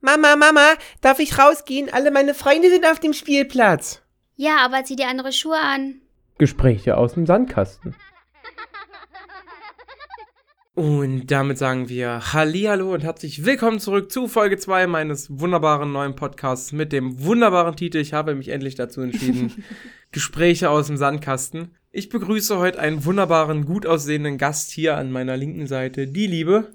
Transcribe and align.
Mama, 0.00 0.36
Mama, 0.36 0.74
darf 1.00 1.18
ich 1.18 1.38
rausgehen? 1.38 1.92
Alle 1.92 2.12
meine 2.12 2.32
Freunde 2.32 2.70
sind 2.70 2.86
auf 2.86 3.00
dem 3.00 3.12
Spielplatz. 3.12 4.00
Ja, 4.36 4.58
aber 4.64 4.84
zieh 4.84 4.94
dir 4.94 5.08
andere 5.08 5.32
Schuhe 5.32 5.58
an. 5.58 6.00
Gespräche 6.38 6.96
aus 6.96 7.14
dem 7.14 7.26
Sandkasten. 7.26 7.96
Und 10.76 11.26
damit 11.32 11.58
sagen 11.58 11.88
wir 11.88 12.32
Hallihallo 12.32 12.94
und 12.94 13.02
herzlich 13.02 13.44
willkommen 13.44 13.80
zurück 13.80 14.12
zu 14.12 14.28
Folge 14.28 14.56
2 14.56 14.86
meines 14.86 15.40
wunderbaren 15.40 15.90
neuen 15.90 16.14
Podcasts 16.14 16.70
mit 16.70 16.92
dem 16.92 17.24
wunderbaren 17.24 17.74
Titel. 17.74 17.98
Ich 17.98 18.12
habe 18.12 18.36
mich 18.36 18.50
endlich 18.50 18.76
dazu 18.76 19.00
entschieden. 19.00 19.64
Gespräche 20.12 20.70
aus 20.70 20.86
dem 20.86 20.96
Sandkasten. 20.96 21.74
Ich 21.90 22.08
begrüße 22.08 22.56
heute 22.58 22.78
einen 22.78 23.04
wunderbaren, 23.04 23.64
gut 23.64 23.84
aussehenden 23.84 24.38
Gast 24.38 24.70
hier 24.70 24.96
an 24.96 25.10
meiner 25.10 25.36
linken 25.36 25.66
Seite, 25.66 26.06
die 26.06 26.28
Liebe. 26.28 26.72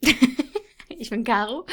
ich 0.88 1.10
bin 1.10 1.24
Caro. 1.24 1.66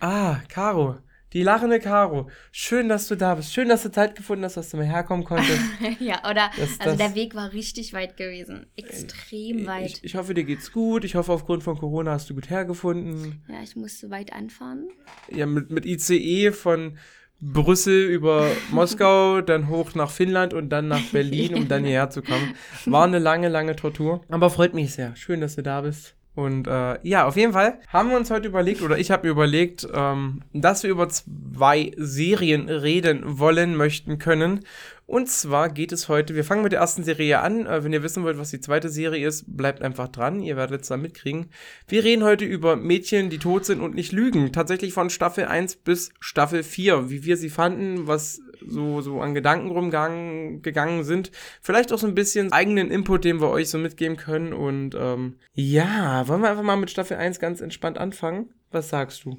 Ah, 0.00 0.40
Caro. 0.48 0.96
Die 1.32 1.42
lachende 1.42 1.80
Caro. 1.80 2.30
Schön, 2.52 2.88
dass 2.88 3.08
du 3.08 3.16
da 3.16 3.34
bist. 3.34 3.52
Schön, 3.52 3.68
dass 3.68 3.82
du 3.82 3.90
Zeit 3.90 4.14
gefunden 4.14 4.44
hast, 4.44 4.56
dass 4.56 4.70
du 4.70 4.76
mir 4.76 4.84
herkommen 4.84 5.24
konntest. 5.24 5.60
ja, 6.00 6.20
oder? 6.30 6.50
Das, 6.56 6.80
also 6.80 6.96
der 6.96 7.14
Weg 7.14 7.34
war 7.34 7.52
richtig 7.52 7.92
weit 7.92 8.16
gewesen. 8.16 8.66
Extrem 8.76 9.66
weit. 9.66 9.98
Ich, 9.98 10.04
ich, 10.04 10.14
hoffe, 10.14 10.34
dir 10.34 10.44
geht's 10.44 10.72
gut. 10.72 11.04
Ich 11.04 11.14
hoffe, 11.14 11.32
aufgrund 11.32 11.62
von 11.62 11.76
Corona 11.76 12.12
hast 12.12 12.30
du 12.30 12.34
gut 12.34 12.48
hergefunden. 12.48 13.42
Ja, 13.48 13.62
ich 13.62 13.74
musste 13.74 14.10
weit 14.10 14.32
anfahren. 14.32 14.88
Ja, 15.30 15.46
mit, 15.46 15.70
mit 15.70 15.84
ICE 15.84 16.52
von 16.52 16.96
Brüssel 17.40 18.06
über 18.06 18.50
Moskau, 18.70 19.40
dann 19.40 19.68
hoch 19.68 19.94
nach 19.94 20.10
Finnland 20.10 20.54
und 20.54 20.70
dann 20.70 20.88
nach 20.88 21.04
Berlin, 21.10 21.54
um 21.56 21.68
dann 21.68 21.84
hierher 21.84 22.08
zu 22.10 22.22
kommen. 22.22 22.54
War 22.84 23.04
eine 23.04 23.18
lange, 23.18 23.48
lange 23.48 23.76
Tortur. 23.76 24.22
Aber 24.28 24.48
freut 24.48 24.74
mich 24.74 24.94
sehr. 24.94 25.14
Schön, 25.16 25.40
dass 25.40 25.56
du 25.56 25.62
da 25.62 25.80
bist. 25.80 26.14
Und 26.36 26.68
äh, 26.68 26.98
ja, 27.02 27.26
auf 27.26 27.36
jeden 27.36 27.54
Fall 27.54 27.80
haben 27.88 28.10
wir 28.10 28.16
uns 28.18 28.30
heute 28.30 28.46
überlegt, 28.46 28.82
oder 28.82 28.98
ich 28.98 29.10
habe 29.10 29.26
mir 29.26 29.32
überlegt, 29.32 29.88
ähm, 29.94 30.42
dass 30.52 30.82
wir 30.82 30.90
über 30.90 31.08
zwei 31.08 31.92
Serien 31.96 32.68
reden 32.68 33.38
wollen, 33.38 33.74
möchten, 33.74 34.18
können. 34.18 34.60
Und 35.06 35.30
zwar 35.30 35.70
geht 35.70 35.92
es 35.92 36.08
heute, 36.08 36.34
wir 36.34 36.44
fangen 36.44 36.62
mit 36.62 36.72
der 36.72 36.80
ersten 36.80 37.04
Serie 37.04 37.40
an. 37.40 37.64
Äh, 37.64 37.84
wenn 37.84 37.92
ihr 37.94 38.02
wissen 38.02 38.22
wollt, 38.22 38.36
was 38.36 38.50
die 38.50 38.60
zweite 38.60 38.90
Serie 38.90 39.26
ist, 39.26 39.44
bleibt 39.46 39.80
einfach 39.80 40.08
dran. 40.08 40.40
Ihr 40.40 40.56
werdet 40.56 40.82
es 40.82 40.88
dann 40.88 41.00
mitkriegen. 41.00 41.46
Wir 41.88 42.04
reden 42.04 42.22
heute 42.22 42.44
über 42.44 42.76
Mädchen, 42.76 43.30
die 43.30 43.38
tot 43.38 43.64
sind 43.64 43.80
und 43.80 43.94
nicht 43.94 44.12
lügen. 44.12 44.52
Tatsächlich 44.52 44.92
von 44.92 45.08
Staffel 45.08 45.46
1 45.46 45.76
bis 45.76 46.10
Staffel 46.20 46.62
4. 46.62 47.08
Wie 47.08 47.24
wir 47.24 47.38
sie 47.38 47.48
fanden, 47.48 48.06
was 48.06 48.42
so, 48.66 49.00
so 49.00 49.20
an 49.20 49.34
Gedanken 49.34 49.70
rumgegangen 49.70 50.62
gegangen 50.62 51.04
sind. 51.04 51.30
Vielleicht 51.62 51.92
auch 51.92 51.98
so 51.98 52.06
ein 52.06 52.14
bisschen 52.14 52.52
eigenen 52.52 52.90
Input, 52.90 53.24
den 53.24 53.40
wir 53.40 53.50
euch 53.50 53.68
so 53.68 53.78
mitgeben 53.78 54.16
können. 54.16 54.52
Und 54.52 54.94
ähm, 54.98 55.36
ja, 55.52 56.26
wollen 56.28 56.42
wir 56.42 56.50
einfach 56.50 56.62
mal 56.62 56.76
mit 56.76 56.90
Staffel 56.90 57.16
1 57.16 57.38
ganz 57.38 57.60
entspannt 57.60 57.98
anfangen? 57.98 58.50
Was 58.70 58.88
sagst 58.88 59.24
du? 59.24 59.36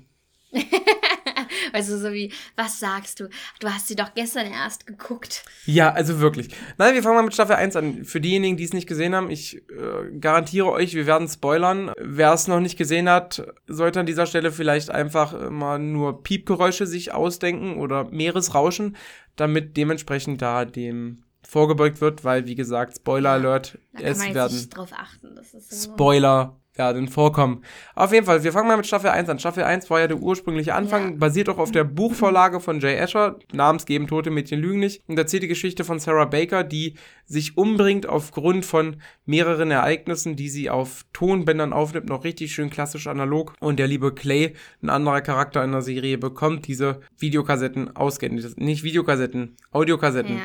Also 1.73 1.98
so 1.98 2.14
wie, 2.14 2.32
was 2.56 2.80
sagst 2.80 3.20
du? 3.20 3.30
Du 3.60 3.70
hast 3.70 3.88
sie 3.88 3.96
doch 3.96 4.14
gestern 4.14 4.48
erst 4.48 4.88
geguckt. 4.88 5.44
Ja, 5.66 5.92
also 5.92 6.20
wirklich. 6.20 6.50
Nein, 6.78 6.94
wir 6.94 7.04
fangen 7.04 7.16
mal 7.16 7.23
mit 7.23 7.34
Staffel 7.34 7.56
1 7.56 7.76
an. 7.76 8.06
Für 8.06 8.22
diejenigen, 8.22 8.58
die 8.58 8.64
es 8.64 8.73
nicht 8.73 8.88
gesehen 8.88 9.16
haben, 9.16 9.30
ich 9.30 9.58
äh, 9.70 10.18
garantiere 10.20 10.72
euch, 10.72 10.94
wir 10.94 11.06
werden 11.06 11.28
spoilern. 11.28 11.92
Wer 12.00 12.34
es 12.34 12.48
noch 12.48 12.60
nicht 12.60 12.78
gesehen 12.78 13.10
hat, 13.10 13.45
sollte 13.68 14.00
an 14.00 14.06
dieser 14.06 14.26
Stelle 14.26 14.52
vielleicht 14.52 14.90
einfach 14.90 15.50
mal 15.50 15.80
nur 15.80 16.23
Piepgeräusche 16.23 16.88
sich 16.88 17.14
ausdenken 17.14 17.78
oder 17.78 18.06
Meeresrauschen, 18.06 18.95
damit 19.36 19.78
dementsprechend 19.78 20.42
da 20.42 20.66
dem 20.66 21.23
vorgebeugt 21.48 22.02
wird, 22.02 22.23
weil 22.23 22.45
wie 22.45 22.56
gesagt, 22.56 22.98
Spoiler 22.98 23.32
Alert, 23.32 23.78
ja, 23.94 24.08
es 24.08 24.34
werden 24.34 24.70
drauf 24.70 24.92
achten, 24.94 25.36
das 25.36 25.54
ist 25.54 25.70
so 25.72 25.94
Spoiler 25.94 26.60
werden 26.78 27.08
vorkommen. 27.08 27.64
Auf 27.95 28.11
jeden 28.14 28.25
Fall, 28.25 28.44
wir 28.44 28.52
fangen 28.52 28.67
mal 28.67 28.78
mit 28.78 28.88
Staffel 28.88 29.09
1 29.09 29.30
an. 29.30 29.39
Staffel 29.39 29.64
1 29.64 29.89
war 29.89 30.00
ja 30.00 30.08
der 30.08 30.17
ursprüngliche 30.17 30.73
Anfang, 30.75 31.11
ja. 31.11 31.17
basiert 31.17 31.50
auch 31.50 31.58
auf 31.58 31.72
der 31.72 31.83
Buchvorlage 31.83 32.59
von 32.59 32.80
Jay 32.80 33.00
Asher, 33.00 33.38
namensgebend 33.52 34.09
Tote 34.09 34.30
Mädchen 34.30 34.59
lügen 34.59 34.80
nicht, 34.80 35.02
und 35.08 35.17
erzählt 35.17 35.44
die 35.44 35.48
Geschichte 35.48 35.83
von 35.83 36.00
Sarah 36.00 36.25
Baker, 36.25 36.64
die 36.64 36.95
sich 37.25 37.58
umbringt 37.58 38.08
aufgrund 38.08 38.66
von 38.66 38.98
mehreren 39.26 39.71
Ereignissen, 39.71 40.36
die 40.36 40.49
sie 40.49 40.70
auf 40.70 41.05
Tonbändern 41.14 41.73
aufnimmt, 41.73 42.10
noch 42.10 42.23
richtig 42.23 42.54
schön 42.54 42.70
klassisch 42.70 43.08
analog. 43.08 43.54
Und 43.60 43.80
der 43.80 43.87
liebe 43.87 44.14
Clay, 44.14 44.54
ein 44.82 44.89
anderer 44.89 45.21
Charakter 45.21 45.64
in 45.64 45.71
der 45.71 45.82
Serie, 45.82 46.17
bekommt 46.17 46.67
diese 46.67 47.02
Videokassetten 47.17 47.95
ausgehend. 47.95 48.58
Nicht 48.58 48.83
Videokassetten, 48.83 49.58
Audiokassetten. 49.71 50.37
Ja 50.37 50.43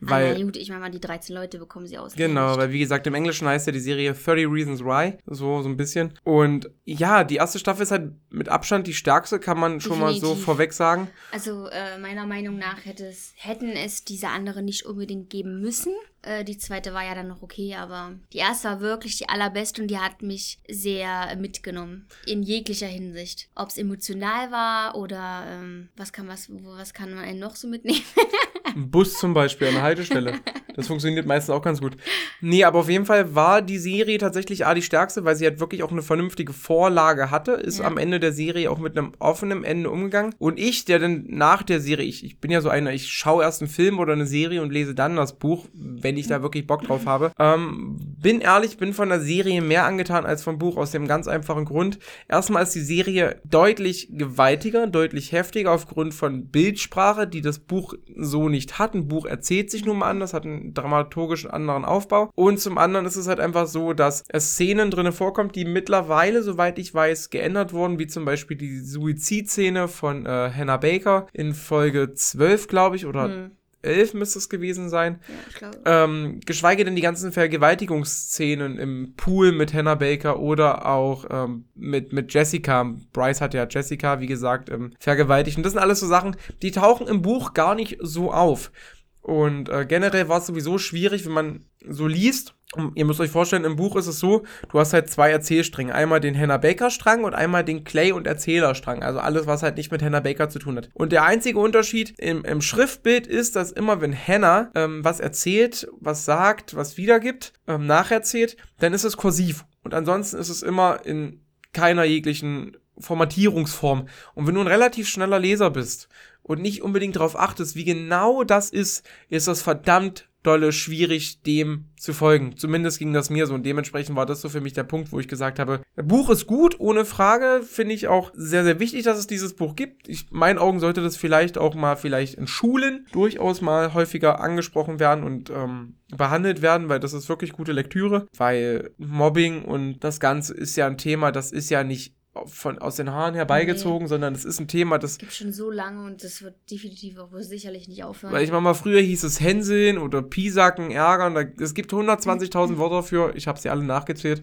weil, 0.00 0.38
ja, 0.38 0.44
gut, 0.44 0.56
ich 0.56 0.68
meine 0.68 0.80
mal, 0.80 0.90
die 0.90 1.00
13 1.00 1.34
Leute 1.34 1.58
bekommen 1.58 1.86
sie 1.86 1.98
aus. 1.98 2.14
Genau, 2.14 2.56
weil 2.56 2.70
wie 2.72 2.78
gesagt, 2.78 3.06
im 3.06 3.14
Englischen 3.14 3.46
heißt 3.46 3.66
ja 3.66 3.72
die 3.72 3.80
Serie 3.80 4.12
30 4.12 4.46
Reasons 4.48 4.84
Why, 4.84 5.18
so, 5.26 5.62
so 5.62 5.68
ein 5.68 5.76
bisschen. 5.76 6.12
Und 6.24 6.70
ja, 6.84 7.24
die 7.24 7.36
erste 7.36 7.58
Staffel 7.58 7.82
ist 7.82 7.90
halt 7.90 8.12
mit 8.30 8.48
Abstand 8.48 8.86
die 8.86 8.94
stärkste, 8.94 9.38
kann 9.38 9.58
man 9.58 9.80
schon 9.80 9.98
Definitiv. 9.98 10.22
mal 10.22 10.28
so 10.28 10.34
vorweg 10.34 10.72
sagen. 10.72 11.08
Also 11.32 11.66
äh, 11.68 11.98
meiner 11.98 12.26
Meinung 12.26 12.58
nach 12.58 12.84
hätte 12.84 13.06
es, 13.06 13.32
hätten 13.36 13.70
es 13.70 14.04
diese 14.04 14.28
andere 14.28 14.62
nicht 14.62 14.84
unbedingt 14.86 15.30
geben 15.30 15.60
müssen. 15.60 15.92
Äh, 16.22 16.44
die 16.44 16.58
zweite 16.58 16.94
war 16.94 17.04
ja 17.04 17.14
dann 17.14 17.28
noch 17.28 17.42
okay, 17.42 17.74
aber 17.74 18.14
die 18.32 18.38
erste 18.38 18.68
war 18.68 18.80
wirklich 18.80 19.18
die 19.18 19.28
allerbeste 19.28 19.82
und 19.82 19.88
die 19.88 19.98
hat 19.98 20.22
mich 20.22 20.58
sehr 20.68 21.36
mitgenommen. 21.36 22.06
In 22.26 22.42
jeglicher 22.42 22.86
Hinsicht. 22.86 23.48
Ob 23.54 23.68
es 23.68 23.78
emotional 23.78 24.50
war 24.50 24.96
oder 24.96 25.44
ähm, 25.48 25.88
was 25.96 26.12
kann 26.12 26.28
was, 26.28 26.48
was 26.50 26.94
kann 26.94 27.14
man 27.14 27.38
noch 27.38 27.56
so 27.56 27.68
mitnehmen? 27.68 28.02
Ein 28.64 28.90
Bus 28.90 29.18
zum 29.18 29.34
Beispiel 29.34 29.68
an 29.68 29.74
der 29.74 29.82
Haltestelle. 29.82 30.34
Das 30.76 30.88
funktioniert 30.88 31.26
meistens 31.26 31.54
auch 31.54 31.62
ganz 31.62 31.80
gut. 31.80 31.96
Nee, 32.40 32.64
aber 32.64 32.80
auf 32.80 32.88
jeden 32.88 33.06
Fall 33.06 33.34
war 33.34 33.62
die 33.62 33.78
Serie 33.78 34.18
tatsächlich 34.18 34.66
A 34.66 34.74
die 34.74 34.82
stärkste, 34.82 35.24
weil 35.24 35.36
sie 35.36 35.44
halt 35.44 35.60
wirklich 35.60 35.82
auch 35.82 35.92
eine 35.92 36.02
vernünftige 36.02 36.52
Vorlage 36.52 37.30
hatte, 37.30 37.52
ist 37.52 37.78
ja. 37.78 37.84
am 37.84 37.96
Ende 37.96 38.18
der 38.18 38.32
Serie 38.32 38.70
auch 38.70 38.78
mit 38.78 38.98
einem 38.98 39.12
offenen 39.18 39.62
Ende 39.62 39.90
umgegangen. 39.90 40.34
Und 40.38 40.58
ich, 40.58 40.84
der 40.84 40.98
dann 40.98 41.26
nach 41.28 41.62
der 41.62 41.80
Serie, 41.80 42.06
ich, 42.06 42.24
ich 42.24 42.40
bin 42.40 42.50
ja 42.50 42.60
so 42.60 42.68
einer, 42.68 42.92
ich 42.92 43.08
schaue 43.08 43.44
erst 43.44 43.62
einen 43.62 43.70
Film 43.70 43.98
oder 43.98 44.14
eine 44.14 44.26
Serie 44.26 44.62
und 44.62 44.72
lese 44.72 44.94
dann 44.94 45.16
das 45.16 45.38
Buch, 45.38 45.66
wenn 45.72 46.16
ich 46.16 46.26
da 46.26 46.42
wirklich 46.42 46.66
Bock 46.66 46.82
drauf 46.82 47.06
habe. 47.06 47.32
Ähm, 47.38 48.13
bin 48.24 48.40
ehrlich, 48.40 48.78
bin 48.78 48.94
von 48.94 49.10
der 49.10 49.20
Serie 49.20 49.60
mehr 49.60 49.84
angetan 49.84 50.24
als 50.24 50.42
vom 50.42 50.56
Buch 50.56 50.78
aus 50.78 50.92
dem 50.92 51.06
ganz 51.06 51.28
einfachen 51.28 51.66
Grund. 51.66 51.98
Erstmal 52.26 52.62
ist 52.62 52.74
die 52.74 52.80
Serie 52.80 53.38
deutlich 53.44 54.08
gewaltiger, 54.12 54.86
deutlich 54.86 55.32
heftiger 55.32 55.72
aufgrund 55.72 56.14
von 56.14 56.48
Bildsprache, 56.48 57.26
die 57.26 57.42
das 57.42 57.58
Buch 57.58 57.92
so 58.16 58.48
nicht 58.48 58.78
hat. 58.78 58.94
Ein 58.94 59.08
Buch 59.08 59.26
erzählt 59.26 59.70
sich 59.70 59.84
nun 59.84 59.98
mal 59.98 60.08
anders, 60.08 60.32
hat 60.32 60.44
einen 60.44 60.72
dramaturgischen 60.72 61.50
anderen 61.50 61.84
Aufbau. 61.84 62.30
Und 62.34 62.58
zum 62.60 62.78
anderen 62.78 63.04
ist 63.04 63.16
es 63.16 63.28
halt 63.28 63.40
einfach 63.40 63.66
so, 63.66 63.92
dass 63.92 64.24
es 64.28 64.52
Szenen 64.52 64.90
drin 64.90 65.12
vorkommt, 65.12 65.54
die 65.54 65.66
mittlerweile, 65.66 66.42
soweit 66.42 66.78
ich 66.78 66.94
weiß, 66.94 67.28
geändert 67.28 67.74
wurden, 67.74 67.98
wie 67.98 68.06
zum 68.06 68.24
Beispiel 68.24 68.56
die 68.56 68.80
Suizidszene 68.80 69.86
von 69.86 70.24
äh, 70.24 70.50
Hannah 70.50 70.78
Baker 70.78 71.26
in 71.34 71.52
Folge 71.52 72.14
12, 72.14 72.68
glaube 72.68 72.96
ich, 72.96 73.04
oder 73.04 73.24
hm. 73.24 73.50
11 73.84 74.14
müsste 74.14 74.38
es 74.38 74.48
gewesen 74.48 74.88
sein. 74.88 75.20
Ja, 75.60 76.04
ähm, 76.04 76.40
geschweige 76.44 76.84
denn 76.84 76.96
die 76.96 77.02
ganzen 77.02 77.32
Vergewaltigungsszenen 77.32 78.78
im 78.78 79.14
Pool 79.16 79.52
mit 79.52 79.72
Hannah 79.72 79.94
Baker 79.94 80.40
oder 80.40 80.86
auch 80.86 81.26
ähm, 81.30 81.66
mit, 81.74 82.12
mit 82.12 82.32
Jessica. 82.32 82.94
Bryce 83.12 83.40
hat 83.40 83.54
ja 83.54 83.66
Jessica, 83.68 84.20
wie 84.20 84.26
gesagt, 84.26 84.70
ähm, 84.70 84.92
vergewaltigt. 84.98 85.56
Und 85.56 85.62
das 85.64 85.72
sind 85.72 85.82
alles 85.82 86.00
so 86.00 86.06
Sachen, 86.06 86.36
die 86.62 86.70
tauchen 86.70 87.06
im 87.06 87.22
Buch 87.22 87.54
gar 87.54 87.74
nicht 87.74 87.98
so 88.00 88.32
auf. 88.32 88.72
Und 89.20 89.70
äh, 89.70 89.86
generell 89.86 90.28
war 90.28 90.38
es 90.38 90.46
sowieso 90.46 90.76
schwierig, 90.76 91.24
wenn 91.24 91.32
man 91.32 91.64
so 91.88 92.06
liest. 92.06 92.54
Ihr 92.94 93.04
müsst 93.04 93.20
euch 93.20 93.30
vorstellen, 93.30 93.64
im 93.64 93.76
Buch 93.76 93.96
ist 93.96 94.06
es 94.06 94.18
so, 94.18 94.44
du 94.70 94.78
hast 94.78 94.92
halt 94.92 95.10
zwei 95.10 95.30
Erzählstränge. 95.30 95.94
Einmal 95.94 96.20
den 96.20 96.38
Hannah 96.38 96.58
Baker 96.58 96.90
Strang 96.90 97.24
und 97.24 97.34
einmal 97.34 97.64
den 97.64 97.84
Clay 97.84 98.12
und 98.12 98.26
Erzähler 98.26 98.74
Strang. 98.74 99.02
Also 99.02 99.18
alles, 99.20 99.46
was 99.46 99.62
halt 99.62 99.76
nicht 99.76 99.90
mit 99.90 100.02
Hannah 100.02 100.20
Baker 100.20 100.48
zu 100.48 100.58
tun 100.58 100.76
hat. 100.76 100.90
Und 100.94 101.12
der 101.12 101.24
einzige 101.24 101.58
Unterschied 101.58 102.14
im, 102.18 102.44
im 102.44 102.60
Schriftbild 102.60 103.26
ist, 103.26 103.56
dass 103.56 103.72
immer 103.72 104.00
wenn 104.00 104.16
Hannah 104.16 104.70
ähm, 104.74 105.04
was 105.04 105.20
erzählt, 105.20 105.88
was 106.00 106.24
sagt, 106.24 106.76
was 106.76 106.96
wiedergibt, 106.96 107.52
ähm, 107.66 107.86
nacherzählt, 107.86 108.56
dann 108.78 108.92
ist 108.92 109.04
es 109.04 109.16
kursiv. 109.16 109.64
Und 109.82 109.94
ansonsten 109.94 110.38
ist 110.38 110.48
es 110.48 110.62
immer 110.62 111.04
in 111.04 111.40
keiner 111.72 112.04
jeglichen 112.04 112.76
Formatierungsform. 112.98 114.08
Und 114.34 114.46
wenn 114.46 114.54
du 114.54 114.60
ein 114.60 114.66
relativ 114.66 115.08
schneller 115.08 115.38
Leser 115.38 115.70
bist 115.70 116.08
und 116.42 116.62
nicht 116.62 116.82
unbedingt 116.82 117.16
darauf 117.16 117.38
achtest, 117.38 117.76
wie 117.76 117.84
genau 117.84 118.44
das 118.44 118.70
ist, 118.70 119.04
ist 119.28 119.48
das 119.48 119.62
verdammt 119.62 120.28
dolle 120.44 120.72
schwierig, 120.72 121.42
dem 121.42 121.86
zu 121.96 122.12
folgen. 122.12 122.56
Zumindest 122.56 122.98
ging 122.98 123.12
das 123.12 123.30
mir 123.30 123.46
so 123.46 123.54
und 123.54 123.64
dementsprechend 123.64 124.14
war 124.14 124.26
das 124.26 124.40
so 124.40 124.48
für 124.48 124.60
mich 124.60 124.74
der 124.74 124.84
Punkt, 124.84 125.10
wo 125.10 125.18
ich 125.18 125.26
gesagt 125.26 125.58
habe, 125.58 125.80
Buch 125.96 126.30
ist 126.30 126.46
gut, 126.46 126.78
ohne 126.78 127.04
Frage, 127.04 127.62
finde 127.66 127.94
ich 127.94 128.08
auch 128.08 128.30
sehr, 128.34 128.62
sehr 128.62 128.78
wichtig, 128.78 129.04
dass 129.04 129.18
es 129.18 129.26
dieses 129.26 129.54
Buch 129.54 129.74
gibt. 129.74 130.08
Ich, 130.08 130.30
meinen 130.30 130.58
Augen 130.58 130.80
sollte 130.80 131.02
das 131.02 131.16
vielleicht 131.16 131.58
auch 131.58 131.74
mal 131.74 131.96
vielleicht 131.96 132.34
in 132.34 132.46
Schulen 132.46 133.06
durchaus 133.12 133.60
mal 133.62 133.94
häufiger 133.94 134.40
angesprochen 134.40 135.00
werden 135.00 135.24
und 135.24 135.50
ähm, 135.50 135.96
behandelt 136.16 136.62
werden, 136.62 136.88
weil 136.88 137.00
das 137.00 137.14
ist 137.14 137.28
wirklich 137.28 137.52
gute 137.52 137.72
Lektüre, 137.72 138.26
weil 138.36 138.90
Mobbing 138.98 139.64
und 139.64 140.04
das 140.04 140.20
Ganze 140.20 140.54
ist 140.54 140.76
ja 140.76 140.86
ein 140.86 140.98
Thema, 140.98 141.32
das 141.32 141.52
ist 141.52 141.70
ja 141.70 141.84
nicht 141.84 142.14
von, 142.46 142.78
aus 142.78 142.96
den 142.96 143.10
Haaren 143.10 143.34
herbeigezogen, 143.34 144.04
nee. 144.04 144.08
sondern 144.08 144.34
es 144.34 144.44
ist 144.44 144.60
ein 144.60 144.68
Thema, 144.68 144.98
das. 144.98 145.18
gibt 145.18 145.32
schon 145.32 145.52
so 145.52 145.70
lange 145.70 146.04
und 146.04 146.24
das 146.24 146.42
wird 146.42 146.54
definitiv 146.70 147.18
auch 147.18 147.30
sicherlich 147.38 147.88
nicht 147.88 148.02
aufhören. 148.04 148.32
Weil 148.32 148.44
ich 148.44 148.50
meine 148.50 148.62
mal, 148.62 148.74
früher 148.74 149.00
hieß 149.00 149.22
es 149.24 149.40
Hänseln 149.40 149.98
oder 149.98 150.22
Piesacken, 150.22 150.90
ärgern. 150.90 151.34
Da, 151.34 151.42
es 151.62 151.74
gibt 151.74 151.92
120.000 151.92 152.78
Wörter 152.78 153.02
für. 153.02 153.34
Ich 153.36 153.46
habe 153.46 153.58
sie 153.58 153.70
alle 153.70 153.84
nachgezählt. 153.84 154.42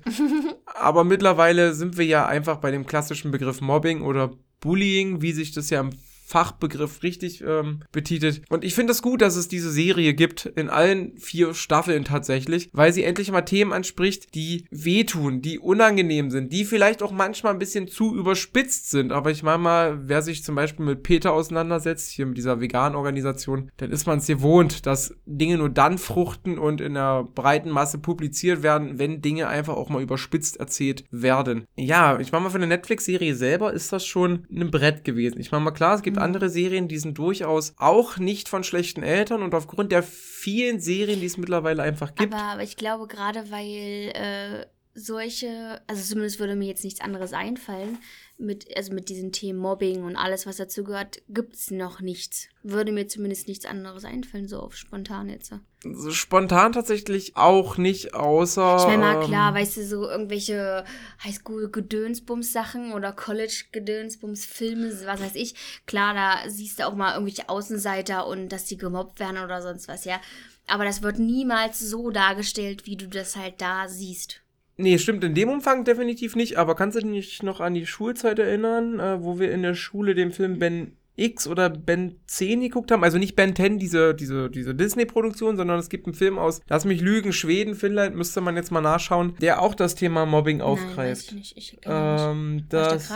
Aber 0.65 1.03
mittlerweile 1.03 1.73
sind 1.73 1.97
wir 1.97 2.05
ja 2.05 2.25
einfach 2.25 2.57
bei 2.57 2.71
dem 2.71 2.85
klassischen 2.85 3.31
Begriff 3.31 3.61
Mobbing 3.61 4.01
oder 4.01 4.31
Bullying, 4.61 5.21
wie 5.21 5.33
sich 5.33 5.51
das 5.51 5.69
ja 5.69 5.81
im 5.81 5.91
Fachbegriff 6.31 7.03
richtig 7.03 7.41
ähm, 7.41 7.81
betitelt. 7.91 8.41
Und 8.49 8.63
ich 8.63 8.73
finde 8.73 8.91
es 8.91 9.01
das 9.01 9.01
gut, 9.01 9.21
dass 9.21 9.35
es 9.35 9.47
diese 9.47 9.71
Serie 9.71 10.13
gibt, 10.13 10.45
in 10.45 10.69
allen 10.69 11.17
vier 11.17 11.53
Staffeln 11.53 12.03
tatsächlich, 12.03 12.69
weil 12.71 12.93
sie 12.93 13.03
endlich 13.03 13.31
mal 13.31 13.41
Themen 13.41 13.73
anspricht, 13.73 14.35
die 14.35 14.65
wehtun, 14.69 15.41
die 15.41 15.59
unangenehm 15.59 16.29
sind, 16.29 16.53
die 16.53 16.65
vielleicht 16.65 17.01
auch 17.01 17.11
manchmal 17.11 17.53
ein 17.53 17.59
bisschen 17.59 17.87
zu 17.87 18.15
überspitzt 18.15 18.91
sind. 18.91 19.11
Aber 19.11 19.31
ich 19.31 19.43
meine 19.43 19.57
mal, 19.57 20.07
wer 20.07 20.21
sich 20.21 20.43
zum 20.43 20.55
Beispiel 20.55 20.85
mit 20.85 21.03
Peter 21.03 21.33
auseinandersetzt, 21.33 22.11
hier 22.11 22.25
mit 22.25 22.37
dieser 22.37 22.61
veganen 22.61 22.95
Organisation, 22.95 23.71
dann 23.77 23.91
ist 23.91 24.05
man 24.07 24.19
es 24.19 24.27
gewohnt, 24.27 24.85
dass 24.85 25.15
Dinge 25.25 25.57
nur 25.57 25.69
dann 25.69 25.97
fruchten 25.97 26.59
und 26.59 26.79
in 26.79 26.93
der 26.93 27.23
breiten 27.23 27.69
Masse 27.69 27.97
publiziert 27.97 28.63
werden, 28.63 28.99
wenn 28.99 29.21
Dinge 29.21 29.47
einfach 29.47 29.75
auch 29.75 29.89
mal 29.89 30.01
überspitzt 30.01 30.59
erzählt 30.59 31.05
werden. 31.11 31.65
Ja, 31.75 32.19
ich 32.19 32.31
meine 32.31 32.43
mal, 32.43 32.49
für 32.49 32.57
eine 32.57 32.67
Netflix-Serie 32.67 33.35
selber 33.35 33.73
ist 33.73 33.91
das 33.91 34.05
schon 34.05 34.45
ein 34.51 34.69
Brett 34.69 35.03
gewesen. 35.03 35.39
Ich 35.39 35.51
meine 35.51 35.63
mal, 35.63 35.71
klar, 35.71 35.95
es 35.95 36.03
gibt 36.03 36.17
andere 36.21 36.49
Serien, 36.49 36.87
die 36.87 36.97
sind 36.97 37.17
durchaus 37.17 37.73
auch 37.77 38.17
nicht 38.17 38.49
von 38.49 38.63
schlechten 38.63 39.03
Eltern 39.03 39.43
und 39.43 39.53
aufgrund 39.53 39.91
der 39.91 40.03
vielen 40.03 40.79
Serien, 40.79 41.19
die 41.19 41.25
es 41.25 41.37
mittlerweile 41.37 41.83
einfach 41.83 42.15
gibt. 42.15 42.33
Aber, 42.33 42.43
aber 42.43 42.63
ich 42.63 42.77
glaube, 42.77 43.07
gerade 43.07 43.51
weil 43.51 44.11
äh, 44.13 44.65
solche, 44.93 45.81
also 45.87 46.03
zumindest 46.03 46.39
würde 46.39 46.55
mir 46.55 46.67
jetzt 46.67 46.83
nichts 46.83 47.01
anderes 47.01 47.33
einfallen, 47.33 47.97
mit, 48.41 48.75
also 48.75 48.93
mit 48.93 49.09
diesen 49.09 49.31
Themen 49.31 49.59
Mobbing 49.59 50.03
und 50.03 50.15
alles, 50.15 50.45
was 50.45 50.57
dazu 50.57 50.83
gehört, 50.83 51.21
gibt 51.29 51.55
es 51.55 51.71
noch 51.71 52.01
nichts. 52.01 52.47
Würde 52.63 52.91
mir 52.91 53.07
zumindest 53.07 53.47
nichts 53.47 53.65
anderes 53.65 54.05
einfallen, 54.05 54.47
so 54.47 54.59
auf 54.59 54.75
spontan 54.75 55.29
jetzt. 55.29 55.53
So 55.83 56.11
spontan 56.11 56.73
tatsächlich 56.73 57.35
auch 57.37 57.77
nicht, 57.77 58.13
außer. 58.13 58.77
Ich 58.79 58.85
meine 58.85 58.97
mal, 58.97 59.25
klar, 59.25 59.49
ähm, 59.49 59.55
weißt 59.55 59.77
du, 59.77 59.85
so 59.85 60.07
irgendwelche 60.07 60.83
Highschool-Gedönsbums-Sachen 61.23 62.93
oder 62.93 63.13
College-Gedönsbums-Filme, 63.13 64.91
was 65.05 65.21
weiß 65.21 65.35
ich. 65.35 65.55
Klar, 65.87 66.13
da 66.13 66.49
siehst 66.49 66.79
du 66.79 66.87
auch 66.87 66.95
mal 66.95 67.13
irgendwelche 67.13 67.49
Außenseiter 67.49 68.27
und 68.27 68.49
dass 68.49 68.65
die 68.65 68.77
gemobbt 68.77 69.19
werden 69.19 69.43
oder 69.43 69.61
sonst 69.61 69.87
was, 69.87 70.05
ja. 70.05 70.19
Aber 70.67 70.85
das 70.85 71.01
wird 71.01 71.17
niemals 71.19 71.79
so 71.79 72.11
dargestellt, 72.11 72.85
wie 72.85 72.95
du 72.95 73.07
das 73.07 73.35
halt 73.35 73.59
da 73.59 73.87
siehst. 73.87 74.40
Nee, 74.77 74.97
stimmt 74.97 75.23
in 75.23 75.35
dem 75.35 75.49
Umfang 75.49 75.83
definitiv 75.83 76.35
nicht, 76.35 76.57
aber 76.57 76.75
kannst 76.75 76.97
du 76.97 77.01
dich 77.01 77.43
noch 77.43 77.59
an 77.59 77.73
die 77.73 77.85
Schulzeit 77.85 78.39
erinnern, 78.39 78.99
äh, 78.99 79.23
wo 79.23 79.39
wir 79.39 79.51
in 79.51 79.61
der 79.61 79.75
Schule 79.75 80.15
den 80.15 80.31
Film 80.31 80.59
Ben 80.59 80.97
X 81.17 81.45
oder 81.45 81.69
Ben 81.69 82.15
10 82.27 82.61
geguckt 82.61 82.91
haben? 82.91 83.03
Also 83.03 83.17
nicht 83.17 83.35
Ben 83.35 83.55
10, 83.55 83.77
diese, 83.77 84.15
diese, 84.15 84.49
diese 84.49 84.73
Disney-Produktion, 84.73 85.57
sondern 85.57 85.77
es 85.77 85.89
gibt 85.89 86.07
einen 86.07 86.15
Film 86.15 86.39
aus 86.39 86.61
Lass 86.67 86.85
mich 86.85 87.01
lügen, 87.01 87.33
Schweden, 87.33 87.75
Finnland, 87.75 88.15
müsste 88.15 88.41
man 88.41 88.55
jetzt 88.55 88.71
mal 88.71 88.81
nachschauen, 88.81 89.35
der 89.41 89.61
auch 89.61 89.75
das 89.75 89.95
Thema 89.95 90.25
Mobbing 90.25 90.61
aufgreift. 90.61 90.97
Nein, 90.97 91.09
weiß 91.09 91.23
ich 91.23 91.33
nicht. 91.33 91.57
Ich, 91.57 91.77
ähm. 91.83 92.63
Das, 92.69 93.11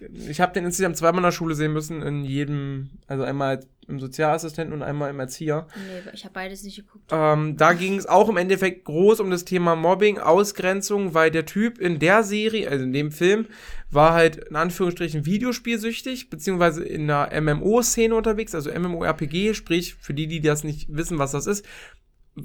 ich, 0.00 0.30
ich 0.30 0.40
habe 0.40 0.52
den 0.52 0.64
insgesamt 0.64 0.96
zweimal 0.96 1.20
in 1.20 1.24
der 1.24 1.32
Schule 1.32 1.54
sehen 1.54 1.72
müssen, 1.72 2.02
in 2.02 2.24
jedem, 2.24 2.90
also 3.06 3.24
einmal 3.24 3.60
im 3.88 3.98
Sozialassistenten 3.98 4.74
und 4.74 4.82
einmal 4.82 5.10
im 5.10 5.18
Erzieher. 5.18 5.66
Nee, 5.76 6.10
ich 6.12 6.24
habe 6.24 6.34
beides 6.34 6.62
nicht 6.62 6.76
geguckt. 6.76 7.10
Ähm, 7.10 7.56
da 7.56 7.72
ging 7.74 7.96
es 7.96 8.06
auch 8.06 8.28
im 8.28 8.36
Endeffekt 8.36 8.84
groß 8.84 9.20
um 9.20 9.30
das 9.30 9.44
Thema 9.44 9.76
Mobbing, 9.76 10.18
Ausgrenzung, 10.18 11.14
weil 11.14 11.30
der 11.30 11.46
Typ 11.46 11.78
in 11.78 11.98
der 11.98 12.22
Serie, 12.22 12.68
also 12.68 12.84
in 12.84 12.92
dem 12.92 13.10
Film, 13.10 13.46
war 13.90 14.12
halt 14.12 14.36
in 14.36 14.56
Anführungsstrichen 14.56 15.24
Videospielsüchtig, 15.24 16.30
beziehungsweise 16.30 16.84
in 16.84 17.10
einer 17.10 17.40
MMO-Szene 17.40 18.14
unterwegs, 18.14 18.54
also 18.54 18.70
MMORPG, 18.70 19.54
sprich, 19.54 19.94
für 19.94 20.14
die, 20.14 20.26
die 20.26 20.40
das 20.40 20.64
nicht 20.64 20.94
wissen, 20.94 21.18
was 21.18 21.32
das 21.32 21.46
ist, 21.46 21.64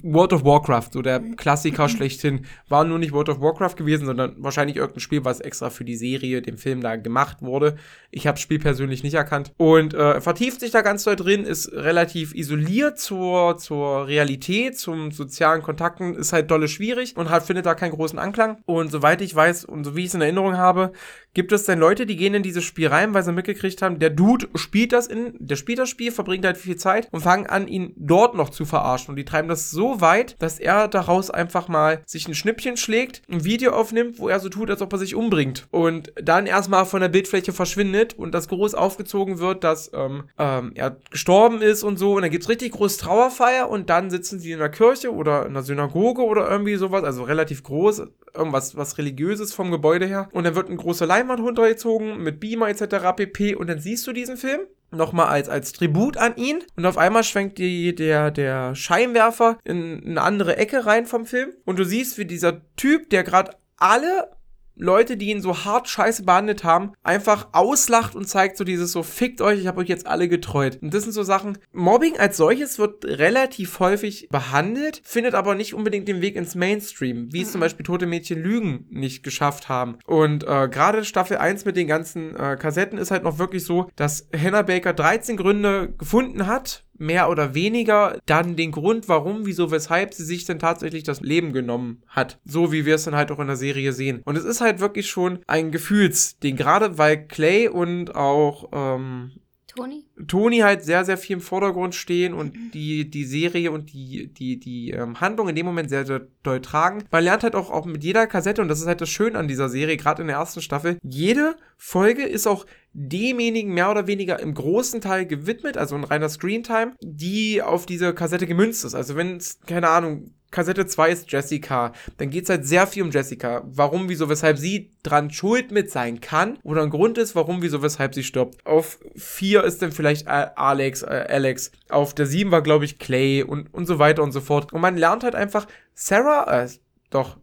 World 0.01 0.33
of 0.33 0.43
Warcraft, 0.43 0.89
so 0.93 1.01
der 1.01 1.19
Klassiker 1.19 1.89
schlechthin, 1.89 2.45
war 2.69 2.83
nur 2.83 2.99
nicht 2.99 3.13
World 3.13 3.29
of 3.29 3.41
Warcraft 3.41 3.75
gewesen, 3.75 4.05
sondern 4.05 4.35
wahrscheinlich 4.37 4.77
irgendein 4.77 5.01
Spiel, 5.01 5.25
was 5.25 5.39
extra 5.39 5.69
für 5.69 5.85
die 5.85 5.95
Serie, 5.95 6.41
dem 6.41 6.57
Film 6.57 6.81
da 6.81 6.95
gemacht 6.95 7.41
wurde. 7.41 7.75
Ich 8.11 8.27
habe 8.27 8.35
das 8.35 8.41
Spiel 8.41 8.59
persönlich 8.59 9.03
nicht 9.03 9.13
erkannt. 9.13 9.51
Und 9.57 9.93
äh, 9.93 10.21
vertieft 10.21 10.59
sich 10.59 10.71
da 10.71 10.81
ganz 10.81 11.03
doll 11.03 11.15
drin, 11.15 11.43
ist 11.43 11.71
relativ 11.71 12.33
isoliert 12.33 12.99
zur, 12.99 13.57
zur 13.57 14.07
Realität, 14.07 14.77
zum 14.77 15.11
sozialen 15.11 15.61
Kontakten, 15.61 16.15
ist 16.15 16.33
halt 16.33 16.49
dolle 16.49 16.67
schwierig 16.67 17.15
und 17.17 17.29
hat, 17.29 17.43
findet 17.43 17.65
da 17.65 17.75
keinen 17.75 17.91
großen 17.91 18.19
Anklang. 18.19 18.57
Und 18.65 18.91
soweit 18.91 19.21
ich 19.21 19.35
weiß 19.35 19.65
und 19.65 19.83
so 19.83 19.95
wie 19.95 20.01
ich 20.01 20.07
es 20.07 20.13
in 20.13 20.21
Erinnerung 20.21 20.57
habe, 20.57 20.93
gibt 21.33 21.51
es 21.51 21.63
dann 21.63 21.79
Leute, 21.79 22.05
die 22.05 22.15
gehen 22.15 22.33
in 22.33 22.43
dieses 22.43 22.63
Spiel 22.63 22.87
rein, 22.87 23.13
weil 23.13 23.23
sie 23.23 23.31
mitgekriegt 23.31 23.81
haben, 23.81 23.99
der 23.99 24.09
Dude 24.09 24.47
spielt 24.55 24.93
das 24.93 25.07
in, 25.07 25.33
der 25.39 25.55
spielt 25.55 25.79
das 25.79 25.89
Spiel, 25.89 26.11
verbringt 26.11 26.45
halt 26.45 26.57
viel 26.57 26.75
Zeit 26.75 27.07
und 27.11 27.21
fangen 27.21 27.47
an, 27.47 27.67
ihn 27.67 27.93
dort 27.95 28.35
noch 28.35 28.49
zu 28.49 28.65
verarschen. 28.65 29.11
Und 29.11 29.15
die 29.15 29.25
treiben 29.25 29.47
das 29.47 29.71
so 29.71 30.01
weit, 30.01 30.35
dass 30.39 30.59
er 30.59 30.87
daraus 30.87 31.29
einfach 31.29 31.67
mal 31.67 32.01
sich 32.05 32.27
ein 32.27 32.35
Schnippchen 32.35 32.77
schlägt, 32.77 33.21
ein 33.29 33.43
Video 33.43 33.71
aufnimmt, 33.73 34.19
wo 34.19 34.29
er 34.29 34.39
so 34.39 34.49
tut, 34.49 34.69
als 34.69 34.81
ob 34.81 34.93
er 34.93 34.99
sich 34.99 35.15
umbringt. 35.15 35.67
Und 35.71 36.13
dann 36.21 36.45
erstmal 36.45 36.85
von 36.85 37.01
der 37.01 37.09
Bildfläche 37.09 37.53
verschwindet 37.53 38.13
und 38.13 38.33
das 38.33 38.47
groß 38.47 38.75
aufgezogen 38.75 39.39
wird, 39.39 39.63
dass 39.63 39.91
ähm, 39.93 40.25
ähm, 40.37 40.71
er 40.75 40.97
gestorben 41.09 41.61
ist 41.61 41.83
und 41.83 41.97
so. 41.97 42.15
Und 42.15 42.21
dann 42.21 42.31
gibt's 42.31 42.49
richtig 42.49 42.73
groß 42.73 42.97
Trauerfeier 42.97 43.69
und 43.69 43.89
dann 43.89 44.09
sitzen 44.09 44.39
sie 44.39 44.51
in 44.51 44.59
der 44.59 44.69
Kirche 44.69 45.13
oder 45.13 45.45
in 45.45 45.53
der 45.53 45.63
Synagoge 45.63 46.23
oder 46.23 46.49
irgendwie 46.49 46.75
sowas, 46.75 47.03
also 47.03 47.23
relativ 47.23 47.63
groß, 47.63 48.03
irgendwas 48.35 48.75
was 48.75 48.97
religiöses 48.97 49.53
vom 49.53 49.71
Gebäude 49.71 50.05
her. 50.05 50.29
Und 50.31 50.43
dann 50.43 50.55
wird 50.55 50.69
ein 50.69 50.77
großer 50.77 51.05
Leinwand 51.23 51.41
runtergezogen 51.41 52.21
mit 52.21 52.39
Beamer 52.39 52.69
etc. 52.69 53.15
pp. 53.15 53.55
Und 53.55 53.67
dann 53.67 53.79
siehst 53.79 54.05
du 54.05 54.13
diesen 54.13 54.37
Film 54.37 54.61
nochmal 54.91 55.27
als, 55.27 55.49
als 55.49 55.71
Tribut 55.71 56.17
an 56.17 56.35
ihn 56.35 56.59
und 56.75 56.85
auf 56.85 56.99
einmal 56.99 57.23
schwenkt 57.23 57.57
die, 57.57 57.95
der, 57.95 58.29
der 58.29 58.75
Scheinwerfer 58.75 59.57
in 59.63 60.03
eine 60.05 60.21
andere 60.21 60.57
Ecke 60.57 60.85
rein 60.85 61.07
vom 61.07 61.25
Film 61.25 61.51
und 61.65 61.79
du 61.79 61.83
siehst, 61.83 62.19
wie 62.19 62.25
dieser 62.25 62.61
Typ, 62.75 63.09
der 63.09 63.23
gerade 63.23 63.53
alle 63.77 64.29
Leute, 64.75 65.17
die 65.17 65.29
ihn 65.29 65.41
so 65.41 65.65
hart 65.65 65.87
scheiße 65.87 66.23
behandelt 66.23 66.63
haben, 66.63 66.93
einfach 67.03 67.49
auslacht 67.51 68.15
und 68.15 68.27
zeigt 68.27 68.57
so 68.57 68.63
dieses 68.63 68.91
so, 68.91 69.03
fickt 69.03 69.41
euch, 69.41 69.59
ich 69.59 69.67
habe 69.67 69.81
euch 69.81 69.87
jetzt 69.87 70.07
alle 70.07 70.27
getreut. 70.27 70.79
Und 70.81 70.93
das 70.93 71.03
sind 71.03 71.13
so 71.13 71.23
Sachen, 71.23 71.57
Mobbing 71.71 72.17
als 72.17 72.37
solches 72.37 72.79
wird 72.79 73.05
relativ 73.05 73.79
häufig 73.79 74.27
behandelt, 74.29 75.01
findet 75.03 75.35
aber 75.35 75.55
nicht 75.55 75.73
unbedingt 75.73 76.07
den 76.07 76.21
Weg 76.21 76.35
ins 76.35 76.55
Mainstream, 76.55 77.31
wie 77.31 77.41
es 77.41 77.51
zum 77.51 77.59
mhm. 77.59 77.63
Beispiel 77.63 77.85
Tote 77.85 78.05
Mädchen 78.05 78.41
Lügen 78.41 78.87
nicht 78.89 79.23
geschafft 79.23 79.69
haben. 79.69 79.97
Und 80.05 80.43
äh, 80.43 80.67
gerade 80.69 81.05
Staffel 81.05 81.37
1 81.37 81.65
mit 81.65 81.77
den 81.77 81.87
ganzen 81.87 82.35
äh, 82.35 82.57
Kassetten 82.59 82.97
ist 82.97 83.11
halt 83.11 83.23
noch 83.23 83.37
wirklich 83.37 83.65
so, 83.65 83.89
dass 83.95 84.27
Hannah 84.35 84.63
Baker 84.63 84.93
13 84.93 85.37
Gründe 85.37 85.93
gefunden 85.97 86.47
hat, 86.47 86.82
mehr 87.03 87.29
oder 87.29 87.53
weniger 87.53 88.19
dann 88.25 88.55
den 88.55 88.71
Grund, 88.71 89.09
warum, 89.09 89.45
wieso, 89.45 89.71
weshalb 89.71 90.13
sie 90.13 90.23
sich 90.23 90.45
denn 90.45 90.59
tatsächlich 90.59 91.03
das 91.03 91.21
Leben 91.21 91.53
genommen 91.53 92.01
hat. 92.07 92.39
So 92.45 92.71
wie 92.71 92.85
wir 92.85 92.95
es 92.95 93.03
dann 93.03 93.15
halt 93.15 93.31
auch 93.31 93.39
in 93.39 93.47
der 93.47 93.55
Serie 93.55 93.93
sehen. 93.93 94.21
Und 94.25 94.37
es 94.37 94.45
ist 94.45 94.61
halt 94.61 94.79
wirklich 94.79 95.07
schon 95.07 95.39
ein 95.47 95.71
Gefühlsding, 95.71 96.55
gerade 96.55 96.97
weil 96.97 97.27
Clay 97.27 97.67
und 97.67 98.15
auch 98.15 98.69
ähm, 98.71 99.31
Toni? 99.75 100.05
Toni 100.27 100.59
halt 100.59 100.83
sehr, 100.83 101.03
sehr 101.03 101.17
viel 101.17 101.37
im 101.37 101.41
Vordergrund 101.41 101.95
stehen 101.95 102.33
und 102.33 102.53
die, 102.73 103.09
die 103.09 103.25
Serie 103.25 103.71
und 103.71 103.91
die, 103.91 104.27
die, 104.27 104.59
die 104.59 104.91
ähm, 104.91 105.19
Handlung 105.19 105.49
in 105.49 105.55
dem 105.55 105.65
Moment 105.65 105.89
sehr, 105.89 106.05
sehr 106.05 106.27
doll 106.43 106.61
tragen. 106.61 107.03
Man 107.11 107.23
lernt 107.23 107.43
halt 107.43 107.55
auch, 107.55 107.71
auch 107.71 107.85
mit 107.85 108.03
jeder 108.03 108.27
Kassette, 108.27 108.61
und 108.61 108.67
das 108.67 108.81
ist 108.81 108.87
halt 108.87 109.01
das 109.01 109.09
Schöne 109.09 109.37
an 109.37 109.47
dieser 109.47 109.69
Serie, 109.69 109.97
gerade 109.97 110.21
in 110.21 110.27
der 110.27 110.37
ersten 110.37 110.61
Staffel, 110.61 110.97
jede 111.01 111.55
Folge 111.77 112.23
ist 112.23 112.45
auch 112.45 112.65
demjenigen 112.93 113.73
mehr 113.73 113.89
oder 113.91 114.07
weniger 114.07 114.39
im 114.39 114.53
großen 114.53 115.01
Teil 115.01 115.25
gewidmet, 115.25 115.77
also 115.77 115.95
ein 115.95 116.03
reiner 116.03 116.29
Screentime, 116.29 116.93
die 117.01 117.61
auf 117.61 117.85
diese 117.85 118.13
Kassette 118.13 118.47
gemünzt 118.47 118.85
ist. 118.85 118.95
Also 118.95 119.15
wenn 119.15 119.37
es, 119.37 119.59
keine 119.65 119.89
Ahnung, 119.89 120.31
Kassette 120.51 120.85
2 120.85 121.09
ist 121.09 121.31
Jessica, 121.31 121.91
dann 122.17 122.29
geht 122.29 122.43
es 122.43 122.49
halt 122.49 122.65
sehr 122.65 122.85
viel 122.85 123.01
um 123.01 123.09
Jessica. 123.09 123.63
Warum, 123.65 124.07
wieso, 124.07 124.29
weshalb 124.29 124.59
sie 124.59 124.91
dran 125.01 125.31
schuld 125.31 125.71
mit 125.71 125.89
sein 125.89 126.21
kann 126.21 126.59
oder 126.61 126.83
ein 126.83 126.91
Grund 126.91 127.17
ist, 127.17 127.35
warum, 127.35 127.63
wieso, 127.63 127.81
weshalb 127.81 128.13
sie 128.13 128.23
stirbt. 128.23 128.63
Auf 128.65 128.99
4 129.15 129.63
ist 129.63 129.81
dann 129.81 129.91
vielleicht 129.91 130.27
Alex, 130.27 131.01
äh, 131.01 131.25
Alex. 131.27 131.71
Auf 131.89 132.13
der 132.13 132.27
7 132.27 132.51
war, 132.51 132.61
glaube 132.61 132.85
ich, 132.85 132.99
Clay 132.99 133.41
und, 133.41 133.73
und 133.73 133.87
so 133.87 133.97
weiter 133.97 134.21
und 134.21 134.31
so 134.31 134.41
fort. 134.41 134.71
Und 134.71 134.81
man 134.81 134.95
lernt 134.95 135.23
halt 135.23 135.33
einfach 135.33 135.67
Sarah, 135.95 136.63
äh, 136.63 136.69
doch. 137.09 137.37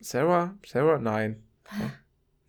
Sarah? 0.00 0.54
Sarah? 0.66 0.98
Nein. 0.98 1.42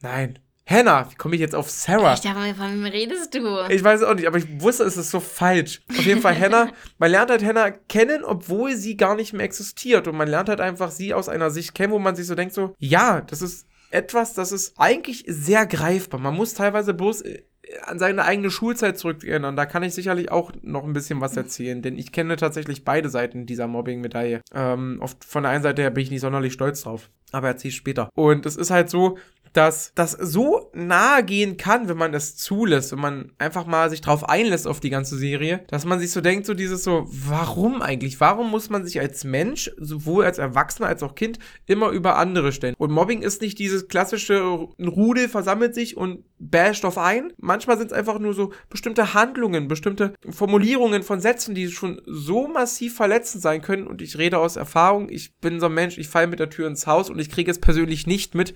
Nein. 0.02 0.40
Hannah, 0.68 1.12
wie 1.12 1.16
komme 1.16 1.36
ich 1.36 1.42
jetzt 1.42 1.54
auf 1.54 1.70
Sarah? 1.70 2.16
Ich 2.16 2.22
dachte, 2.22 2.56
von 2.56 2.72
wem 2.72 2.86
redest 2.86 3.36
du? 3.36 3.68
Ich 3.70 3.84
weiß 3.84 4.02
auch 4.02 4.16
nicht, 4.16 4.28
aber 4.28 4.40
ich 4.40 4.62
wusste, 4.62 4.84
es 4.84 4.98
ist 4.98 5.12
so 5.12 5.20
falsch. 5.20 5.82
Auf 5.90 6.06
jeden 6.06 6.22
Fall 6.22 6.36
Hannah, 6.40 6.72
man 6.98 7.12
lernt 7.12 7.30
halt 7.30 7.46
Hannah 7.46 7.70
kennen, 7.70 8.24
obwohl 8.24 8.76
sie 8.76 8.98
gar 8.98 9.16
nicht 9.16 9.34
mehr 9.34 9.46
existiert. 9.46 10.08
Und 10.08 10.16
man 10.18 10.28
lernt 10.28 10.50
halt 10.50 10.62
einfach 10.62 10.90
sie 10.90 11.14
aus 11.14 11.30
einer 11.30 11.52
Sicht 11.52 11.76
kennen, 11.76 11.94
wo 11.94 12.00
man 12.00 12.16
sich 12.16 12.26
so 12.26 12.34
denkt, 12.34 12.56
so, 12.56 12.74
ja, 12.80 13.22
das 13.22 13.44
ist 13.44 13.68
etwas, 13.92 14.34
das 14.34 14.52
ist 14.52 14.74
eigentlich 14.78 15.24
sehr 15.28 15.68
greifbar. 15.68 16.20
Man 16.20 16.34
muss 16.36 16.56
teilweise 16.56 16.96
bloß 16.96 17.22
äh, 17.22 17.44
an 17.84 18.00
seine 18.00 18.26
eigene 18.26 18.50
Schulzeit 18.50 18.98
zurückerinnern. 18.98 19.56
Da 19.56 19.68
kann 19.68 19.84
ich 19.84 19.94
sicherlich 19.94 20.32
auch 20.32 20.52
noch 20.64 20.84
ein 20.84 20.94
bisschen 20.94 21.22
was 21.22 21.38
erzählen, 21.38 21.84
denn 21.84 21.96
ich 21.96 22.12
kenne 22.12 22.38
tatsächlich 22.38 22.84
beide 22.84 23.10
Seiten 23.10 23.46
dieser 23.46 23.68
Mobbing-Medaille. 23.68 24.42
Ähm, 24.54 24.98
oft 25.00 25.24
von 25.24 25.44
der 25.44 25.52
einen 25.52 25.64
Seite 25.64 25.84
her 25.84 25.92
bin 25.92 26.04
ich 26.04 26.12
nicht 26.12 26.22
sonderlich 26.22 26.54
stolz 26.54 26.82
drauf, 26.82 27.12
aber 27.32 27.50
erzähle 27.50 27.70
ich 27.70 27.76
später. 27.76 28.10
Und 28.16 28.48
es 28.48 28.56
ist 28.56 28.72
halt 28.72 28.90
so, 28.90 29.18
dass 29.56 29.94
das 29.96 30.12
so 30.12 30.70
nahe 30.74 31.24
gehen 31.24 31.58
kann, 31.58 31.88
wenn 31.88 31.98
man 31.98 32.14
es 32.14 32.36
zulässt, 32.36 32.92
wenn 32.92 33.00
man 33.00 33.32
einfach 33.38 33.66
mal 33.66 33.90
sich 33.90 34.02
drauf 34.02 34.28
einlässt 34.28 34.68
auf 34.68 34.80
die 34.80 34.90
ganze 34.90 35.18
Serie, 35.18 35.64
dass 35.68 35.86
man 35.86 36.00
sich 36.00 36.12
so 36.12 36.22
denkt, 36.22 36.46
so 36.46 36.54
dieses 36.54 36.84
so, 36.84 37.06
warum 37.08 37.82
eigentlich? 37.82 38.20
Warum 38.20 38.52
muss 38.52 38.70
man 38.70 38.86
sich 38.86 39.00
als 39.00 39.24
Mensch, 39.24 39.72
sowohl 39.78 40.26
als 40.26 40.38
Erwachsener 40.38 40.88
als 40.88 41.04
auch 41.04 41.16
Kind, 41.16 41.40
immer 41.68 41.90
über 41.90 42.18
andere 42.18 42.52
stellen? 42.52 42.76
Und 42.78 42.92
Mobbing 42.92 43.22
ist 43.22 43.42
nicht 43.42 43.58
dieses 43.58 43.88
klassische, 43.88 44.68
ein 44.78 44.88
Rudel 44.88 45.30
versammelt 45.30 45.74
sich 45.74 45.96
und 45.96 46.24
basht 46.38 46.86
auf 46.86 46.98
ein. 46.98 47.34
Manchmal 47.38 47.78
sind 47.78 47.88
es 47.88 47.98
einfach 47.98 48.20
nur 48.20 48.34
so 48.34 48.52
bestimmte 48.70 49.14
Handlungen, 49.14 49.68
bestimmte 49.68 50.14
Formulierungen 50.30 51.04
von 51.04 51.22
Sätzen, 51.22 51.56
die 51.56 51.70
schon 51.70 52.02
so 52.06 52.48
massiv 52.48 52.96
verletzend 52.96 53.42
sein 53.42 53.62
können. 53.62 53.88
Und 53.88 54.02
ich 54.02 54.18
rede 54.18 54.38
aus 54.38 54.56
Erfahrung. 54.56 55.10
Ich 55.10 55.36
bin 55.38 55.60
so 55.60 55.68
ein 55.68 55.74
Mensch, 55.74 55.98
ich 55.98 56.10
falle 56.10 56.28
mit 56.28 56.40
der 56.40 56.50
Tür 56.50 56.68
ins 56.68 56.88
Haus 56.88 57.10
und 57.10 57.20
ich 57.20 57.30
kriege 57.30 57.50
es 57.50 57.60
persönlich 57.60 58.08
nicht 58.08 58.36
mit, 58.36 58.54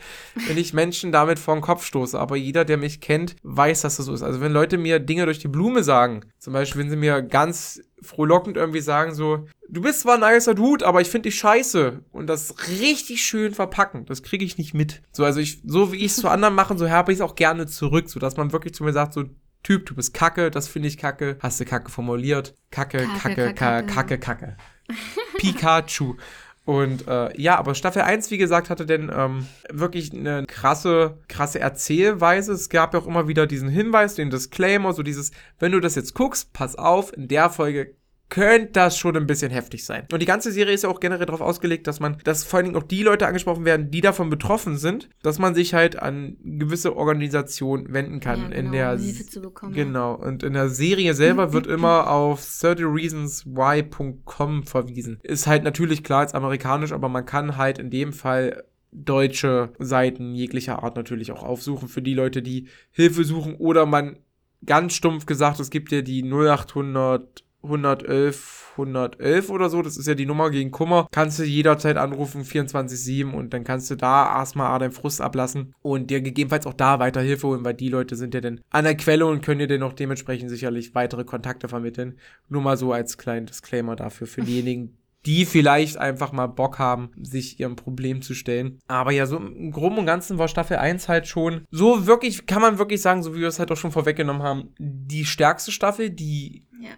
wenn 0.48 0.58
ich 0.58 0.74
Menschen 0.74 1.12
damit 1.12 1.40
vor 1.40 1.56
den 1.56 1.62
Kopf 1.62 1.86
stoße. 1.86 2.20
Aber 2.20 2.36
jeder, 2.36 2.66
der 2.66 2.78
mich 2.78 3.02
kennt, 3.02 3.36
weiß, 3.44 3.82
dass 3.82 3.98
das 3.98 4.06
so 4.06 4.14
ist. 4.14 4.24
Also 4.24 4.42
wenn 4.42 4.52
Leute 4.52 4.78
mir 4.78 5.00
Dinge 5.00 5.26
durch 5.26 5.40
die 5.40 5.48
Blume 5.48 5.84
sagen, 5.84 6.22
zum 6.38 6.54
Beispiel, 6.54 6.82
wenn 6.82 6.90
sie 6.90 6.96
mir 6.96 7.22
ganz 7.22 7.82
frohlockend 8.02 8.58
irgendwie 8.58 8.82
sagen 8.82 9.14
so, 9.14 9.46
du 9.70 9.82
bist 9.82 10.02
zwar 10.02 10.22
ein 10.22 10.34
nicer 10.34 10.56
Dude, 10.56 10.86
aber 10.86 11.02
ich 11.02 11.10
finde 11.10 11.30
dich 11.30 11.40
scheiße 11.40 12.04
und 12.12 12.28
das 12.28 12.56
richtig 12.82 13.24
schön 13.24 13.54
verpacken, 13.54 14.06
das 14.06 14.24
kriege 14.24 14.46
ich 14.46 14.58
nicht 14.58 14.74
mit. 14.74 15.02
So, 15.12 15.24
also 15.24 15.40
ich, 15.40 15.62
so 15.66 15.92
wie 15.92 15.98
ich 15.98 16.12
es 16.12 16.18
zu 16.18 16.28
anderen 16.30 16.56
mache, 16.56 16.78
so 16.78 16.90
habe 16.90 17.12
ich 17.12 17.20
es 17.20 17.22
auch 17.22 17.36
gerne 17.36 17.68
zurück, 17.68 18.10
so 18.10 18.20
dass 18.20 18.38
man 18.38 18.52
wirklich 18.52 18.74
zu 18.74 18.84
mir 18.84 18.94
sagt 18.94 19.14
so, 19.14 19.26
Typ, 19.62 19.86
du 19.86 19.94
bist 19.94 20.14
kacke, 20.14 20.52
das 20.52 20.70
finde 20.70 20.88
ich 20.88 20.98
kacke, 20.98 21.38
hast 21.42 21.60
du 21.60 21.66
kacke 21.66 21.92
formuliert, 21.92 22.56
kacke, 22.72 23.06
kacke, 23.22 23.54
kacke, 23.54 23.86
kacke, 23.88 24.18
kacke. 24.18 24.58
Pikachu. 25.38 26.16
Und 26.64 27.08
äh, 27.08 27.30
ja, 27.36 27.58
aber 27.58 27.74
Staffel 27.74 28.04
1, 28.04 28.30
wie 28.32 28.38
gesagt, 28.38 28.70
hatte 28.70 28.86
denn 28.86 29.12
ähm, 29.14 29.48
wirklich 29.72 30.14
eine 30.14 30.46
krasse, 30.46 31.18
krasse 31.28 31.60
Erzählweise. 31.60 32.54
Es 32.54 32.70
gab 32.70 32.94
ja 32.94 33.00
auch 33.00 33.08
immer 33.08 33.28
wieder 33.28 33.48
diesen 33.48 33.70
Hinweis, 33.70 34.16
den 34.16 34.30
Disclaimer, 34.30 34.94
so 34.94 35.02
dieses, 35.02 35.32
wenn 35.58 35.72
du 35.72 35.80
das 35.80 35.96
jetzt 35.96 36.14
guckst, 36.14 36.54
pass 36.54 36.76
auf, 36.76 37.12
in 37.12 37.28
der 37.28 37.50
Folge 37.50 37.96
könnte 38.30 38.72
das 38.74 38.98
schon 38.98 39.16
ein 39.18 39.28
bisschen 39.28 39.52
heftig 39.52 39.86
sein. 39.86 40.08
Und 40.12 40.22
die 40.22 40.26
ganze 40.26 40.52
Serie 40.52 40.74
ist 40.74 40.84
ja 40.84 40.90
auch 40.90 41.00
generell 41.00 41.26
darauf 41.26 41.40
ausgelegt, 41.42 41.88
dass 41.88 42.00
man, 42.00 42.18
dass 42.24 42.44
vor 42.44 42.58
allen 42.58 42.68
Dingen 42.68 42.78
auch 42.78 42.84
die 42.84 43.02
Leute 43.04 43.28
angesprochen 43.28 43.66
werden, 43.66 43.92
die 43.92 44.02
davon 44.02 44.30
betroffen 44.30 44.78
sind, 44.78 45.10
dass 45.24 45.40
man 45.40 45.56
sich 45.56 45.74
halt 45.74 45.98
an 46.00 46.38
gewisse 46.44 46.96
Organisationen 46.96 47.92
wenden 47.92 48.20
kann. 48.20 48.42
Ja, 48.42 48.50
genau, 48.50 48.60
in 48.60 48.72
der, 48.72 48.94
um 48.94 49.00
Hilfe 49.00 49.26
zu 49.26 49.42
bekommen. 49.42 49.74
Genau. 49.74 50.14
Und 50.14 50.44
in 50.44 50.54
der 50.54 50.70
Serie 50.70 51.16
selber 51.16 51.54
wird 51.60 51.66
immer 51.68 52.10
auf 52.10 52.42
30reasonswhy.com 52.42 54.64
verwiesen. 54.64 55.20
Ist 55.24 55.48
halt 55.48 55.64
natürlich 55.64 56.04
klar 56.04 56.20
als 56.20 56.36
amerikanisch, 56.36 56.92
aber 56.92 57.10
man 57.10 57.26
kann 57.26 57.58
halt 57.58 57.80
in 57.80 57.90
dem 57.90 58.14
Fall 58.14 58.66
deutsche 58.92 59.74
Seiten 59.80 60.34
jeglicher 60.34 60.84
Art 60.84 60.96
natürlich 60.96 61.32
auch 61.32 61.44
aufsuchen 61.44 61.88
für 61.88 62.02
die 62.02 62.16
Leute, 62.16 62.42
die 62.42 62.68
Hilfe 62.92 63.24
suchen 63.24 63.56
oder 63.56 63.86
man 63.86 64.18
ganz 64.66 64.94
stumpf 64.94 65.26
gesagt, 65.26 65.60
es 65.60 65.70
gibt 65.70 65.92
ja 65.92 66.02
die 66.02 66.24
0800 66.24 67.44
111, 67.64 68.72
111 68.74 69.50
oder 69.50 69.70
so, 69.70 69.82
das 69.82 69.98
ist 69.98 70.08
ja 70.08 70.16
die 70.16 70.26
Nummer 70.26 70.50
gegen 70.50 70.72
Kummer, 70.72 71.08
kannst 71.12 71.40
du 71.40 71.44
jederzeit 71.44 71.98
anrufen, 71.98 72.44
24-7 72.44 73.32
und 73.32 73.54
dann 73.54 73.64
kannst 73.64 73.92
du 73.92 73.96
da 73.96 74.38
erstmal 74.38 74.78
deinen 74.80 74.92
Frust 74.92 75.22
ablassen 75.22 75.74
und 75.82 76.10
dir 76.10 76.22
gegebenenfalls 76.22 76.66
auch 76.66 76.74
da 76.74 77.00
weiter 77.00 77.22
Hilfe 77.22 77.48
holen, 77.48 77.66
weil 77.66 77.74
die 77.74 77.90
Leute 77.90 78.16
sind 78.16 78.34
ja 78.34 78.42
dann 78.42 78.62
an 78.70 78.86
der 78.86 78.96
Quelle 78.96 79.26
und 79.26 79.44
können 79.44 79.60
dir 79.60 79.68
dann 79.68 79.84
auch 79.84 79.94
dementsprechend 79.94 80.50
sicherlich 80.50 80.96
weitere 80.96 81.26
Kontakte 81.26 81.68
vermitteln. 81.68 82.18
Nur 82.48 82.62
mal 82.62 82.78
so 82.78 82.94
als 82.94 83.18
kleinen 83.18 83.46
Disclaimer 83.46 83.96
dafür 83.96 84.28
für 84.28 84.42
diejenigen, 84.42 84.98
die 85.26 85.46
vielleicht 85.46 85.98
einfach 85.98 86.32
mal 86.32 86.48
Bock 86.48 86.80
haben, 86.80 87.12
sich 87.22 87.60
ihrem 87.60 87.76
Problem 87.76 88.22
zu 88.22 88.34
stellen. 88.34 88.80
Aber 88.88 89.12
ja, 89.12 89.26
so 89.26 89.36
im 89.36 89.72
Groben 89.72 89.98
und 89.98 90.06
Ganzen 90.06 90.38
war 90.38 90.48
Staffel 90.48 90.78
1 90.78 91.10
halt 91.10 91.28
schon 91.28 91.66
so 91.72 92.08
wirklich, 92.08 92.46
kann 92.46 92.62
man 92.62 92.80
wirklich 92.80 93.02
sagen, 93.02 93.22
so 93.22 93.36
wie 93.36 93.42
wir 93.42 93.50
es 93.50 93.60
halt 93.60 93.70
auch 93.70 93.78
schon 93.78 93.92
vorweggenommen 93.92 94.44
haben, 94.44 94.70
die 94.80 95.26
stärkste 95.26 95.74
Staffel, 95.74 96.10
die 96.10 96.66
ja 96.82 96.92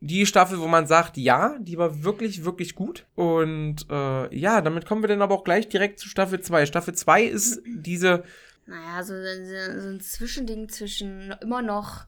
die 0.00 0.26
Staffel, 0.26 0.60
wo 0.60 0.66
man 0.66 0.86
sagt, 0.86 1.16
ja, 1.16 1.56
die 1.58 1.78
war 1.78 2.02
wirklich, 2.02 2.44
wirklich 2.44 2.74
gut. 2.74 3.06
Und 3.14 3.86
äh, 3.90 4.36
ja, 4.36 4.60
damit 4.60 4.86
kommen 4.86 5.02
wir 5.02 5.08
dann 5.08 5.22
aber 5.22 5.34
auch 5.34 5.44
gleich 5.44 5.68
direkt 5.68 5.98
zu 5.98 6.08
Staffel 6.08 6.40
2. 6.40 6.66
Staffel 6.66 6.94
2 6.94 7.24
ist 7.24 7.62
diese. 7.64 8.24
Naja, 8.66 9.02
so, 9.02 9.14
so 9.14 9.88
ein 9.88 10.00
Zwischending 10.00 10.68
zwischen 10.68 11.34
immer 11.40 11.62
noch, 11.62 12.06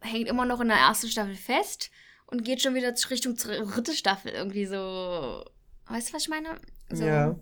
hängt 0.00 0.28
immer 0.28 0.44
noch 0.46 0.60
in 0.60 0.68
der 0.68 0.76
ersten 0.76 1.08
Staffel 1.08 1.34
fest 1.34 1.90
und 2.26 2.44
geht 2.44 2.62
schon 2.62 2.74
wieder 2.74 2.94
Richtung 3.10 3.36
dritte 3.36 3.92
Staffel 3.92 4.32
irgendwie 4.32 4.66
so. 4.66 5.44
Weißt 5.86 6.10
du, 6.10 6.14
was 6.14 6.22
ich 6.22 6.28
meine? 6.28 6.60
So, 6.90 7.04
ja. 7.04 7.36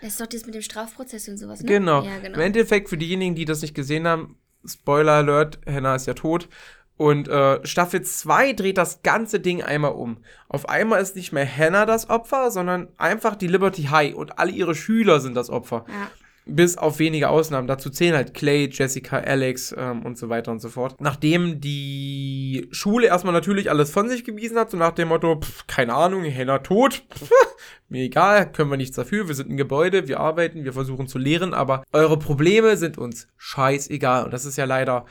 Das 0.00 0.12
ist 0.12 0.20
doch 0.20 0.26
das 0.26 0.44
mit 0.44 0.54
dem 0.54 0.62
Strafprozess 0.62 1.28
und 1.28 1.38
sowas, 1.38 1.62
ne? 1.62 1.66
Genau. 1.66 2.02
Ja, 2.02 2.18
genau. 2.18 2.34
Im 2.34 2.40
Endeffekt, 2.40 2.88
für 2.88 2.98
diejenigen, 2.98 3.34
die 3.34 3.46
das 3.46 3.62
nicht 3.62 3.74
gesehen 3.74 4.06
haben, 4.06 4.38
Spoiler 4.64 5.12
Alert, 5.12 5.58
Hannah 5.66 5.94
ist 5.94 6.06
ja 6.06 6.14
tot. 6.14 6.48
Und 6.96 7.28
äh, 7.28 7.64
Staffel 7.66 8.02
2 8.02 8.54
dreht 8.54 8.78
das 8.78 9.02
ganze 9.02 9.38
Ding 9.38 9.62
einmal 9.62 9.92
um. 9.92 10.18
Auf 10.48 10.68
einmal 10.68 11.02
ist 11.02 11.14
nicht 11.14 11.32
mehr 11.32 11.46
Hannah 11.46 11.84
das 11.84 12.08
Opfer, 12.08 12.50
sondern 12.50 12.88
einfach 12.96 13.36
die 13.36 13.48
Liberty 13.48 13.84
High 13.84 14.14
und 14.14 14.38
alle 14.38 14.52
ihre 14.52 14.74
Schüler 14.74 15.20
sind 15.20 15.34
das 15.34 15.50
Opfer. 15.50 15.84
Ja. 15.88 16.10
Bis 16.48 16.78
auf 16.78 17.00
wenige 17.00 17.28
Ausnahmen. 17.28 17.66
Dazu 17.66 17.90
zählen 17.90 18.14
halt 18.14 18.32
Clay, 18.32 18.70
Jessica, 18.72 19.18
Alex 19.18 19.74
ähm, 19.76 20.06
und 20.06 20.16
so 20.16 20.28
weiter 20.28 20.52
und 20.52 20.60
so 20.60 20.68
fort. 20.68 20.94
Nachdem 21.00 21.60
die 21.60 22.68
Schule 22.70 23.08
erstmal 23.08 23.34
natürlich 23.34 23.68
alles 23.68 23.90
von 23.90 24.08
sich 24.08 24.24
gewiesen 24.24 24.56
hat, 24.56 24.70
so 24.70 24.76
nach 24.76 24.92
dem 24.92 25.08
Motto, 25.08 25.40
pff, 25.40 25.66
keine 25.66 25.92
Ahnung, 25.92 26.24
Hannah 26.24 26.60
tot, 26.60 27.02
pff, 27.12 27.30
mir 27.88 28.04
egal, 28.04 28.52
können 28.52 28.70
wir 28.70 28.76
nichts 28.76 28.94
dafür, 28.94 29.26
wir 29.26 29.34
sind 29.34 29.50
ein 29.50 29.56
Gebäude, 29.56 30.06
wir 30.06 30.20
arbeiten, 30.20 30.64
wir 30.64 30.72
versuchen 30.72 31.08
zu 31.08 31.18
lehren, 31.18 31.52
aber 31.52 31.82
eure 31.92 32.16
Probleme 32.16 32.76
sind 32.76 32.96
uns 32.96 33.26
scheißegal. 33.36 34.26
Und 34.26 34.30
das 34.30 34.44
ist 34.44 34.56
ja 34.56 34.66
leider 34.66 35.04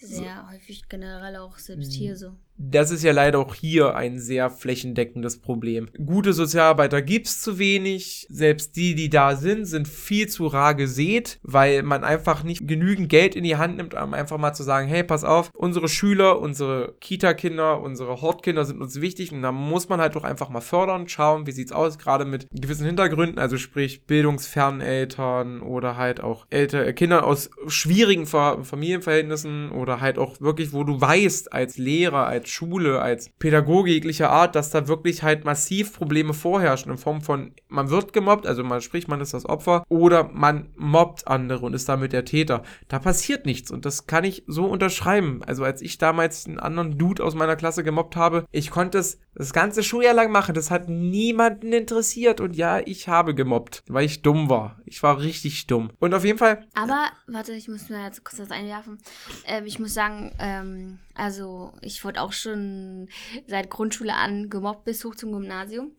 sehr 0.00 0.36
so. 0.36 0.52
häufig 0.52 0.88
generell 0.88 1.36
auch 1.36 1.58
selbst 1.58 1.92
hier 1.92 2.16
so. 2.16 2.36
Das 2.62 2.90
ist 2.90 3.02
ja 3.02 3.12
leider 3.12 3.38
auch 3.38 3.54
hier 3.54 3.96
ein 3.96 4.18
sehr 4.18 4.50
flächendeckendes 4.50 5.40
Problem. 5.40 5.88
Gute 6.04 6.34
Sozialarbeiter 6.34 7.00
gibt's 7.00 7.40
zu 7.40 7.58
wenig. 7.58 8.26
Selbst 8.28 8.76
die, 8.76 8.94
die 8.94 9.08
da 9.08 9.34
sind, 9.34 9.64
sind 9.64 9.88
viel 9.88 10.28
zu 10.28 10.46
rar 10.46 10.74
gesät, 10.74 11.38
weil 11.42 11.82
man 11.82 12.04
einfach 12.04 12.42
nicht 12.42 12.68
genügend 12.68 13.08
Geld 13.08 13.34
in 13.34 13.44
die 13.44 13.56
Hand 13.56 13.78
nimmt, 13.78 13.94
um 13.94 14.12
einfach 14.12 14.36
mal 14.36 14.52
zu 14.52 14.62
sagen, 14.62 14.88
hey, 14.88 15.02
pass 15.02 15.24
auf, 15.24 15.50
unsere 15.54 15.88
Schüler, 15.88 16.38
unsere 16.38 16.96
Kita-Kinder, 17.00 17.80
unsere 17.80 18.20
Hortkinder 18.20 18.66
sind 18.66 18.82
uns 18.82 19.00
wichtig 19.00 19.32
und 19.32 19.40
da 19.40 19.52
muss 19.52 19.88
man 19.88 19.98
halt 19.98 20.14
doch 20.14 20.24
einfach 20.24 20.50
mal 20.50 20.60
fördern, 20.60 21.08
schauen, 21.08 21.46
wie 21.46 21.52
sieht's 21.52 21.72
aus, 21.72 21.98
gerade 21.98 22.26
mit 22.26 22.46
gewissen 22.50 22.84
Hintergründen, 22.84 23.38
also 23.38 23.56
sprich 23.56 24.04
bildungsfernen 24.04 24.82
Eltern 24.82 25.62
oder 25.62 25.96
halt 25.96 26.20
auch 26.22 26.46
Eltern, 26.50 26.86
äh, 26.86 26.92
Kinder 26.92 27.24
aus 27.24 27.48
schwierigen 27.68 28.26
Familienverhältnissen 28.26 29.70
oder 29.70 30.02
halt 30.02 30.18
auch 30.18 30.42
wirklich, 30.42 30.74
wo 30.74 30.84
du 30.84 31.00
weißt, 31.00 31.54
als 31.54 31.78
Lehrer, 31.78 32.26
als 32.26 32.49
Schule, 32.50 33.00
als 33.00 33.30
Pädagoge 33.38 33.90
jeglicher 33.90 34.30
Art, 34.30 34.54
dass 34.54 34.70
da 34.70 34.88
wirklich 34.88 35.22
halt 35.22 35.44
massiv 35.44 35.94
Probleme 35.94 36.34
vorherrschen 36.34 36.92
in 36.92 36.98
Form 36.98 37.20
von, 37.20 37.52
man 37.68 37.90
wird 37.90 38.12
gemobbt, 38.12 38.46
also 38.46 38.64
man 38.64 38.80
spricht, 38.80 39.08
man 39.08 39.20
ist 39.20 39.34
das 39.34 39.46
Opfer, 39.46 39.84
oder 39.88 40.30
man 40.32 40.70
mobbt 40.76 41.28
andere 41.28 41.64
und 41.66 41.74
ist 41.74 41.88
damit 41.88 42.12
der 42.12 42.24
Täter. 42.24 42.62
Da 42.88 42.98
passiert 42.98 43.46
nichts 43.46 43.70
und 43.70 43.84
das 43.84 44.06
kann 44.06 44.24
ich 44.24 44.44
so 44.46 44.66
unterschreiben. 44.66 45.42
Also 45.46 45.64
als 45.64 45.82
ich 45.82 45.98
damals 45.98 46.46
einen 46.46 46.58
anderen 46.58 46.98
Dude 46.98 47.24
aus 47.24 47.34
meiner 47.34 47.56
Klasse 47.56 47.84
gemobbt 47.84 48.16
habe, 48.16 48.44
ich 48.50 48.70
konnte 48.70 48.98
es 48.98 49.20
das 49.40 49.54
ganze 49.54 49.82
Schuljahr 49.82 50.12
lang 50.12 50.30
machen. 50.30 50.54
Das 50.54 50.70
hat 50.70 50.88
niemanden 50.90 51.72
interessiert 51.72 52.40
und 52.40 52.54
ja, 52.54 52.80
ich 52.80 53.08
habe 53.08 53.34
gemobbt, 53.34 53.82
weil 53.88 54.04
ich 54.04 54.20
dumm 54.20 54.50
war. 54.50 54.78
Ich 54.84 55.02
war 55.02 55.18
richtig 55.18 55.66
dumm. 55.66 55.90
Und 55.98 56.12
auf 56.12 56.24
jeden 56.24 56.38
Fall. 56.38 56.66
Aber, 56.74 57.06
warte, 57.26 57.52
ich 57.52 57.66
muss 57.66 57.88
mir 57.88 58.04
jetzt 58.04 58.22
kurz 58.22 58.38
was 58.38 58.50
einwerfen. 58.50 58.98
Ähm, 59.46 59.64
ich 59.64 59.78
muss 59.78 59.94
sagen, 59.94 60.32
ähm, 60.38 60.98
also 61.14 61.72
ich 61.80 62.04
wurde 62.04 62.20
auch 62.20 62.32
schon 62.32 63.08
seit 63.46 63.70
Grundschule 63.70 64.14
an 64.14 64.50
gemobbt 64.50 64.84
bis 64.84 65.04
hoch 65.04 65.14
zum 65.14 65.32
Gymnasium. 65.32 65.92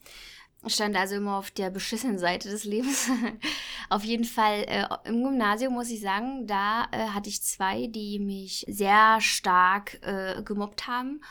Stand 0.68 0.96
also 0.96 1.16
immer 1.16 1.38
auf 1.38 1.50
der 1.50 1.72
beschissenen 1.72 2.20
Seite 2.20 2.48
des 2.48 2.66
Lebens. 2.66 3.10
auf 3.90 4.04
jeden 4.04 4.26
Fall 4.26 4.66
äh, 4.68 4.86
im 5.06 5.24
Gymnasium 5.24 5.74
muss 5.74 5.90
ich 5.90 6.02
sagen, 6.02 6.46
da 6.46 6.86
äh, 6.92 7.08
hatte 7.08 7.30
ich 7.30 7.42
zwei, 7.42 7.88
die 7.88 8.20
mich 8.20 8.66
sehr 8.70 9.20
stark 9.20 10.00
äh, 10.04 10.44
gemobbt 10.44 10.86
haben. 10.86 11.22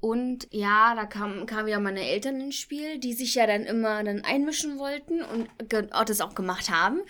Und 0.00 0.46
ja, 0.52 0.94
da 0.94 1.06
kamen 1.06 1.46
kam 1.46 1.66
wieder 1.66 1.80
meine 1.80 2.08
Eltern 2.08 2.40
ins 2.40 2.56
Spiel, 2.56 2.98
die 2.98 3.14
sich 3.14 3.34
ja 3.34 3.46
dann 3.46 3.64
immer 3.64 4.04
dann 4.04 4.24
einmischen 4.24 4.78
wollten 4.78 5.22
und 5.22 5.48
das 5.68 6.20
auch 6.20 6.34
gemacht 6.34 6.70
haben. 6.70 7.00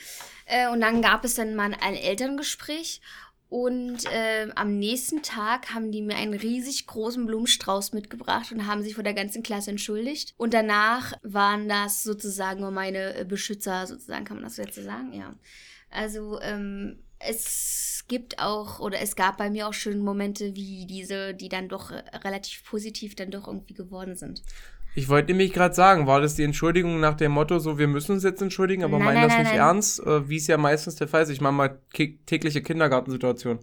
Äh, 0.47 0.69
und 0.71 0.81
dann 0.81 1.03
gab 1.03 1.25
es 1.25 1.35
dann 1.35 1.55
mal 1.55 1.75
ein 1.81 1.95
Elterngespräch 1.95 3.03
und 3.51 4.05
äh, 4.13 4.49
am 4.57 4.79
nächsten 4.79 5.23
Tag 5.23 5.73
haben 5.73 5.91
die 5.91 6.03
mir 6.03 6.17
einen 6.17 6.35
riesig 6.35 6.87
großen 6.87 7.25
Blumenstrauß 7.25 7.95
mitgebracht 7.95 8.53
und 8.53 8.67
haben 8.67 8.83
sich 8.83 8.95
vor 8.95 9.05
der 9.05 9.15
ganzen 9.15 9.43
Klasse 9.43 9.71
entschuldigt. 9.71 10.35
Und 10.37 10.53
danach 10.53 11.15
waren 11.23 11.67
das 11.67 12.03
sozusagen 12.03 12.61
meine 12.75 13.15
äh, 13.15 13.25
Beschützer, 13.25 13.87
sozusagen, 13.87 14.27
kann 14.27 14.37
man 14.37 14.45
das 14.45 14.59
jetzt 14.59 14.75
so 14.75 14.83
sagen? 14.83 15.15
Ja. 15.15 15.35
Also 15.91 16.39
ähm, 16.43 16.99
es 17.19 17.98
gibt 18.09 18.39
auch, 18.39 18.81
oder 18.81 19.01
es 19.01 19.17
gab 19.17 19.37
bei 19.37 19.51
mir 19.51 19.69
auch 19.69 19.75
schöne 19.75 20.03
Momente 20.03 20.55
wie 20.55 20.87
diese, 20.87 21.35
die 21.35 21.49
dann 21.49 21.69
doch 21.69 21.91
äh, 21.91 22.03
relativ 22.25 22.65
positiv 22.65 23.15
dann 23.15 23.31
doch 23.31 23.47
irgendwie 23.47 23.75
geworden 23.75 24.17
sind. 24.17 24.43
Ich 24.95 25.09
wollte 25.09 25.29
nämlich 25.29 25.53
gerade 25.53 25.75
sagen, 25.75 26.07
war 26.07 26.21
das 26.21 26.35
die 26.35 26.43
Entschuldigung 26.43 26.99
nach 26.99 27.15
dem 27.15 27.33
Motto, 27.33 27.59
so 27.59 27.79
wir 27.79 27.87
müssen 27.87 28.13
uns 28.13 28.25
jetzt 28.25 28.43
entschuldigen, 28.43 28.83
aber 28.83 28.99
nein, 28.99 29.07
meinen 29.07 29.15
nein, 29.21 29.29
das 29.29 29.33
nein, 29.35 29.43
nicht 29.45 29.55
ernst, 29.55 30.01
äh, 30.01 30.29
wie 30.29 30.37
es 30.37 30.47
ja 30.47 30.57
meistens 30.57 30.97
der 30.97 31.07
Fall 31.07 31.23
ist. 31.23 31.29
Ich 31.29 31.41
mache 31.41 31.53
mal 31.53 31.79
tägliche 32.27 32.63
Kindergartensituation. 32.63 33.61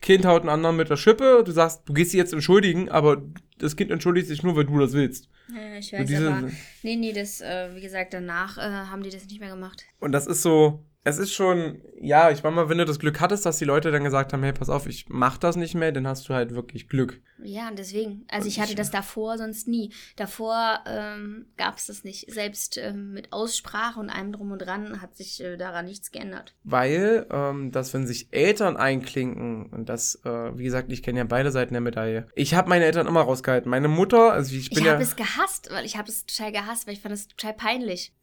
Kind 0.00 0.26
haut 0.26 0.42
einen 0.42 0.50
anderen 0.50 0.76
mit 0.76 0.90
der 0.90 0.96
Schippe, 0.96 1.42
du 1.44 1.52
sagst, 1.52 1.82
du 1.86 1.92
gehst 1.92 2.10
sie 2.10 2.18
jetzt 2.18 2.32
entschuldigen, 2.32 2.90
aber 2.90 3.22
das 3.58 3.76
Kind 3.76 3.90
entschuldigt 3.90 4.26
sich 4.26 4.42
nur, 4.42 4.56
weil 4.56 4.64
du 4.64 4.78
das 4.78 4.92
willst. 4.92 5.28
Ja, 5.48 5.78
ich 5.78 5.92
weiß, 5.92 6.22
aber 6.22 6.50
nee, 6.82 6.96
nee, 6.96 7.12
das, 7.12 7.40
äh, 7.40 7.70
wie 7.74 7.80
gesagt, 7.80 8.12
danach 8.12 8.58
äh, 8.58 8.60
haben 8.60 9.02
die 9.02 9.10
das 9.10 9.26
nicht 9.26 9.40
mehr 9.40 9.50
gemacht. 9.50 9.84
Und 10.00 10.12
das 10.12 10.26
ist 10.26 10.42
so, 10.42 10.84
es 11.04 11.18
ist 11.18 11.34
schon, 11.34 11.82
ja, 12.00 12.30
ich 12.30 12.42
meine 12.42 12.56
mal, 12.56 12.68
wenn 12.70 12.78
du 12.78 12.86
das 12.86 12.98
Glück 12.98 13.20
hattest, 13.20 13.44
dass 13.44 13.58
die 13.58 13.66
Leute 13.66 13.90
dann 13.90 14.04
gesagt 14.04 14.32
haben, 14.32 14.42
hey, 14.42 14.54
pass 14.54 14.70
auf, 14.70 14.86
ich 14.86 15.06
mach 15.08 15.36
das 15.36 15.54
nicht 15.54 15.74
mehr, 15.74 15.92
dann 15.92 16.06
hast 16.06 16.28
du 16.28 16.34
halt 16.34 16.54
wirklich 16.54 16.88
Glück. 16.88 17.20
Ja, 17.42 17.68
und 17.68 17.78
deswegen. 17.78 18.24
Also 18.30 18.48
ich 18.48 18.58
hatte 18.58 18.74
das 18.74 18.90
davor 18.90 19.36
sonst 19.36 19.68
nie. 19.68 19.92
Davor 20.16 20.80
ähm, 20.86 21.46
gab 21.58 21.76
es 21.76 21.86
das 21.86 22.04
nicht. 22.04 22.32
Selbst 22.32 22.78
ähm, 22.78 23.12
mit 23.12 23.34
Aussprache 23.34 24.00
und 24.00 24.08
allem 24.08 24.32
drum 24.32 24.52
und 24.52 24.60
dran 24.60 25.02
hat 25.02 25.14
sich 25.14 25.42
äh, 25.42 25.58
daran 25.58 25.84
nichts 25.84 26.10
geändert. 26.10 26.54
Weil, 26.62 27.26
ähm, 27.30 27.70
dass 27.70 27.92
wenn 27.92 28.06
sich 28.06 28.28
Eltern 28.32 28.78
einklinken, 28.78 29.66
und 29.66 29.90
das, 29.90 30.20
äh, 30.24 30.56
wie 30.56 30.64
gesagt, 30.64 30.90
ich 30.90 31.02
kenne 31.02 31.18
ja 31.18 31.24
beide 31.24 31.50
Seiten 31.50 31.74
der 31.74 31.82
Medaille. 31.82 32.28
Ich 32.34 32.54
habe 32.54 32.70
meine 32.70 32.86
Eltern 32.86 33.06
immer 33.06 33.22
rausgehalten. 33.22 33.68
Meine 33.68 33.88
Mutter, 33.88 34.32
also 34.32 34.54
ich 34.54 34.70
bin 34.70 34.78
Ich 34.78 34.84
ja... 34.84 34.92
habe 34.92 35.02
es 35.02 35.16
gehasst, 35.16 35.68
weil 35.70 35.84
ich 35.84 35.98
habe 35.98 36.08
es 36.08 36.24
total 36.24 36.50
gehasst, 36.52 36.86
weil 36.86 36.94
ich 36.94 37.00
fand 37.00 37.14
es 37.14 37.28
total 37.28 37.52
peinlich. 37.52 38.14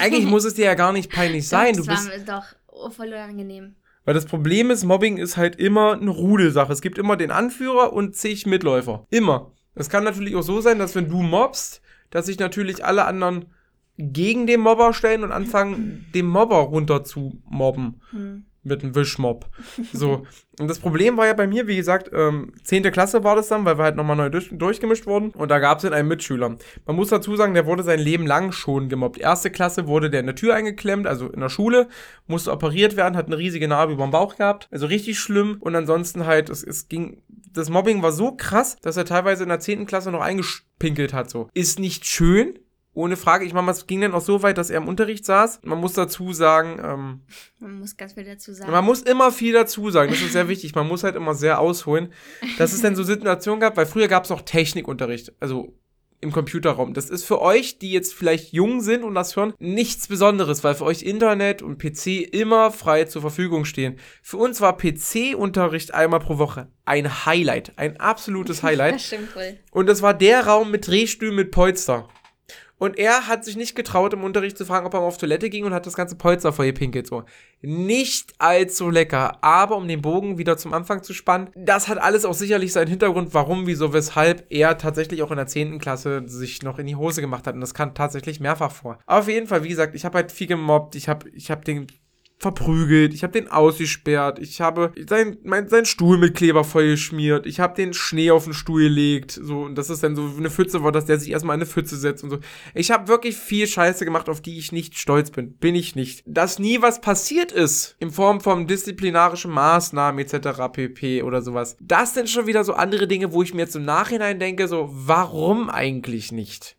Eigentlich 0.00 0.24
muss 0.24 0.44
es 0.44 0.54
dir 0.54 0.64
ja 0.64 0.74
gar 0.74 0.92
nicht 0.92 1.12
peinlich 1.12 1.46
sein. 1.48 1.76
Doch, 1.76 1.84
Du 1.84 1.90
bist, 1.90 2.10
mir 2.18 2.24
doch 2.24 2.92
voll 2.92 3.08
unangenehm. 3.08 3.74
Weil 4.04 4.14
das 4.14 4.26
Problem 4.26 4.70
ist, 4.70 4.84
Mobbing 4.84 5.16
ist 5.16 5.36
halt 5.36 5.56
immer 5.56 5.92
eine 5.94 6.10
Rudelsache. 6.10 6.72
Es 6.72 6.82
gibt 6.82 6.98
immer 6.98 7.16
den 7.16 7.30
Anführer 7.30 7.92
und 7.92 8.14
zig 8.14 8.46
Mitläufer. 8.46 9.06
Immer. 9.10 9.52
Es 9.74 9.88
kann 9.88 10.04
natürlich 10.04 10.36
auch 10.36 10.42
so 10.42 10.60
sein, 10.60 10.78
dass 10.78 10.94
wenn 10.94 11.08
du 11.08 11.22
mobbst, 11.22 11.80
dass 12.10 12.26
sich 12.26 12.38
natürlich 12.38 12.84
alle 12.84 13.06
anderen 13.06 13.46
gegen 13.96 14.46
den 14.46 14.60
Mobber 14.60 14.92
stellen 14.92 15.24
und 15.24 15.32
anfangen, 15.32 16.06
den 16.14 16.26
Mobber 16.26 16.56
runter 16.56 17.04
zu 17.04 17.40
mobben. 17.48 18.00
Hm. 18.10 18.44
Mit 18.64 18.82
einem 18.82 18.94
Wischmob. 18.94 19.46
So. 19.92 20.26
Und 20.58 20.68
das 20.68 20.78
Problem 20.78 21.16
war 21.16 21.26
ja 21.26 21.34
bei 21.34 21.46
mir, 21.46 21.66
wie 21.66 21.76
gesagt, 21.76 22.10
ähm, 22.12 22.52
10. 22.62 22.84
Klasse 22.92 23.24
war 23.24 23.36
das 23.36 23.48
dann, 23.48 23.64
weil 23.64 23.76
wir 23.78 23.84
halt 23.84 23.96
nochmal 23.96 24.16
neu 24.16 24.30
durch, 24.30 24.48
durchgemischt 24.50 25.06
wurden. 25.06 25.30
Und 25.30 25.50
da 25.50 25.58
gab 25.58 25.78
es 25.78 25.82
dann 25.82 25.92
einen 25.92 26.08
Mitschüler. 26.08 26.56
Man 26.86 26.96
muss 26.96 27.08
dazu 27.08 27.36
sagen, 27.36 27.54
der 27.54 27.66
wurde 27.66 27.82
sein 27.82 27.98
Leben 27.98 28.26
lang 28.26 28.52
schon 28.52 28.88
gemobbt. 28.88 29.18
Erste 29.18 29.50
Klasse 29.50 29.86
wurde 29.86 30.10
der 30.10 30.20
in 30.20 30.26
der 30.26 30.34
Tür 30.34 30.54
eingeklemmt, 30.54 31.06
also 31.06 31.28
in 31.28 31.40
der 31.40 31.48
Schule, 31.48 31.88
musste 32.26 32.52
operiert 32.52 32.96
werden, 32.96 33.16
hat 33.16 33.26
eine 33.26 33.38
riesige 33.38 33.68
Narbe 33.68 33.92
über 33.92 34.04
dem 34.04 34.12
Bauch 34.12 34.36
gehabt. 34.36 34.68
Also 34.70 34.86
richtig 34.86 35.18
schlimm. 35.18 35.56
Und 35.60 35.74
ansonsten 35.74 36.24
halt, 36.24 36.48
es, 36.48 36.62
es 36.62 36.88
ging, 36.88 37.22
das 37.52 37.68
Mobbing 37.68 38.02
war 38.02 38.12
so 38.12 38.32
krass, 38.32 38.76
dass 38.80 38.96
er 38.96 39.04
teilweise 39.04 39.42
in 39.42 39.48
der 39.48 39.60
10. 39.60 39.86
Klasse 39.86 40.10
noch 40.10 40.22
eingespinkelt 40.22 41.12
hat. 41.12 41.30
So. 41.30 41.48
Ist 41.52 41.78
nicht 41.78 42.06
schön, 42.06 42.58
ohne 42.94 43.16
Frage. 43.16 43.44
Ich 43.44 43.52
meine, 43.52 43.70
es 43.70 43.86
ging 43.86 44.00
dann 44.00 44.14
auch 44.14 44.20
so 44.20 44.42
weit, 44.42 44.56
dass 44.56 44.70
er 44.70 44.78
im 44.78 44.88
Unterricht 44.88 45.24
saß. 45.24 45.60
Man 45.64 45.78
muss 45.78 45.92
dazu 45.94 46.32
sagen, 46.32 46.78
ähm, 46.82 47.20
Man 47.58 47.78
muss 47.80 47.96
ganz 47.96 48.14
viel 48.14 48.24
dazu 48.24 48.52
sagen. 48.54 48.70
man 48.70 48.84
muss 48.84 49.02
immer 49.02 49.32
viel 49.32 49.52
dazu 49.52 49.90
sagen. 49.90 50.10
Das 50.10 50.22
ist 50.22 50.32
sehr 50.32 50.48
wichtig. 50.48 50.74
Man 50.74 50.86
muss 50.88 51.02
halt 51.04 51.16
immer 51.16 51.34
sehr 51.34 51.60
ausholen. 51.60 52.12
Dass 52.58 52.72
es 52.72 52.80
dann 52.82 52.96
so 52.96 53.02
Situationen 53.02 53.60
gab, 53.60 53.76
weil 53.76 53.86
früher 53.86 54.08
gab 54.08 54.24
es 54.24 54.30
auch 54.30 54.42
Technikunterricht. 54.42 55.32
Also 55.40 55.74
im 56.20 56.32
Computerraum. 56.32 56.94
Das 56.94 57.10
ist 57.10 57.24
für 57.24 57.42
euch, 57.42 57.78
die 57.78 57.92
jetzt 57.92 58.14
vielleicht 58.14 58.54
jung 58.54 58.80
sind 58.80 59.04
und 59.04 59.14
das 59.14 59.36
hören, 59.36 59.52
nichts 59.58 60.08
Besonderes, 60.08 60.64
weil 60.64 60.74
für 60.74 60.84
euch 60.84 61.02
Internet 61.02 61.60
und 61.60 61.76
PC 61.78 62.22
immer 62.32 62.70
frei 62.70 63.04
zur 63.04 63.20
Verfügung 63.20 63.66
stehen. 63.66 63.98
Für 64.22 64.38
uns 64.38 64.62
war 64.62 64.74
PC-Unterricht 64.78 65.92
einmal 65.92 66.20
pro 66.20 66.38
Woche 66.38 66.68
ein 66.86 67.26
Highlight, 67.26 67.72
ein 67.76 67.98
absolutes 68.00 68.62
Highlight. 68.62 68.94
das 68.94 69.06
stimmt 69.06 69.36
wohl. 69.36 69.58
Und 69.70 69.86
das 69.86 70.00
war 70.00 70.14
der 70.14 70.46
Raum 70.46 70.70
mit 70.70 70.86
Drehstühlen 70.86 71.34
mit 71.34 71.50
Polster. 71.50 72.08
Und 72.78 72.98
er 72.98 73.28
hat 73.28 73.44
sich 73.44 73.56
nicht 73.56 73.76
getraut, 73.76 74.12
im 74.12 74.24
Unterricht 74.24 74.58
zu 74.58 74.66
fragen, 74.66 74.86
ob 74.86 74.94
er 74.94 75.00
mal 75.00 75.06
auf 75.06 75.16
Toilette 75.16 75.48
ging 75.48 75.64
und 75.64 75.72
hat 75.72 75.86
das 75.86 75.94
ganze 75.94 76.16
Polster 76.16 76.52
vollgepinkelt. 76.52 77.06
So. 77.06 77.24
Nicht 77.62 78.34
allzu 78.38 78.90
lecker, 78.90 79.38
aber 79.42 79.76
um 79.76 79.86
den 79.86 80.02
Bogen 80.02 80.38
wieder 80.38 80.56
zum 80.56 80.72
Anfang 80.72 81.02
zu 81.02 81.14
spannen, 81.14 81.50
das 81.54 81.88
hat 81.88 81.98
alles 81.98 82.24
auch 82.24 82.34
sicherlich 82.34 82.72
seinen 82.72 82.88
Hintergrund, 82.88 83.32
warum, 83.32 83.66
wieso, 83.66 83.92
weshalb 83.92 84.44
er 84.50 84.76
tatsächlich 84.76 85.22
auch 85.22 85.30
in 85.30 85.36
der 85.36 85.46
10. 85.46 85.78
Klasse 85.78 86.24
sich 86.26 86.62
noch 86.62 86.78
in 86.78 86.86
die 86.86 86.96
Hose 86.96 87.20
gemacht 87.20 87.46
hat. 87.46 87.54
Und 87.54 87.60
das 87.60 87.74
kam 87.74 87.94
tatsächlich 87.94 88.40
mehrfach 88.40 88.72
vor. 88.72 88.98
Aber 89.06 89.20
auf 89.20 89.28
jeden 89.28 89.46
Fall, 89.46 89.62
wie 89.62 89.68
gesagt, 89.68 89.94
ich 89.94 90.04
habe 90.04 90.18
halt 90.18 90.32
viel 90.32 90.46
gemobbt. 90.46 90.96
Ich 90.96 91.08
habe 91.08 91.28
ich 91.30 91.50
hab 91.50 91.64
den 91.64 91.86
verprügelt, 92.38 93.14
ich 93.14 93.22
habe 93.22 93.32
den 93.32 93.48
ausgesperrt, 93.48 94.38
ich 94.38 94.60
habe 94.60 94.92
sein, 95.08 95.38
mein, 95.44 95.68
seinen 95.68 95.86
Stuhl 95.86 96.18
mit 96.18 96.34
Kleber 96.34 96.64
vollgeschmiert, 96.64 97.46
ich 97.46 97.60
habe 97.60 97.74
den 97.74 97.94
Schnee 97.94 98.30
auf 98.30 98.44
den 98.44 98.52
Stuhl 98.52 98.82
gelegt, 98.82 99.32
so, 99.32 99.62
und 99.62 99.76
das 99.76 99.88
ist 99.88 100.02
dann 100.02 100.16
so 100.16 100.30
eine 100.36 100.50
Pfütze 100.50 100.82
war, 100.82 100.92
dass 100.92 101.06
der 101.06 101.18
sich 101.18 101.30
erstmal 101.30 101.54
in 101.54 101.62
eine 101.62 101.70
Pfütze 101.70 101.96
setzt 101.96 102.22
und 102.24 102.30
so. 102.30 102.38
Ich 102.74 102.90
habe 102.90 103.08
wirklich 103.08 103.36
viel 103.36 103.66
Scheiße 103.66 104.04
gemacht, 104.04 104.28
auf 104.28 104.40
die 104.40 104.58
ich 104.58 104.72
nicht 104.72 104.98
stolz 104.98 105.30
bin. 105.30 105.54
Bin 105.54 105.74
ich 105.74 105.94
nicht. 105.94 106.22
Dass 106.26 106.58
nie 106.58 106.82
was 106.82 107.00
passiert 107.00 107.52
ist, 107.52 107.96
in 107.98 108.10
Form 108.10 108.40
von 108.40 108.66
disziplinarischen 108.66 109.50
Maßnahmen 109.50 110.24
etc. 110.24 110.72
pp. 110.72 111.22
oder 111.22 111.40
sowas. 111.40 111.76
Das 111.80 112.14
sind 112.14 112.28
schon 112.28 112.46
wieder 112.46 112.64
so 112.64 112.74
andere 112.74 113.06
Dinge, 113.06 113.32
wo 113.32 113.42
ich 113.42 113.54
mir 113.54 113.62
jetzt 113.62 113.76
im 113.76 113.84
Nachhinein 113.84 114.38
denke, 114.38 114.68
so, 114.68 114.90
warum 114.92 115.70
eigentlich 115.70 116.32
nicht? 116.32 116.76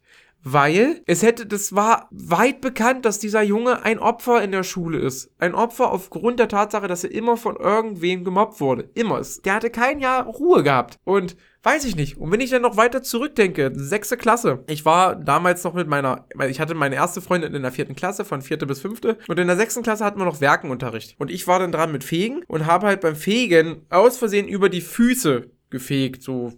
Weil 0.47 1.01
es 1.07 1.23
hätte, 1.23 1.47
das 1.47 1.73
war 1.73 2.07
weit 2.11 2.61
bekannt, 2.61 3.03
dass 3.03 3.17
dieser 3.17 3.41
Junge 3.41 3.83
ein 3.83 3.97
Opfer 3.97 4.43
in 4.43 4.51
der 4.51 4.61
Schule 4.61 4.99
ist. 4.99 5.31
Ein 5.39 5.55
Opfer 5.55 5.91
aufgrund 5.91 6.39
der 6.39 6.47
Tatsache, 6.47 6.87
dass 6.87 7.03
er 7.03 7.11
immer 7.11 7.35
von 7.35 7.55
irgendwem 7.55 8.23
gemobbt 8.23 8.61
wurde. 8.61 8.87
Immer. 8.93 9.23
Der 9.43 9.55
hatte 9.55 9.71
kein 9.71 9.99
Jahr 9.99 10.27
Ruhe 10.27 10.61
gehabt. 10.61 10.99
Und 11.03 11.35
weiß 11.63 11.83
ich 11.85 11.95
nicht. 11.95 12.17
Und 12.17 12.31
wenn 12.31 12.41
ich 12.41 12.51
dann 12.51 12.61
noch 12.61 12.77
weiter 12.77 13.01
zurückdenke, 13.01 13.71
sechste 13.73 14.17
Klasse. 14.17 14.63
Ich 14.67 14.85
war 14.85 15.15
damals 15.15 15.63
noch 15.63 15.73
mit 15.73 15.87
meiner, 15.87 16.27
weil 16.35 16.51
ich 16.51 16.59
hatte 16.59 16.75
meine 16.75 16.93
erste 16.93 17.21
Freundin 17.21 17.55
in 17.55 17.63
der 17.63 17.71
vierten 17.71 17.95
Klasse, 17.95 18.23
von 18.23 18.43
vierte 18.43 18.67
bis 18.67 18.81
fünfte. 18.81 19.17
Und 19.27 19.39
in 19.39 19.47
der 19.47 19.57
sechsten 19.57 19.81
Klasse 19.81 20.05
hatten 20.05 20.19
wir 20.19 20.25
noch 20.25 20.41
Werkenunterricht. 20.41 21.15
Und 21.17 21.31
ich 21.31 21.47
war 21.47 21.57
dann 21.57 21.71
dran 21.71 21.91
mit 21.91 22.03
Fegen 22.03 22.43
und 22.47 22.67
habe 22.67 22.85
halt 22.85 23.01
beim 23.01 23.15
Fegen 23.15 23.81
aus 23.89 24.17
Versehen 24.17 24.47
über 24.47 24.69
die 24.69 24.81
Füße 24.81 25.49
gefegt. 25.71 26.21
So 26.21 26.53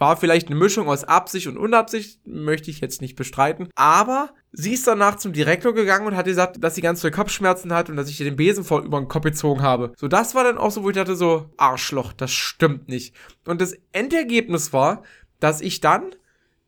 war 0.00 0.16
vielleicht 0.16 0.48
eine 0.48 0.56
Mischung 0.56 0.88
aus 0.88 1.04
Absicht 1.04 1.46
und 1.46 1.58
Unabsicht, 1.58 2.26
möchte 2.26 2.70
ich 2.70 2.80
jetzt 2.80 3.02
nicht 3.02 3.16
bestreiten. 3.16 3.68
Aber 3.74 4.30
sie 4.50 4.72
ist 4.72 4.86
danach 4.86 5.16
zum 5.16 5.34
Direktor 5.34 5.74
gegangen 5.74 6.06
und 6.06 6.16
hat 6.16 6.24
gesagt, 6.24 6.64
dass 6.64 6.74
sie 6.74 6.80
ganz 6.80 7.02
viele 7.02 7.12
Kopfschmerzen 7.12 7.72
hat 7.74 7.90
und 7.90 7.96
dass 7.96 8.08
ich 8.08 8.18
ihr 8.18 8.24
den 8.24 8.36
Besen 8.36 8.64
voll 8.64 8.84
über 8.84 8.98
den 8.98 9.08
Kopf 9.08 9.24
gezogen 9.24 9.60
habe. 9.60 9.92
So, 9.96 10.08
das 10.08 10.34
war 10.34 10.42
dann 10.42 10.56
auch 10.56 10.70
so, 10.70 10.82
wo 10.82 10.88
ich 10.88 10.96
dachte 10.96 11.16
so, 11.16 11.50
Arschloch, 11.58 12.14
das 12.14 12.32
stimmt 12.32 12.88
nicht. 12.88 13.14
Und 13.44 13.60
das 13.60 13.76
Endergebnis 13.92 14.72
war, 14.72 15.02
dass 15.38 15.60
ich 15.60 15.80
dann 15.80 16.14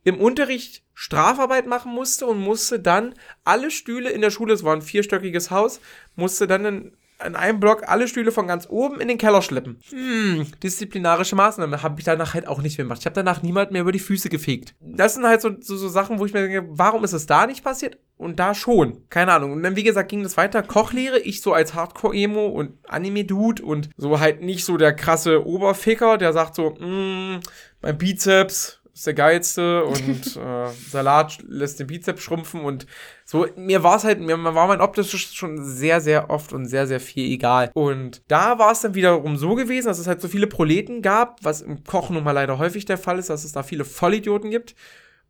im 0.04 0.20
Unterricht 0.20 0.82
Strafarbeit 0.92 1.66
machen 1.66 1.92
musste 1.92 2.26
und 2.26 2.38
musste 2.38 2.80
dann 2.80 3.14
alle 3.44 3.70
Stühle 3.70 4.10
in 4.10 4.20
der 4.20 4.30
Schule, 4.30 4.52
es 4.52 4.62
war 4.62 4.76
ein 4.76 4.82
vierstöckiges 4.82 5.50
Haus, 5.50 5.80
musste 6.16 6.46
dann 6.46 6.92
in, 7.24 7.32
in 7.32 7.36
einem 7.36 7.60
Block 7.60 7.88
alle 7.88 8.08
Stühle 8.08 8.32
von 8.32 8.46
ganz 8.46 8.66
oben 8.68 9.00
in 9.00 9.08
den 9.08 9.18
Keller 9.18 9.42
schleppen. 9.42 9.78
Hm, 9.90 10.46
disziplinarische 10.62 11.36
Maßnahmen 11.36 11.82
habe 11.82 11.98
ich 11.98 12.04
danach 12.04 12.34
halt 12.34 12.46
auch 12.46 12.60
nicht 12.60 12.78
mehr 12.78 12.84
gemacht. 12.84 13.00
Ich 13.00 13.06
habe 13.06 13.14
danach 13.14 13.42
niemand 13.42 13.70
mehr 13.70 13.82
über 13.82 13.92
die 13.92 13.98
Füße 13.98 14.28
gefegt. 14.28 14.74
Das 14.80 15.14
sind 15.14 15.24
halt 15.24 15.40
so, 15.40 15.50
so, 15.60 15.76
so 15.76 15.88
Sachen, 15.88 16.18
wo 16.18 16.26
ich 16.26 16.32
mir 16.32 16.46
denke, 16.46 16.68
warum 16.70 17.04
ist 17.04 17.12
es 17.12 17.26
da 17.26 17.46
nicht 17.46 17.64
passiert 17.64 17.98
und 18.16 18.38
da 18.38 18.54
schon? 18.54 19.08
Keine 19.08 19.32
Ahnung. 19.32 19.52
Und 19.52 19.62
dann, 19.62 19.76
wie 19.76 19.82
gesagt, 19.82 20.10
ging 20.10 20.22
das 20.22 20.36
weiter. 20.36 20.62
Kochlehre, 20.62 21.18
ich 21.18 21.40
so 21.40 21.52
als 21.52 21.74
Hardcore-Emo 21.74 22.46
und 22.46 22.72
Anime-Dude 22.88 23.62
und 23.62 23.90
so 23.96 24.20
halt 24.20 24.42
nicht 24.42 24.64
so 24.64 24.76
der 24.76 24.94
krasse 24.94 25.46
Oberficker, 25.46 26.18
der 26.18 26.32
sagt 26.32 26.54
so, 26.54 26.70
mm, 26.70 27.40
mein 27.80 27.98
Bizeps 27.98 28.81
ist 28.94 29.06
der 29.06 29.14
geilste 29.14 29.84
und 29.84 30.36
äh, 30.36 30.68
Salat 30.90 31.38
lässt 31.46 31.80
den 31.80 31.86
Bizeps 31.86 32.22
schrumpfen 32.22 32.60
und 32.60 32.86
so, 33.24 33.46
mir 33.56 33.82
war 33.82 33.96
es 33.96 34.04
halt, 34.04 34.20
mir 34.20 34.42
war 34.42 34.66
mein 34.66 34.80
optisches 34.80 35.34
schon 35.34 35.64
sehr, 35.64 36.00
sehr 36.00 36.30
oft 36.30 36.52
und 36.52 36.66
sehr, 36.66 36.86
sehr 36.86 37.00
viel 37.00 37.32
egal. 37.32 37.70
Und 37.72 38.22
da 38.28 38.58
war 38.58 38.72
es 38.72 38.80
dann 38.80 38.94
wiederum 38.94 39.36
so 39.36 39.54
gewesen, 39.54 39.86
dass 39.88 39.98
es 39.98 40.06
halt 40.06 40.20
so 40.20 40.28
viele 40.28 40.46
Proleten 40.46 41.00
gab, 41.00 41.42
was 41.42 41.62
im 41.62 41.84
Kochen 41.84 42.14
nun 42.14 42.24
mal 42.24 42.32
leider 42.32 42.58
häufig 42.58 42.84
der 42.84 42.98
Fall 42.98 43.18
ist, 43.18 43.30
dass 43.30 43.44
es 43.44 43.52
da 43.52 43.62
viele 43.62 43.84
Vollidioten 43.84 44.50
gibt. 44.50 44.74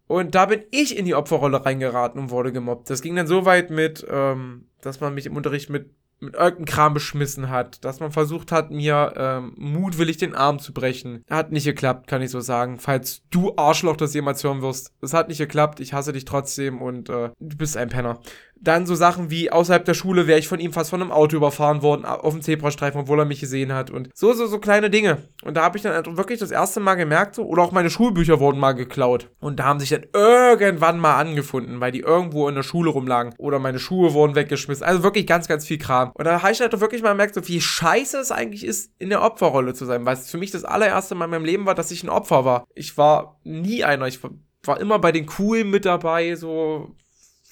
Und 0.09 0.35
da 0.35 0.47
bin 0.47 0.65
ich 0.71 0.99
in 0.99 1.05
die 1.05 1.15
Opferrolle 1.15 1.65
reingeraten 1.65 2.21
und 2.21 2.31
wurde 2.31 2.53
gemobbt. 2.53 2.91
Das 2.91 3.03
ging 3.03 3.17
dann 3.17 3.27
so 3.27 3.45
weit 3.45 3.71
mit, 3.71 4.05
ähm, 4.11 4.67
dass 4.81 5.01
man 5.01 5.15
mich 5.15 5.27
im 5.27 5.37
Unterricht 5.37 5.71
mit 5.71 5.91
mit 6.23 6.35
irgendeinem 6.35 6.67
Kram 6.67 6.95
beschmissen 6.95 7.51
hat, 7.51 7.85
dass 7.85 8.01
man 8.01 8.13
versucht 8.13 8.53
hat, 8.53 8.71
mir 8.71 9.13
ähm, 9.17 9.55
mutwillig 9.57 10.17
den 10.17 10.35
Arm 10.35 10.61
zu 10.61 10.73
brechen. 10.73 11.25
Hat 11.29 11.51
nicht 11.51 11.65
geklappt, 11.65 12.07
kann 12.07 12.23
ich 12.23 12.31
so 12.31 12.41
sagen. 12.41 12.79
Falls 12.79 13.23
du 13.31 13.57
Arschloch 13.57 13.97
das 13.97 14.15
jemals 14.15 14.45
hören 14.45 14.63
wirst. 14.63 14.93
Es 15.01 15.13
hat 15.13 15.29
nicht 15.29 15.39
geklappt, 15.39 15.81
ich 15.81 15.93
hasse 15.93 16.13
dich 16.13 16.25
trotzdem 16.25 16.81
und 16.81 17.09
äh, 17.09 17.31
du 17.41 17.57
bist 17.57 17.77
ein 17.77 17.89
Penner. 17.89 18.21
Dann 18.63 18.87
so 18.87 18.95
Sachen 18.95 19.31
wie 19.31 19.51
außerhalb 19.51 19.85
der 19.85 19.95
Schule 19.95 20.29
wäre 20.29 20.39
ich 20.39 20.47
von 20.47 20.61
ihm 20.61 20.73
fast 20.73 20.91
von 20.91 21.03
einem 21.03 21.11
Auto 21.11 21.37
überfahren 21.37 21.83
worden, 21.83 22.05
auf 22.05 22.33
dem 22.33 22.43
Zebrastreifen, 22.43 23.01
obwohl 23.01 23.19
er 23.19 23.25
mich 23.25 23.41
gesehen 23.41 23.73
hat. 23.73 23.91
Und 23.91 24.11
so, 24.15 24.33
so, 24.33 24.47
so 24.47 24.59
kleine 24.59 24.89
Dinge. 24.89 25.19
Und 25.43 25.57
da 25.57 25.63
habe 25.63 25.77
ich 25.77 25.83
dann 25.83 25.95
halt 25.95 26.17
wirklich 26.17 26.39
das 26.39 26.53
erste 26.53 26.79
Mal 26.79 26.95
gemerkt, 26.95 27.35
so, 27.35 27.45
oder 27.45 27.63
auch 27.63 27.73
meine 27.73 27.91
Schulbücher 27.91 28.39
wurden 28.39 28.61
mal 28.61 28.73
geklaut. 28.73 29.31
Und 29.41 29.59
da 29.59 29.65
haben 29.65 29.81
sich 29.81 29.91
dann 29.91 30.07
irgendwann 30.15 31.01
mal 31.01 31.17
angefunden, 31.17 31.81
weil 31.81 31.91
die 31.91 32.01
irgendwo 32.01 32.49
in 32.49 32.55
der 32.55 32.63
Schule 32.63 32.91
rumlagen. 32.91 33.35
Oder 33.39 33.59
meine 33.59 33.81
Schuhe 33.81 34.13
wurden 34.15 34.37
weggeschmissen. 34.37 34.87
Also 34.87 35.03
wirklich 35.03 35.27
ganz, 35.27 35.49
ganz 35.49 35.67
viel 35.67 35.79
Kram. 35.79 36.13
Und 36.15 36.25
da 36.25 36.41
habe 36.41 36.53
ich 36.53 36.61
halt 36.61 36.73
doch 36.73 36.81
wirklich 36.81 37.03
mal 37.03 37.11
gemerkt, 37.11 37.35
so 37.35 37.47
wie 37.49 37.61
scheiße 37.61 38.19
es 38.19 38.31
eigentlich 38.31 38.65
ist, 38.65 38.93
in 38.99 39.09
der 39.09 39.23
Opferrolle 39.23 39.75
zu 39.75 39.87
sein. 39.87 40.07
Weil 40.07 40.15
es 40.15 40.31
für 40.31 40.39
mich 40.39 40.53
das 40.53 40.65
allererste 40.65 41.17
Mal 41.17 41.25
in 41.25 41.33
meinem 41.33 41.45
Leben 41.45 41.67
war, 41.67 41.75
dass 41.75 41.91
ich 41.91 42.05
ein 42.05 42.09
Opfer 42.09 42.45
war. 42.45 42.65
Ich 42.75 42.97
war 42.97 43.41
nie 43.43 43.83
einer. 43.83 44.07
Ich 44.07 44.21
war 44.23 44.81
immer 44.81 45.01
bei 45.01 45.11
den 45.11 45.27
Coolen 45.27 45.71
mit 45.71 45.85
dabei, 45.85 46.37
so 46.37 46.95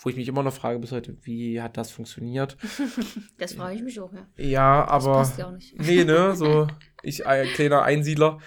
wo 0.02 0.08
ich 0.10 0.16
mich 0.16 0.28
immer 0.28 0.42
noch 0.42 0.52
frage 0.54 0.78
bis 0.78 0.92
heute, 0.92 1.16
wie 1.22 1.60
hat 1.60 1.76
das 1.76 1.90
funktioniert? 1.90 2.56
Das 3.38 3.54
frage 3.54 3.76
ich 3.76 3.82
mich 3.82 4.00
auch, 4.00 4.12
ja. 4.12 4.26
Ja, 4.36 4.82
Das 4.82 5.06
aber 5.06 5.12
passt 5.14 5.38
ja 5.38 5.46
auch 5.48 5.52
nicht. 5.52 5.78
nee, 5.80 6.04
ne, 6.04 6.34
so 6.36 6.66
ich 7.02 7.26
ein 7.26 7.46
kleiner 7.48 7.82
Einsiedler 7.82 8.38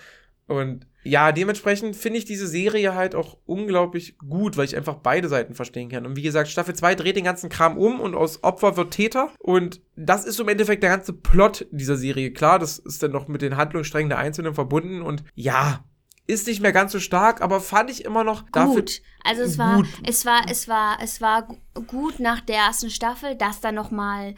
und 0.48 0.86
Ja, 1.04 1.32
dementsprechend 1.32 1.96
finde 1.96 2.20
ich 2.20 2.26
diese 2.26 2.48
Serie 2.48 2.96
halt 2.96 3.16
auch 3.16 3.38
unglaublich 3.46 4.18
gut, 4.20 4.56
weil 4.58 4.66
ich 4.66 4.76
einfach 4.76 4.96
beide 4.96 5.28
Seiten 5.30 5.54
verstehen 5.54 5.90
kann. 5.90 6.06
Und 6.06 6.16
wie 6.16 6.22
gesagt, 6.22 6.50
Staffel 6.50 6.76
2 6.76 6.96
dreht 6.96 7.16
den 7.16 7.24
ganzen 7.26 7.50
Kram 7.50 7.78
um 7.78 8.00
und 8.00 8.14
aus 8.16 8.44
Opfer 8.44 8.78
wird 8.78 8.92
Täter. 8.94 9.30
Und 9.40 9.82
das 9.96 10.26
ist 10.26 10.40
im 10.40 10.48
Endeffekt 10.48 10.82
der 10.84 10.92
ganze 10.92 11.14
Plot 11.14 11.66
dieser 11.72 11.98
Serie. 11.98 12.32
Klar, 12.32 12.60
das 12.60 12.78
ist 12.80 13.04
dann 13.04 13.12
noch 13.12 13.28
mit 13.28 13.42
den 13.42 13.58
Handlungssträngen 13.58 14.10
der 14.10 14.20
Einzelnen 14.20 14.54
verbunden. 14.54 15.02
Und 15.02 15.24
ja, 15.36 15.84
ist 16.28 16.48
nicht 16.48 16.62
mehr 16.62 16.72
ganz 16.72 16.92
so 16.92 17.00
stark, 17.00 17.42
aber 17.42 17.60
fand 17.60 17.90
ich 17.90 18.06
immer 18.06 18.24
noch 18.24 18.52
gut. 18.52 19.02
also 19.24 19.42
es 19.42 19.58
war, 19.58 19.78
gut. 19.78 19.88
es 20.06 20.26
war, 20.26 20.44
es 20.50 20.68
war, 20.68 20.98
es 21.02 21.22
war 21.22 21.48
gut 21.88 22.20
nach 22.20 22.42
der 22.42 22.58
ersten 22.58 22.90
Staffel, 22.90 23.36
dass 23.36 23.60
da 23.60 23.72
noch 23.72 23.92
mal, 23.92 24.36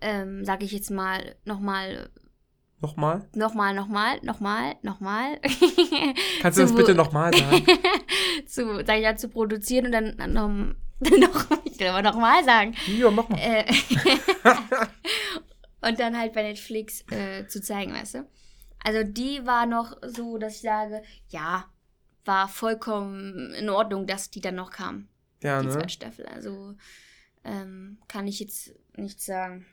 ähm, 0.00 0.44
sag 0.44 0.62
ich 0.62 0.72
jetzt 0.72 0.90
mal, 0.90 1.36
noch 1.44 1.60
mal 1.60 2.10
Nochmal? 2.80 3.28
Nochmal, 3.34 3.74
nochmal, 3.74 4.20
nochmal, 4.22 4.76
nochmal. 4.82 5.40
Kannst 6.40 6.58
du 6.58 6.62
das 6.62 6.72
bitte 6.72 6.94
nochmal 6.94 7.34
sagen? 7.34 7.66
zu, 8.46 8.84
sag 8.86 8.98
ich 8.98 9.02
ja, 9.02 9.16
zu 9.16 9.28
produzieren 9.28 9.86
und 9.86 9.92
dann 9.92 10.32
noch, 10.32 10.48
noch 11.18 11.46
ich 11.64 11.80
will 11.80 11.88
aber 11.88 12.02
nochmal 12.02 12.44
sagen. 12.44 12.76
Ja, 12.86 13.10
mach 13.10 13.28
mal. 13.28 13.40
Äh, 13.40 13.64
und 15.80 15.98
dann 15.98 16.16
halt 16.16 16.34
bei 16.34 16.42
Netflix 16.44 17.04
äh, 17.10 17.48
zu 17.48 17.60
zeigen, 17.60 17.92
weißt 17.92 18.14
du? 18.14 18.28
Also 18.84 19.02
die 19.04 19.44
war 19.46 19.66
noch 19.66 19.96
so, 20.02 20.38
dass 20.38 20.56
ich 20.56 20.62
sage, 20.62 21.02
ja, 21.28 21.64
war 22.24 22.48
vollkommen 22.48 23.54
in 23.54 23.70
Ordnung, 23.70 24.06
dass 24.06 24.30
die 24.30 24.40
dann 24.40 24.54
noch 24.54 24.70
kam. 24.70 25.08
Ja, 25.42 25.60
die 25.60 25.66
ne? 25.66 25.72
zweite 25.72 25.88
Staffel. 25.88 26.26
Also 26.26 26.74
ähm, 27.44 27.98
kann 28.08 28.26
ich 28.26 28.40
jetzt 28.40 28.74
nicht 28.96 29.20
sagen. 29.20 29.66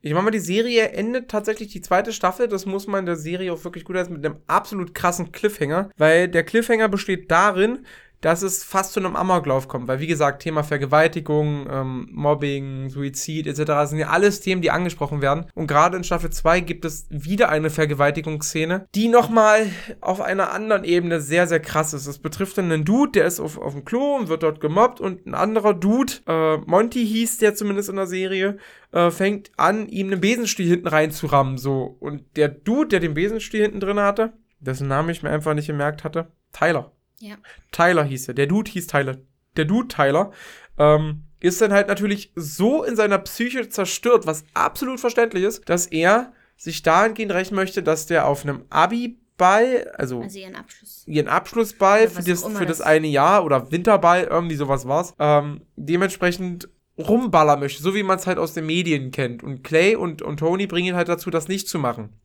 Ich 0.00 0.12
meine 0.12 0.24
mal, 0.24 0.30
die 0.30 0.38
Serie 0.38 0.90
endet 0.90 1.30
tatsächlich 1.30 1.68
die 1.68 1.80
zweite 1.80 2.12
Staffel. 2.12 2.48
Das 2.48 2.66
muss 2.66 2.86
man 2.86 3.06
der 3.06 3.16
Serie 3.16 3.52
auch 3.52 3.64
wirklich 3.64 3.84
gut 3.84 3.96
heißen 3.96 4.12
mit 4.12 4.24
einem 4.24 4.40
absolut 4.46 4.94
krassen 4.94 5.32
Cliffhanger, 5.32 5.90
weil 5.96 6.28
der 6.28 6.44
Cliffhanger 6.44 6.88
besteht 6.88 7.30
darin, 7.30 7.84
dass 8.20 8.42
es 8.42 8.64
fast 8.64 8.92
zu 8.92 9.00
einem 9.00 9.16
Amoklauf 9.16 9.68
kommt. 9.68 9.88
Weil, 9.88 10.00
wie 10.00 10.06
gesagt, 10.06 10.42
Thema 10.42 10.62
Vergewaltigung, 10.62 11.66
ähm, 11.70 12.08
Mobbing, 12.12 12.88
Suizid 12.88 13.46
etc. 13.46 13.88
sind 13.88 13.98
ja 13.98 14.08
alles 14.08 14.40
Themen, 14.40 14.62
die 14.62 14.70
angesprochen 14.70 15.22
werden. 15.22 15.46
Und 15.54 15.66
gerade 15.66 15.96
in 15.96 16.04
Staffel 16.04 16.30
2 16.30 16.60
gibt 16.60 16.84
es 16.84 17.06
wieder 17.10 17.48
eine 17.48 17.70
Vergewaltigungsszene, 17.70 18.86
die 18.94 19.08
nochmal 19.08 19.66
auf 20.00 20.20
einer 20.20 20.52
anderen 20.52 20.84
Ebene 20.84 21.20
sehr, 21.20 21.46
sehr 21.46 21.60
krass 21.60 21.92
ist. 21.92 22.06
Es 22.06 22.18
betrifft 22.18 22.58
dann 22.58 22.72
einen 22.72 22.84
Dude, 22.84 23.12
der 23.12 23.26
ist 23.26 23.40
auf, 23.40 23.58
auf 23.58 23.74
dem 23.74 23.84
Klo 23.84 24.16
und 24.16 24.28
wird 24.28 24.42
dort 24.42 24.60
gemobbt 24.60 25.00
und 25.00 25.26
ein 25.26 25.34
anderer 25.34 25.74
Dude, 25.74 26.14
äh, 26.26 26.56
Monty 26.58 27.06
hieß 27.06 27.38
der 27.38 27.54
zumindest 27.54 27.88
in 27.88 27.96
der 27.96 28.06
Serie, 28.06 28.56
äh, 28.92 29.10
fängt 29.10 29.50
an, 29.56 29.88
ihm 29.88 30.08
einen 30.08 30.20
Besenstiel 30.20 30.68
hinten 30.68 30.88
reinzurammen, 30.88 31.58
so. 31.58 31.96
Und 32.00 32.24
der 32.36 32.48
Dude, 32.48 32.88
der 32.88 33.00
den 33.00 33.14
Besenstiel 33.14 33.62
hinten 33.62 33.80
drin 33.80 34.00
hatte, 34.00 34.32
dessen 34.60 34.88
Namen 34.88 35.10
ich 35.10 35.22
mir 35.22 35.30
einfach 35.30 35.54
nicht 35.54 35.66
gemerkt 35.66 36.04
hatte, 36.04 36.32
Tyler. 36.52 36.95
Ja. 37.18 37.36
Tyler 37.72 38.04
hieß 38.04 38.28
er. 38.28 38.34
Der 38.34 38.46
Dude 38.46 38.70
hieß 38.70 38.86
Tyler. 38.86 39.18
Der 39.56 39.64
Dude 39.64 39.88
Tyler. 39.88 40.32
Ähm, 40.78 41.24
ist 41.40 41.60
dann 41.60 41.72
halt 41.72 41.88
natürlich 41.88 42.32
so 42.34 42.82
in 42.82 42.96
seiner 42.96 43.18
Psyche 43.18 43.68
zerstört, 43.68 44.26
was 44.26 44.44
absolut 44.54 45.00
verständlich 45.00 45.44
ist, 45.44 45.68
dass 45.68 45.86
er 45.86 46.32
sich 46.56 46.82
dahingehend 46.82 47.32
rechnen 47.32 47.56
möchte, 47.56 47.82
dass 47.82 48.06
der 48.06 48.26
auf 48.26 48.42
einem 48.42 48.64
Abi-Ball, 48.70 49.92
also, 49.96 50.22
also 50.22 50.38
ihren 50.38 50.56
Abschluss. 50.56 51.04
Ihren 51.06 51.28
Abschlussball 51.28 52.08
für 52.08 52.22
das, 52.22 52.44
für 52.44 52.66
das 52.66 52.80
eine 52.80 53.06
Jahr 53.06 53.44
oder 53.44 53.70
Winterball, 53.70 54.24
irgendwie 54.24 54.56
sowas 54.56 54.88
war's, 54.88 55.14
ähm, 55.18 55.60
dementsprechend 55.76 56.68
rumballern 56.98 57.60
möchte, 57.60 57.82
so 57.82 57.94
wie 57.94 58.02
man 58.02 58.18
es 58.18 58.26
halt 58.26 58.38
aus 58.38 58.54
den 58.54 58.66
Medien 58.66 59.10
kennt. 59.10 59.42
Und 59.42 59.62
Clay 59.62 59.96
und, 59.96 60.22
und 60.22 60.38
Tony 60.38 60.66
bringen 60.66 60.88
ihn 60.88 60.96
halt 60.96 61.08
dazu, 61.08 61.28
das 61.28 61.48
nicht 61.48 61.68
zu 61.68 61.78
machen. 61.78 62.18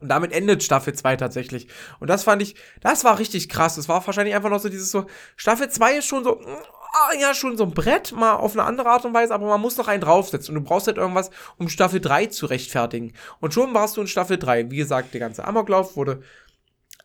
Und 0.00 0.08
damit 0.08 0.32
endet 0.32 0.62
Staffel 0.62 0.94
2 0.94 1.16
tatsächlich. 1.16 1.68
Und 1.98 2.08
das 2.08 2.24
fand 2.24 2.42
ich, 2.42 2.54
das 2.80 3.04
war 3.04 3.18
richtig 3.18 3.48
krass. 3.48 3.76
Das 3.76 3.88
war 3.88 4.04
wahrscheinlich 4.06 4.34
einfach 4.34 4.50
noch 4.50 4.60
so 4.60 4.68
dieses 4.68 4.90
so, 4.90 5.06
Staffel 5.36 5.68
2 5.68 5.98
ist 5.98 6.06
schon 6.06 6.24
so, 6.24 6.40
ah, 6.40 7.12
ja, 7.20 7.34
schon 7.34 7.56
so 7.56 7.64
ein 7.64 7.72
Brett, 7.72 8.12
mal 8.12 8.34
auf 8.34 8.52
eine 8.52 8.64
andere 8.64 8.88
Art 8.88 9.04
und 9.04 9.14
Weise, 9.14 9.34
aber 9.34 9.46
man 9.46 9.60
muss 9.60 9.76
noch 9.76 9.88
einen 9.88 10.00
draufsetzen. 10.00 10.56
Und 10.56 10.64
du 10.64 10.68
brauchst 10.68 10.86
halt 10.86 10.96
irgendwas, 10.96 11.30
um 11.58 11.68
Staffel 11.68 12.00
3 12.00 12.26
zu 12.26 12.46
rechtfertigen. 12.46 13.12
Und 13.40 13.54
schon 13.54 13.74
warst 13.74 13.96
du 13.96 14.00
in 14.00 14.06
Staffel 14.06 14.38
3. 14.38 14.70
Wie 14.70 14.76
gesagt, 14.76 15.12
der 15.12 15.20
ganze 15.20 15.44
Amoklauf 15.44 15.96
wurde 15.96 16.22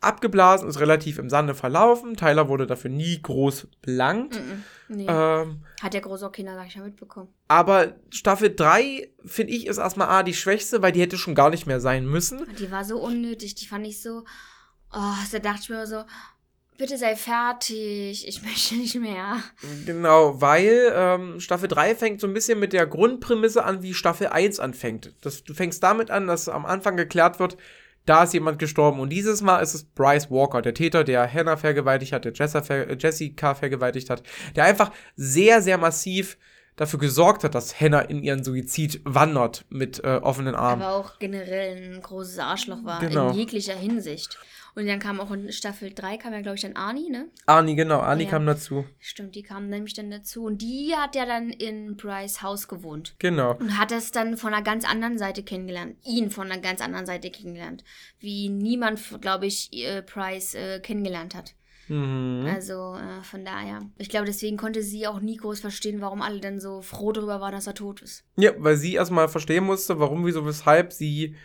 abgeblasen, 0.06 0.70
ist 0.70 0.80
relativ 0.80 1.18
im 1.18 1.30
Sande 1.30 1.56
verlaufen. 1.56 2.16
Tyler 2.16 2.48
wurde 2.48 2.68
dafür 2.68 2.90
nie 2.90 3.22
groß 3.22 3.68
belangt. 3.82 4.36
Mm 4.36 4.38
-mm, 4.38 4.96
nee. 4.96 5.06
ähm, 5.08 5.64
Hat 5.82 5.94
der 5.94 6.02
große 6.02 6.30
Kinder, 6.32 6.56
sag 6.56 6.68
ich 6.68 6.76
ja, 6.76 6.84
mitbekommen. 6.84 7.30
Aber 7.48 7.96
Staffel 8.10 8.56
3, 8.56 9.10
finde 9.26 9.54
ich, 9.54 9.68
ist 9.68 9.78
erstmal 9.78 10.10
A, 10.10 10.24
die 10.24 10.34
schwächste, 10.34 10.82
weil 10.82 10.92
die 10.92 11.02
hätte 11.02 11.18
schon 11.18 11.36
gar 11.36 11.50
nicht 11.50 11.66
mehr 11.66 11.80
sein 11.80 12.06
müssen. 12.06 12.46
Die 12.60 12.72
war 12.72 12.86
so 12.86 13.00
unnötig, 13.00 13.56
die 13.56 13.68
fand 13.68 13.86
ich 13.86 14.02
so, 14.02 14.24
oh, 14.94 15.14
da 15.32 15.40
dachte 15.40 15.62
ich 15.64 15.70
mir 15.70 15.88
so, 15.88 16.04
bitte 16.78 16.98
sei 16.98 17.16
fertig, 17.16 18.28
ich 18.28 18.42
möchte 18.44 18.76
nicht 18.76 18.96
mehr. 18.96 19.38
Genau, 19.86 20.42
weil 20.42 20.92
ähm, 20.94 21.40
Staffel 21.40 21.68
3 21.68 21.96
fängt 21.96 22.22
so 22.22 22.28
ein 22.28 22.34
bisschen 22.34 22.60
mit 22.60 22.74
der 22.74 22.86
Grundprämisse 22.86 23.64
an, 23.64 23.82
wie 23.82 23.94
Staffel 23.94 24.28
1 24.28 24.60
anfängt. 24.60 25.14
Das, 25.22 25.44
du 25.44 25.54
fängst 25.54 25.84
damit 25.84 26.12
an, 26.12 26.28
dass 26.28 26.50
am 26.50 26.66
Anfang 26.66 26.98
geklärt 26.98 27.40
wird, 27.40 27.58
da 28.06 28.24
ist 28.24 28.34
jemand 28.34 28.60
gestorben. 28.60 29.00
Und 29.00 29.10
dieses 29.10 29.42
Mal 29.42 29.60
ist 29.60 29.74
es 29.74 29.84
Bryce 29.84 30.30
Walker, 30.30 30.62
der 30.62 30.74
Täter, 30.74 31.04
der 31.04 31.32
Hannah 31.32 31.58
vergewaltigt 31.58 32.12
hat, 32.14 32.26
der 32.26 32.34
Jessica 32.34 33.56
vergewaltigt 33.56 34.10
hat, 34.10 34.24
der 34.56 34.66
einfach 34.66 34.92
sehr, 35.16 35.62
sehr 35.62 35.78
massiv 35.78 36.38
dafür 36.76 37.00
gesorgt 37.00 37.44
hat, 37.44 37.56
dass 37.56 37.80
Hannah 37.80 38.02
in 38.02 38.22
ihren 38.22 38.44
Suizid 38.44 39.02
wandert 39.06 39.66
mit 39.70 40.04
äh, 40.04 40.20
offenen 40.22 40.56
Armen. 40.56 40.82
Aber 40.82 40.96
auch 40.96 41.20
generell 41.20 41.94
ein 41.94 42.02
großes 42.02 42.40
Arschloch 42.40 42.84
war, 42.84 43.00
genau. 43.00 43.30
in 43.30 43.36
jeglicher 43.36 43.76
Hinsicht. 43.76 44.38
Und 44.76 44.88
dann 44.88 45.00
kam 45.00 45.22
auch 45.22 45.32
in 45.32 45.54
Staffel 45.54 45.94
3, 45.94 46.18
kam 46.18 46.34
ja, 46.34 46.42
glaube 46.42 46.56
ich, 46.56 46.62
dann 46.62 46.76
Arnie, 46.76 47.10
ne? 47.10 47.30
Arnie, 47.46 47.76
genau. 47.76 48.02
Arnie 48.02 48.26
ja. 48.26 48.30
kam 48.30 48.46
dazu. 48.46 48.86
Stimmt, 49.00 49.36
die 49.36 49.44
kam 49.44 49.70
nämlich 49.70 49.94
dann 49.94 50.12
dazu. 50.12 50.44
Und 50.44 50.62
die 50.62 50.94
hat 50.98 51.16
ja 51.16 51.26
dann 51.26 51.50
in 51.50 51.96
Bryce 51.96 52.42
Haus 52.42 52.68
gewohnt. 52.68 53.16
Genau. 53.20 53.56
Und 53.56 53.78
hat 53.78 53.94
es 53.94 54.12
dann 54.12 54.36
von 54.36 54.54
einer 54.54 54.64
ganz 54.64 54.84
anderen 54.84 55.18
Seite 55.18 55.44
kennengelernt. 55.44 55.96
Ihn 56.04 56.30
von 56.30 56.52
einer 56.52 56.60
ganz 56.60 56.82
anderen 56.82 57.06
Seite 57.06 57.32
kennengelernt. 57.32 57.86
Wie 58.20 58.50
niemand, 58.50 59.00
glaube 59.22 59.46
ich, 59.46 59.70
Bryce 60.14 60.56
äh, 60.56 60.80
kennengelernt 60.82 61.36
hat. 61.36 61.54
Mhm. 61.88 62.48
Also 62.52 62.96
äh, 62.96 63.24
von 63.24 63.46
daher. 63.46 63.82
Ich 63.98 64.10
glaube, 64.10 64.26
deswegen 64.26 64.58
konnte 64.58 64.82
sie 64.82 65.08
auch 65.08 65.20
nie 65.20 65.38
groß 65.38 65.60
verstehen, 65.60 66.02
warum 66.02 66.22
alle 66.22 66.40
dann 66.40 66.60
so 66.60 66.82
froh 66.82 67.12
darüber 67.12 67.42
waren, 67.42 67.54
dass 67.54 67.68
er 67.68 67.74
tot 67.74 68.02
ist. 68.02 68.24
Ja, 68.36 68.52
weil 68.58 68.78
sie 68.78 68.96
erstmal 68.96 69.28
verstehen 69.28 69.66
musste, 69.66 70.00
warum, 70.00 70.26
wieso, 70.26 70.46
weshalb 70.46 70.94
sie 70.94 71.36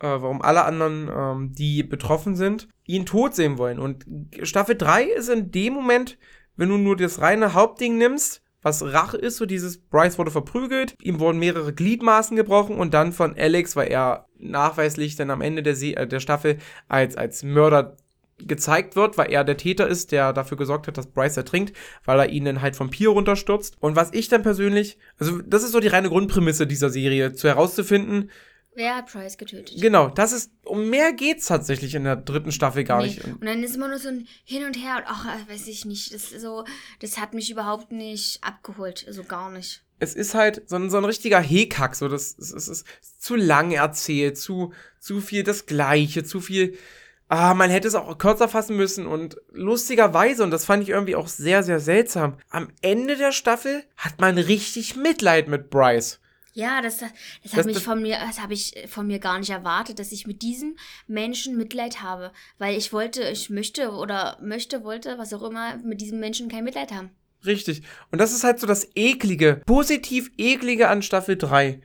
äh, 0.00 0.06
warum 0.06 0.42
alle 0.42 0.64
anderen, 0.64 1.08
ähm, 1.14 1.52
die 1.52 1.82
betroffen 1.82 2.36
sind, 2.36 2.68
ihn 2.84 3.06
tot 3.06 3.34
sehen 3.34 3.58
wollen. 3.58 3.78
Und 3.78 4.04
Staffel 4.42 4.76
3 4.76 5.04
ist 5.04 5.28
in 5.28 5.50
dem 5.50 5.74
Moment, 5.74 6.18
wenn 6.56 6.68
du 6.68 6.76
nur 6.76 6.96
das 6.96 7.20
reine 7.20 7.54
Hauptding 7.54 7.96
nimmst, 7.96 8.42
was 8.62 8.82
Rache 8.82 9.18
ist, 9.18 9.36
so 9.36 9.46
dieses 9.46 9.78
Bryce 9.78 10.18
wurde 10.18 10.30
verprügelt, 10.30 10.94
ihm 11.02 11.20
wurden 11.20 11.38
mehrere 11.38 11.74
Gliedmaßen 11.74 12.36
gebrochen 12.36 12.78
und 12.78 12.94
dann 12.94 13.12
von 13.12 13.36
Alex, 13.36 13.76
weil 13.76 13.88
er 13.88 14.26
nachweislich 14.38 15.16
dann 15.16 15.30
am 15.30 15.42
Ende 15.42 15.62
der, 15.62 15.76
Se 15.76 15.94
äh, 15.96 16.06
der 16.06 16.20
Staffel 16.20 16.58
als, 16.88 17.16
als 17.16 17.42
Mörder 17.42 17.96
gezeigt 18.38 18.96
wird, 18.96 19.16
weil 19.16 19.30
er 19.30 19.44
der 19.44 19.56
Täter 19.56 19.86
ist, 19.86 20.12
der 20.12 20.32
dafür 20.32 20.56
gesorgt 20.56 20.86
hat, 20.86 20.98
dass 20.98 21.06
Bryce 21.06 21.36
ertrinkt, 21.36 21.76
weil 22.04 22.18
er 22.18 22.28
ihn 22.30 22.44
dann 22.44 22.62
halt 22.62 22.76
vom 22.76 22.90
Pier 22.90 23.10
runterstürzt. 23.10 23.76
Und 23.80 23.96
was 23.96 24.12
ich 24.12 24.28
dann 24.28 24.42
persönlich, 24.42 24.98
also 25.18 25.40
das 25.42 25.62
ist 25.62 25.72
so 25.72 25.80
die 25.80 25.88
reine 25.88 26.08
Grundprämisse 26.08 26.66
dieser 26.66 26.90
Serie, 26.90 27.32
zu 27.32 27.48
herauszufinden, 27.48 28.30
Wer 28.76 28.96
hat 28.96 29.06
Price 29.06 29.38
getötet? 29.38 29.80
Genau, 29.80 30.08
das 30.08 30.32
ist, 30.32 30.50
um 30.64 30.90
mehr 30.90 31.12
geht's 31.12 31.46
tatsächlich 31.46 31.94
in 31.94 32.04
der 32.04 32.16
dritten 32.16 32.50
Staffel 32.50 32.82
gar 32.82 32.98
nee. 32.98 33.06
nicht. 33.06 33.24
Und 33.24 33.44
dann 33.44 33.62
ist 33.62 33.76
immer 33.76 33.88
nur 33.88 33.98
so 33.98 34.08
ein 34.08 34.26
Hin 34.44 34.64
und 34.64 34.74
Her 34.74 34.96
und 34.96 35.04
ach, 35.06 35.26
weiß 35.48 35.68
ich 35.68 35.84
nicht, 35.84 36.12
das 36.12 36.30
so, 36.30 36.64
das 36.98 37.18
hat 37.18 37.34
mich 37.34 37.50
überhaupt 37.50 37.92
nicht 37.92 38.42
abgeholt, 38.42 39.06
so 39.08 39.22
gar 39.22 39.50
nicht. 39.50 39.84
Es 40.00 40.14
ist 40.14 40.34
halt 40.34 40.68
so 40.68 40.74
ein, 40.74 40.90
so 40.90 40.96
ein 40.96 41.04
richtiger 41.04 41.40
Hekack, 41.40 41.94
so 41.94 42.08
das, 42.08 42.36
es 42.36 42.50
ist, 42.50 42.68
ist 42.68 43.22
zu 43.22 43.36
lang 43.36 43.70
erzählt, 43.70 44.36
zu, 44.38 44.72
zu 44.98 45.20
viel 45.20 45.44
das 45.44 45.66
Gleiche, 45.66 46.24
zu 46.24 46.40
viel, 46.40 46.76
ah, 47.34 47.54
man 47.54 47.70
hätte 47.70 47.88
es 47.88 47.94
auch 47.94 48.16
kürzer 48.18 48.48
fassen 48.48 48.76
müssen 48.76 49.06
und 49.06 49.36
lustigerweise, 49.52 50.42
und 50.42 50.50
das 50.50 50.64
fand 50.64 50.82
ich 50.82 50.90
irgendwie 50.90 51.16
auch 51.16 51.28
sehr, 51.28 51.62
sehr 51.62 51.80
seltsam, 51.80 52.38
am 52.50 52.68
Ende 52.82 53.16
der 53.16 53.32
Staffel 53.32 53.84
hat 53.96 54.20
man 54.20 54.38
richtig 54.38 54.96
Mitleid 54.96 55.48
mit 55.48 55.70
Bryce. 55.70 56.20
Ja, 56.54 56.80
das, 56.80 56.98
das, 56.98 57.10
das, 57.42 57.52
das, 57.52 57.66
mich 57.66 57.78
von 57.80 58.00
mir, 58.00 58.16
das 58.24 58.40
habe 58.40 58.54
ich 58.54 58.86
von 58.88 59.08
mir 59.08 59.18
gar 59.18 59.40
nicht 59.40 59.50
erwartet, 59.50 59.98
dass 59.98 60.12
ich 60.12 60.24
mit 60.28 60.40
diesen 60.42 60.78
Menschen 61.08 61.56
Mitleid 61.56 62.00
habe. 62.00 62.30
Weil 62.58 62.78
ich 62.78 62.92
wollte, 62.92 63.24
ich 63.24 63.50
möchte 63.50 63.90
oder 63.90 64.38
möchte, 64.40 64.84
wollte, 64.84 65.18
was 65.18 65.34
auch 65.34 65.42
immer, 65.42 65.78
mit 65.78 66.00
diesen 66.00 66.20
Menschen 66.20 66.48
kein 66.48 66.62
Mitleid 66.62 66.92
haben. 66.92 67.10
Richtig. 67.44 67.82
Und 68.12 68.20
das 68.20 68.32
ist 68.32 68.44
halt 68.44 68.60
so 68.60 68.68
das 68.68 68.88
Eklige, 68.94 69.62
positiv 69.66 70.30
Eklige 70.38 70.88
an 70.88 71.02
Staffel 71.02 71.36
3. 71.36 71.80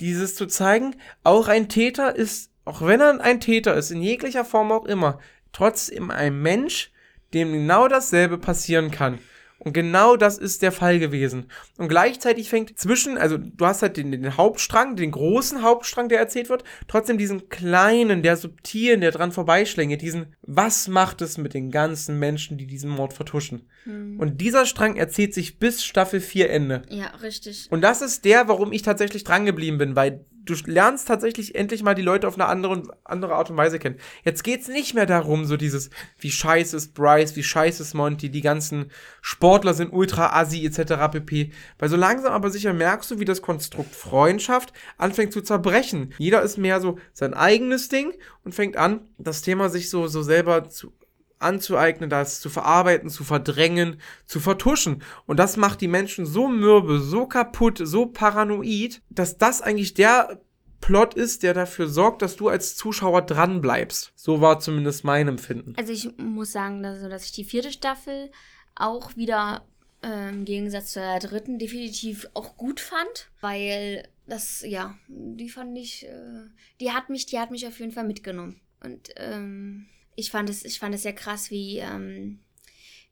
Dieses 0.00 0.34
zu 0.34 0.46
zeigen, 0.46 0.96
auch 1.22 1.48
ein 1.48 1.68
Täter 1.68 2.16
ist, 2.16 2.50
auch 2.66 2.82
wenn 2.82 3.00
er 3.00 3.20
ein 3.20 3.40
Täter 3.40 3.74
ist, 3.74 3.90
in 3.90 4.02
jeglicher 4.02 4.44
Form 4.44 4.70
auch 4.72 4.84
immer, 4.84 5.18
trotzdem 5.52 6.10
ein 6.10 6.42
Mensch, 6.42 6.92
dem 7.32 7.52
genau 7.52 7.88
dasselbe 7.88 8.38
passieren 8.38 8.90
kann. 8.90 9.18
Und 9.58 9.72
genau 9.72 10.16
das 10.16 10.36
ist 10.36 10.60
der 10.60 10.70
Fall 10.70 10.98
gewesen. 10.98 11.46
Und 11.78 11.88
gleichzeitig 11.88 12.50
fängt 12.50 12.78
zwischen, 12.78 13.16
also 13.16 13.38
du 13.38 13.66
hast 13.66 13.80
halt 13.80 13.96
den, 13.96 14.12
den 14.12 14.36
Hauptstrang, 14.36 14.96
den 14.96 15.10
großen 15.10 15.62
Hauptstrang, 15.62 16.08
der 16.08 16.18
erzählt 16.18 16.50
wird, 16.50 16.62
trotzdem 16.88 17.16
diesen 17.16 17.48
kleinen, 17.48 18.22
der 18.22 18.36
subtilen, 18.36 19.00
der 19.00 19.12
dran 19.12 19.32
vorbeischlängelt, 19.32 20.02
diesen, 20.02 20.34
was 20.42 20.88
macht 20.88 21.22
es 21.22 21.38
mit 21.38 21.54
den 21.54 21.70
ganzen 21.70 22.18
Menschen, 22.18 22.58
die 22.58 22.66
diesen 22.66 22.90
Mord 22.90 23.14
vertuschen? 23.14 23.66
Hm. 23.84 24.20
Und 24.20 24.40
dieser 24.40 24.66
Strang 24.66 24.96
erzählt 24.96 25.32
sich 25.32 25.58
bis 25.58 25.82
Staffel 25.82 26.20
4 26.20 26.50
Ende. 26.50 26.82
Ja, 26.90 27.06
richtig. 27.22 27.68
Und 27.70 27.80
das 27.80 28.02
ist 28.02 28.26
der, 28.26 28.48
warum 28.48 28.72
ich 28.72 28.82
tatsächlich 28.82 29.24
drangeblieben 29.24 29.78
bin, 29.78 29.96
weil 29.96 30.26
du 30.46 30.54
lernst 30.66 31.08
tatsächlich 31.08 31.54
endlich 31.54 31.82
mal 31.82 31.94
die 31.94 32.02
Leute 32.02 32.26
auf 32.26 32.34
eine 32.34 32.46
andere, 32.46 32.82
andere 33.04 33.34
Art 33.34 33.50
und 33.50 33.56
Weise 33.56 33.78
kennen. 33.78 33.98
Jetzt 34.24 34.44
geht's 34.44 34.68
nicht 34.68 34.94
mehr 34.94 35.06
darum, 35.06 35.44
so 35.44 35.56
dieses, 35.56 35.90
wie 36.18 36.30
scheiße 36.30 36.76
ist 36.76 36.94
Bryce, 36.94 37.36
wie 37.36 37.42
scheiße 37.42 37.82
ist 37.82 37.94
Monty, 37.94 38.30
die 38.30 38.40
ganzen 38.40 38.90
Sportler 39.20 39.74
sind 39.74 39.92
ultra 39.92 40.38
assi, 40.40 40.64
etc. 40.64 40.94
pp. 41.12 41.50
Weil 41.78 41.88
so 41.88 41.96
langsam 41.96 42.32
aber 42.32 42.50
sicher 42.50 42.72
merkst 42.72 43.10
du, 43.10 43.20
wie 43.20 43.24
das 43.24 43.42
Konstrukt 43.42 43.94
Freundschaft 43.94 44.72
anfängt 44.96 45.32
zu 45.32 45.42
zerbrechen. 45.42 46.14
Jeder 46.18 46.42
ist 46.42 46.56
mehr 46.56 46.80
so 46.80 46.98
sein 47.12 47.34
eigenes 47.34 47.88
Ding 47.88 48.14
und 48.44 48.54
fängt 48.54 48.76
an, 48.76 49.00
das 49.18 49.42
Thema 49.42 49.68
sich 49.68 49.90
so, 49.90 50.06
so 50.06 50.22
selber 50.22 50.68
zu 50.68 50.92
anzueignen, 51.38 52.10
das 52.10 52.40
zu 52.40 52.48
verarbeiten, 52.48 53.10
zu 53.10 53.24
verdrängen, 53.24 54.00
zu 54.24 54.40
vertuschen. 54.40 55.02
Und 55.26 55.38
das 55.38 55.56
macht 55.56 55.80
die 55.80 55.88
Menschen 55.88 56.26
so 56.26 56.48
mürbe, 56.48 56.98
so 56.98 57.26
kaputt, 57.26 57.80
so 57.82 58.06
paranoid, 58.06 59.02
dass 59.10 59.38
das 59.38 59.62
eigentlich 59.62 59.94
der 59.94 60.40
Plot 60.80 61.14
ist, 61.14 61.42
der 61.42 61.54
dafür 61.54 61.88
sorgt, 61.88 62.22
dass 62.22 62.36
du 62.36 62.48
als 62.48 62.76
Zuschauer 62.76 63.22
dran 63.22 63.60
bleibst. 63.60 64.12
So 64.14 64.40
war 64.40 64.60
zumindest 64.60 65.04
mein 65.04 65.28
Empfinden. 65.28 65.74
Also 65.76 65.92
ich 65.92 66.16
muss 66.18 66.52
sagen, 66.52 66.82
dass, 66.82 67.00
dass 67.00 67.24
ich 67.24 67.32
die 67.32 67.44
vierte 67.44 67.72
Staffel 67.72 68.30
auch 68.74 69.16
wieder 69.16 69.64
äh, 70.02 70.28
im 70.28 70.44
Gegensatz 70.44 70.92
zur 70.92 71.18
dritten 71.18 71.58
definitiv 71.58 72.28
auch 72.34 72.56
gut 72.56 72.80
fand, 72.80 73.30
weil 73.40 74.08
das, 74.26 74.62
ja, 74.66 74.96
die 75.08 75.48
fand 75.48 75.76
ich, 75.78 76.06
äh, 76.06 76.46
die 76.80 76.92
hat 76.92 77.10
mich, 77.10 77.26
die 77.26 77.38
hat 77.38 77.50
mich 77.50 77.66
auf 77.66 77.78
jeden 77.80 77.92
Fall 77.92 78.06
mitgenommen. 78.06 78.60
Und 78.82 79.10
ähm, 79.16 79.86
ich 80.16 80.30
fand 80.30 80.50
es, 80.50 80.64
ich 80.64 80.78
fand 80.78 80.94
es 80.94 81.02
sehr 81.02 81.14
krass, 81.14 81.50
wie, 81.50 81.78
ähm, 81.78 82.40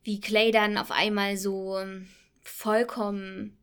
wie 0.03 0.21
Clay 0.21 0.51
dann 0.51 0.77
auf 0.77 0.91
einmal 0.91 1.37
so 1.37 1.79
ähm, 1.79 2.09
vollkommen 2.41 3.57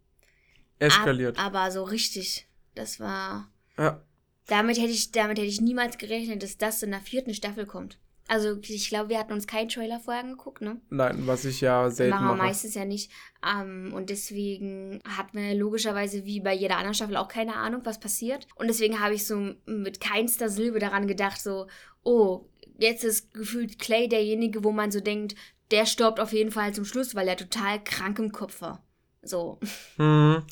eskaliert. 0.80 1.38
Ab, 1.38 1.47
aber 1.47 1.71
so 1.71 1.84
richtig. 1.84 2.47
Das 2.75 2.99
war. 2.99 3.51
Ja. 3.77 4.01
Damit 4.47 4.77
hätte 4.77 4.91
ich, 4.91 5.12
damit 5.12 5.38
hätte 5.38 5.47
ich 5.47 5.62
niemals 5.62 5.97
gerechnet, 5.97 6.43
dass 6.43 6.58
das 6.58 6.84
in 6.84 6.91
der 6.91 7.01
vierten 7.01 7.34
Staffel 7.34 7.65
kommt. 7.65 7.99
Also 8.27 8.58
ich 8.62 8.88
glaube, 8.88 9.10
wir 9.10 9.19
hatten 9.19 9.34
uns 9.34 9.45
keinen 9.45 9.67
Trailer 9.67 9.99
vorher 9.99 10.23
angeguckt, 10.23 10.62
ne? 10.62 10.80
Nein, 10.89 11.27
was 11.27 11.43
ich 11.43 11.60
ja 11.60 11.89
selten 11.89 12.15
machen 12.15 12.27
mache. 12.27 12.38
wir 12.38 12.43
meistens 12.43 12.75
ja 12.75 12.86
nicht. 12.86 13.12
Ähm, 13.45 13.91
und 13.93 14.10
deswegen 14.10 15.01
hat 15.06 15.34
man 15.34 15.58
logischerweise 15.58 16.23
wie 16.25 16.39
bei 16.39 16.54
jeder 16.54 16.77
anderen 16.77 16.93
Staffel 16.93 17.17
auch 17.17 17.27
keine 17.27 17.56
Ahnung, 17.56 17.82
was 17.84 17.99
passiert. 17.99 18.47
Und 18.56 18.67
deswegen 18.67 19.01
habe 19.01 19.15
ich 19.15 19.27
so 19.27 19.56
mit 19.65 19.99
keinster 19.99 20.47
Silbe 20.49 20.80
daran 20.80 21.08
gedacht, 21.08 21.41
so, 21.41 21.67
oh, 22.04 22.45
jetzt 22.82 23.04
ist 23.04 23.34
gefühlt 23.34 23.80
Clay 23.80 24.08
derjenige, 24.08 24.63
wo 24.63 24.72
man 24.72 24.91
so 24.91 25.00
denkt, 25.00 25.36
der 25.72 25.86
stirbt 25.86 26.20
auf 26.20 26.34
jeden 26.34 26.52
Fall 26.52 26.74
zum 26.74 26.86
Schluss, 26.86 27.15
weil 27.15 27.28
er 27.28 27.38
total 27.38 27.84
krank 27.84 28.20
im 28.20 28.32
Kopf 28.32 28.62
war. 28.62 28.84
So. 29.22 29.60
Mhm. 29.98 30.44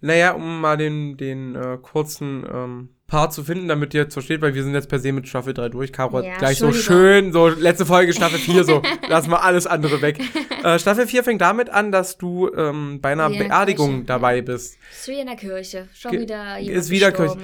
Naja, 0.00 0.32
um 0.32 0.60
mal 0.60 0.76
den, 0.76 1.16
den 1.16 1.54
äh, 1.54 1.78
kurzen 1.80 2.46
ähm, 2.52 2.88
Part 3.06 3.32
zu 3.32 3.44
finden, 3.44 3.68
damit 3.68 3.94
ihr 3.94 4.02
jetzt 4.02 4.14
versteht, 4.14 4.40
weil 4.42 4.54
wir 4.54 4.64
sind 4.64 4.74
jetzt 4.74 4.88
per 4.88 4.98
se 4.98 5.12
mit 5.12 5.28
Staffel 5.28 5.54
3 5.54 5.68
durch. 5.68 5.92
Caro 5.92 6.20
Ja, 6.20 6.32
hat 6.32 6.38
gleich 6.38 6.58
so 6.58 6.72
schön, 6.72 7.32
so 7.32 7.46
letzte 7.48 7.86
Folge 7.86 8.12
Staffel 8.12 8.38
4, 8.38 8.64
so 8.64 8.82
lassen 9.08 9.30
wir 9.30 9.44
alles 9.44 9.68
andere 9.68 10.02
weg. 10.02 10.18
Äh, 10.64 10.78
Staffel 10.80 11.06
4 11.06 11.22
fängt 11.22 11.40
damit 11.40 11.70
an, 11.70 11.92
dass 11.92 12.18
du 12.18 12.50
ähm, 12.52 13.00
bei 13.00 13.12
einer 13.12 13.30
Beerdigung 13.30 13.90
Kirche, 13.90 14.06
dabei 14.06 14.42
bist. 14.42 14.76
Ist 14.90 15.06
wie 15.06 15.20
in 15.20 15.26
der 15.26 15.36
Kirche. 15.36 15.88
Schon 15.94 16.10
Ge- 16.10 16.20
wieder 16.22 16.58
jemand 16.58 16.78
Ist 16.80 16.90
wieder 16.90 17.12
Kirche. 17.12 17.38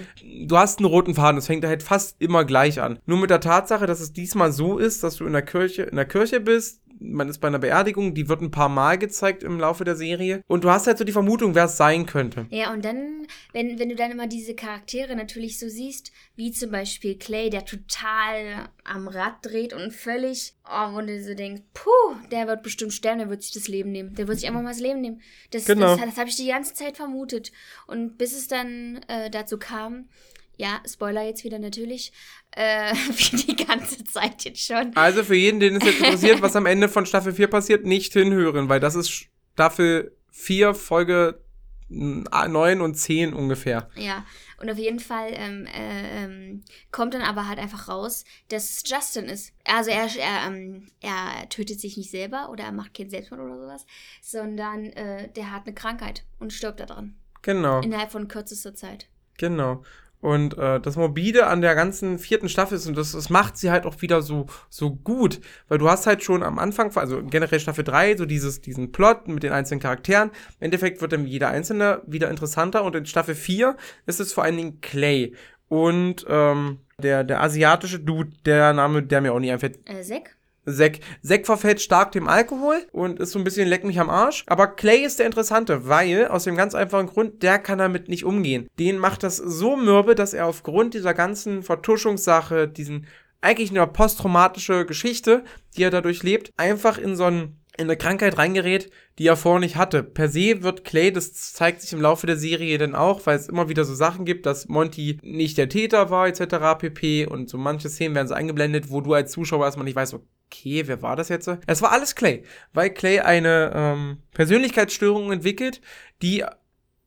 Du 0.47 0.57
hast 0.59 0.81
einen 0.81 0.87
roten 0.87 1.15
Faden, 1.15 1.37
das 1.37 1.47
fängt 1.47 1.65
halt 1.65 1.85
fast 1.85 2.17
immer 2.21 2.45
gleich 2.45 2.81
an. 2.81 2.99
Nur 3.07 3.19
mit 3.19 3.31
der 3.31 3.41
Tatsache, 3.41 3.87
dass 3.87 4.01
es 4.01 4.13
diesmal 4.13 4.51
so 4.51 4.79
ist, 4.79 5.05
dass 5.05 5.17
du 5.17 5.27
in 5.27 5.33
der 5.33 5.43
Kirche, 5.43 5.83
in 5.85 5.95
der 5.95 6.07
Kirche 6.07 6.41
bist, 6.41 6.81
man 7.03 7.29
ist 7.29 7.39
bei 7.39 7.49
einer 7.49 7.59
Beerdigung, 7.59 8.15
die 8.15 8.29
wird 8.29 8.41
ein 8.41 8.51
paar 8.51 8.69
Mal 8.69 8.99
gezeigt 8.99 9.43
im 9.43 9.59
Laufe 9.59 9.85
der 9.85 9.97
Serie. 9.97 10.43
Und 10.47 10.65
du 10.65 10.71
hast 10.71 10.87
halt 10.87 10.99
so 10.99 11.05
die 11.05 11.13
Vermutung, 11.13 11.55
wer 11.55 11.65
es 11.65 11.77
sein 11.77 12.07
könnte. 12.07 12.47
Ja, 12.51 12.73
und 12.73 12.85
dann, 12.85 13.27
wenn, 13.53 13.79
wenn 13.79 13.89
du 13.89 13.95
dann 13.97 14.11
immer 14.11 14.27
diese 14.27 14.55
Charaktere 14.55 15.17
natürlich 15.17 15.59
so 15.59 15.69
siehst, 15.69 16.13
wie 16.37 16.53
zum 16.53 16.71
Beispiel 16.71 17.19
Clay, 17.19 17.51
der 17.51 17.65
total 17.65 18.69
am 18.85 19.09
Rad 19.09 19.37
dreht 19.43 19.73
und 19.73 19.93
völlig, 19.93 20.55
oh, 20.65 20.95
wo 20.95 21.01
du 21.01 21.23
so 21.23 21.35
denkst, 21.35 21.63
puh, 21.75 21.91
der 22.31 22.47
wird 22.47 22.63
bestimmt 22.63 22.93
sterben, 22.93 23.19
der 23.19 23.31
wird 23.31 23.43
sich 23.43 23.53
das 23.53 23.69
Leben 23.69 23.93
nehmen. 23.93 24.15
Der 24.15 24.29
wird 24.29 24.39
sich 24.39 24.49
einfach 24.49 24.63
mal 24.63 24.71
das 24.71 24.81
Leben 24.81 25.01
nehmen. 25.01 25.21
Das, 25.51 25.65
Genau. 25.67 25.97
das, 25.97 26.07
das 26.07 26.17
habe 26.17 26.29
ich 26.29 26.37
die 26.37 26.49
ganze 26.49 26.75
Zeit 26.75 26.97
vermutet. 26.97 27.53
Und 27.87 28.19
bis 28.19 28.33
es 28.37 28.49
dann 28.49 29.01
äh, 29.09 29.31
dazu 29.31 29.59
kam, 29.59 30.09
ja, 30.57 30.81
Spoiler 30.87 31.23
jetzt 31.23 31.45
wieder 31.45 31.59
natürlich, 31.59 32.13
äh, 32.53 32.95
wie 32.95 33.37
die 33.37 33.65
ganze 33.65 34.05
Zeit 34.05 34.45
jetzt 34.45 34.65
schon. 34.65 34.95
Also 34.97 35.25
für 35.25 35.35
jeden, 35.35 35.61
den 35.61 35.77
es 35.77 35.85
jetzt 35.85 35.99
interessiert, 36.01 36.43
was 36.43 36.57
am 36.57 36.67
Ende 36.67 36.89
von 36.89 37.07
Staffel 37.07 37.33
4 37.33 37.49
passiert, 37.49 37.85
nicht 37.85 38.13
hinhören, 38.13 38.69
weil 38.69 38.81
das 38.81 38.95
ist 38.95 39.29
Staffel 39.55 40.17
4, 40.31 40.75
Folge 40.75 41.41
9 41.89 42.81
und 42.81 42.95
10 42.95 43.35
ungefähr. 43.35 43.91
Ja, 43.97 44.25
und 44.61 44.71
auf 44.71 44.79
jeden 44.79 45.01
Fall 45.01 45.31
ähm, 45.33 45.67
äh, 45.67 46.25
ähm, 46.25 46.63
kommt 46.91 47.15
dann 47.15 47.23
aber 47.23 47.49
halt 47.49 47.59
einfach 47.59 47.89
raus, 47.89 48.25
dass 48.49 48.71
es 48.71 48.83
Justin 48.89 49.27
ist. 49.27 49.53
Also 49.65 49.91
er, 49.91 50.09
er, 50.17 50.47
ähm, 50.47 50.87
er 51.01 51.49
tötet 51.49 51.81
sich 51.81 51.97
nicht 51.97 52.11
selber 52.11 52.49
oder 52.51 52.65
er 52.65 52.73
macht 52.73 52.95
keinen 52.95 53.11
Selbstmord 53.11 53.43
oder 53.43 53.59
sowas, 53.59 53.87
sondern 54.23 54.85
äh, 54.85 55.31
der 55.33 55.51
hat 55.51 55.67
eine 55.67 55.75
Krankheit 55.75 56.25
und 56.39 56.53
stirbt 56.53 56.81
daran. 56.81 57.15
Genau. 57.43 57.81
Innerhalb 57.81 58.13
von 58.13 58.29
kürzester 58.29 58.75
Zeit. 58.75 59.09
Genau. 59.37 59.83
Und 60.23 60.57
äh, 60.57 60.81
das 60.81 60.95
Morbide 60.95 61.49
an 61.49 61.63
der 61.63 61.75
ganzen 61.75 62.17
vierten 62.21 62.49
Staffel 62.49 62.77
ist, 62.77 62.87
und 62.87 62.97
das, 62.97 63.11
das 63.11 63.29
macht 63.29 63.57
sie 63.57 63.73
halt 63.73 63.87
auch 63.87 64.01
wieder 64.03 64.23
so, 64.23 64.47
so 64.71 64.95
gut, 64.95 65.41
weil 65.67 65.79
du 65.79 65.91
hast 65.91 66.07
halt 66.07 66.23
schon 66.23 66.45
am 66.45 66.61
Anfang, 66.61 66.97
also 66.97 67.25
generell 67.25 67.59
Staffel 67.59 67.83
3, 67.83 68.17
so 68.17 68.25
dieses, 68.25 68.61
diesen 68.61 68.93
Plot 68.93 69.27
mit 69.27 69.43
den 69.43 69.53
einzelnen 69.53 69.81
Charakteren. 69.81 70.31
Im 70.61 70.67
Endeffekt 70.67 71.01
wird 71.01 71.13
dann 71.13 71.27
jeder 71.27 71.49
einzelne 71.49 72.03
wieder 72.07 72.31
interessanter 72.31 72.85
und 72.85 72.95
in 72.95 73.05
Staffel 73.05 73.35
4 73.35 73.77
ist 74.07 74.21
es 74.21 74.33
vor 74.33 74.45
allen 74.45 74.57
Dingen 74.57 74.81
Clay. 74.81 75.35
Und 75.67 76.25
ähm, 76.29 76.79
der, 76.99 77.25
der 77.25 77.43
asiatische 77.43 77.99
Dude, 77.99 78.31
der 78.47 78.73
Name, 78.75 79.03
der 79.03 79.23
mir 79.23 79.33
auch 79.33 79.41
nie 79.41 79.51
einfällt, 79.51 79.81
Äh, 79.89 80.03
Zack? 80.03 80.37
Zack. 80.65 81.01
Zack 81.23 81.47
verfällt 81.47 81.81
stark 81.81 82.13
dem 82.13 82.29
Alkohol 82.29 82.87
und 82.93 83.19
ist 83.19 83.33
so 83.33 83.39
ein 83.39 83.45
bisschen 83.45 83.69
leck 83.69 83.85
mich 83.85 83.99
am 83.99 84.11
Arsch. 84.11 84.45
Aber 84.47 84.69
Clay 84.69 85.05
ist 85.05 85.19
der 85.19 85.27
Interessante, 85.27 85.89
weil 85.89 86.29
aus 86.29 86.45
dem 86.45 86.57
ganz 86.57 86.75
einfachen 86.75 87.09
Grund, 87.09 87.43
der 87.43 87.59
kann 87.59 87.79
damit 87.79 88.09
nicht 88.09 88.25
umgehen. 88.25 88.69
Den 88.79 88.99
macht 88.99 89.23
das 89.23 89.37
so 89.37 89.77
mürbe, 89.77 90.15
dass 90.15 90.35
er 90.35 90.47
aufgrund 90.47 90.95
dieser 90.95 91.15
ganzen 91.15 91.63
Vertuschungssache, 91.63 92.69
diesen 92.69 93.07
eigentlich 93.41 93.71
eine 93.71 93.87
posttraumatische 93.87 94.87
Geschichte, 94.87 95.45
die 95.77 95.83
er 95.83 95.91
dadurch 95.91 96.23
lebt, 96.23 96.53
einfach 96.57 96.97
in 96.97 97.17
so 97.17 97.25
einen 97.25 97.59
in 97.79 97.85
eine 97.85 97.97
Krankheit 97.97 98.37
reingerät, 98.37 98.91
die 99.19 99.27
er 99.27 99.37
vorher 99.37 99.61
nicht 99.61 99.77
hatte. 99.77 100.03
Per 100.03 100.29
se 100.29 100.63
wird 100.63 100.85
Clay, 100.85 101.11
das 101.11 101.55
zeigt 101.55 101.81
sich 101.81 101.93
im 101.95 102.03
Laufe 102.03 102.27
der 102.27 102.37
Serie 102.37 102.77
dann 102.77 102.95
auch, 102.95 103.25
weil 103.25 103.37
es 103.37 103.49
immer 103.49 103.69
wieder 103.71 103.85
so 103.85 103.95
Sachen 103.95 104.27
gibt, 104.27 104.45
dass 104.45 104.69
Monty 104.69 105.19
nicht 105.23 105.57
der 105.57 105.71
Täter 105.71 106.11
war, 106.11 106.29
etc. 106.29 106.79
pp. 106.79 107.27
Und 107.27 107.49
so 107.49 107.57
manche 107.57 107.89
Szenen 107.89 108.15
werden 108.15 108.29
so 108.29 108.35
eingeblendet, 108.35 108.91
wo 108.91 109.01
du 109.01 109.15
als 109.15 109.33
Zuschauer 109.33 109.65
erstmal 109.65 109.85
nicht 109.85 109.97
weißt, 109.97 110.19
okay, 110.53 110.87
wer 110.87 111.03
war 111.03 111.17
das 111.17 111.29
jetzt? 111.29 111.49
Es 111.67 111.83
war 111.83 111.93
alles 111.93 112.15
Clay, 112.15 112.45
weil 112.73 112.91
Clay 112.91 113.21
eine 113.21 113.73
ähm, 113.75 114.19
Persönlichkeitsstörung 114.33 115.33
entwickelt, 115.33 115.81
die 116.21 116.45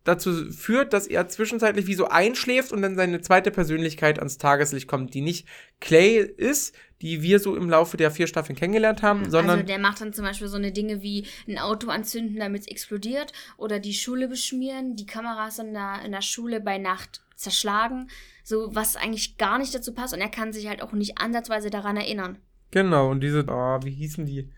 dazu 0.03 0.51
führt, 0.51 0.93
dass 0.93 1.08
er 1.08 1.27
zwischenzeitlich 1.27 1.88
wie 1.88 1.95
so 1.95 2.08
einschläft 2.08 2.71
und 2.71 2.81
dann 2.81 2.95
seine 2.95 3.21
zweite 3.21 3.49
Persönlichkeit 3.49 4.19
ans 4.19 4.38
Tageslicht 4.38 4.88
kommt, 4.88 5.13
die 5.13 5.21
nicht 5.21 5.47
Clay 5.79 6.17
ist, 6.17 6.75
die 7.01 7.23
wir 7.23 7.39
so 7.39 7.55
im 7.55 7.69
Laufe 7.69 7.97
der 7.97 8.12
vier 8.12 8.27
Staffeln 8.27 8.55
kennengelernt 8.55 9.01
haben, 9.01 9.29
sondern 9.29 9.58
Also 9.58 9.63
der 9.63 9.79
macht 9.79 10.01
dann 10.01 10.13
zum 10.13 10.23
Beispiel 10.23 10.47
so 10.47 10.58
eine 10.58 10.71
Dinge 10.71 11.01
wie 11.01 11.25
ein 11.47 11.58
Auto 11.58 11.89
anzünden, 11.89 12.38
damit 12.38 12.62
es 12.62 12.67
explodiert 12.67 13.34
oder 13.58 13.79
die 13.79 13.93
Schule 13.93 14.27
beschmieren, 14.27 14.95
die 14.95 15.08
Kameras 15.08 15.60
in 15.60 15.73
der, 15.73 16.01
in 16.05 16.12
der 16.12 16.21
Schule 16.21 16.62
bei 16.62 16.77
Nacht 16.77 17.21
zerschlagen, 17.36 18.10
so 18.43 18.73
was 18.73 18.95
eigentlich 18.95 19.38
gar 19.38 19.58
nicht 19.58 19.73
dazu 19.73 19.93
passt 19.93 20.13
und 20.13 20.21
er 20.21 20.29
kann 20.29 20.53
sich 20.53 20.67
halt 20.67 20.84
auch 20.84 20.93
nicht 20.93 21.17
ansatzweise 21.17 21.71
daran 21.71 21.97
erinnern. 21.97 22.38
Genau, 22.75 23.09
und 23.09 23.21
diese, 23.21 23.47
ah, 23.47 23.79
wie 23.83 23.91
hießen 23.91 24.25
die? 24.25 24.49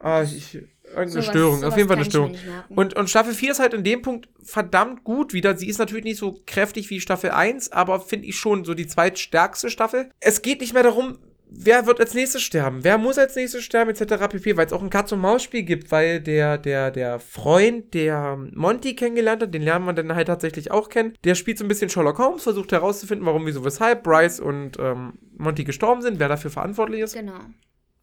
Ah, 0.00 0.22
ich, 0.22 0.54
irgendeine 0.84 1.08
Sowas- 1.10 1.24
Störung, 1.24 1.54
auf 1.54 1.60
sowas 1.62 1.76
jeden 1.78 1.88
Fall 1.88 1.96
eine 1.96 2.04
Störung. 2.04 2.36
Und, 2.68 2.94
und 2.94 3.08
Staffel 3.08 3.32
4 3.32 3.52
ist 3.52 3.58
halt 3.58 3.72
in 3.72 3.84
dem 3.84 4.02
Punkt 4.02 4.28
verdammt 4.42 5.02
gut 5.02 5.32
wieder. 5.32 5.56
Sie 5.56 5.66
ist 5.66 5.78
natürlich 5.78 6.04
nicht 6.04 6.18
so 6.18 6.42
kräftig 6.46 6.90
wie 6.90 7.00
Staffel 7.00 7.30
1, 7.30 7.72
aber 7.72 8.00
finde 8.00 8.26
ich 8.26 8.36
schon 8.36 8.66
so 8.66 8.74
die 8.74 8.86
zweitstärkste 8.86 9.70
Staffel. 9.70 10.10
Es 10.20 10.42
geht 10.42 10.60
nicht 10.60 10.74
mehr 10.74 10.82
darum, 10.82 11.16
wer 11.58 11.86
wird 11.86 12.00
als 12.00 12.14
nächstes 12.14 12.42
sterben, 12.42 12.84
wer 12.84 12.98
muss 12.98 13.18
als 13.18 13.36
nächstes 13.36 13.64
sterben, 13.64 13.90
etc. 13.90 14.28
pp, 14.28 14.56
weil 14.56 14.66
es 14.66 14.72
auch 14.72 14.82
ein 14.82 14.90
Katz-und-Maus-Spiel 14.90 15.62
gibt, 15.62 15.90
weil 15.90 16.20
der, 16.20 16.58
der, 16.58 16.90
der 16.90 17.18
Freund, 17.18 17.94
der 17.94 18.38
Monty 18.54 18.94
kennengelernt 18.94 19.42
hat, 19.42 19.54
den 19.54 19.62
lernen 19.62 19.86
wir 19.86 19.92
dann 19.92 20.14
halt 20.14 20.28
tatsächlich 20.28 20.70
auch 20.70 20.88
kennen, 20.88 21.14
der 21.24 21.34
spielt 21.34 21.58
so 21.58 21.64
ein 21.64 21.68
bisschen 21.68 21.90
Sherlock 21.90 22.18
Holmes, 22.18 22.42
versucht 22.42 22.72
herauszufinden, 22.72 23.26
warum, 23.26 23.46
wieso, 23.46 23.64
weshalb 23.64 24.02
Bryce 24.02 24.40
und 24.40 24.78
ähm, 24.78 25.14
Monty 25.36 25.64
gestorben 25.64 26.02
sind, 26.02 26.18
wer 26.18 26.28
dafür 26.28 26.50
verantwortlich 26.50 27.00
ist. 27.00 27.14
Genau. 27.14 27.40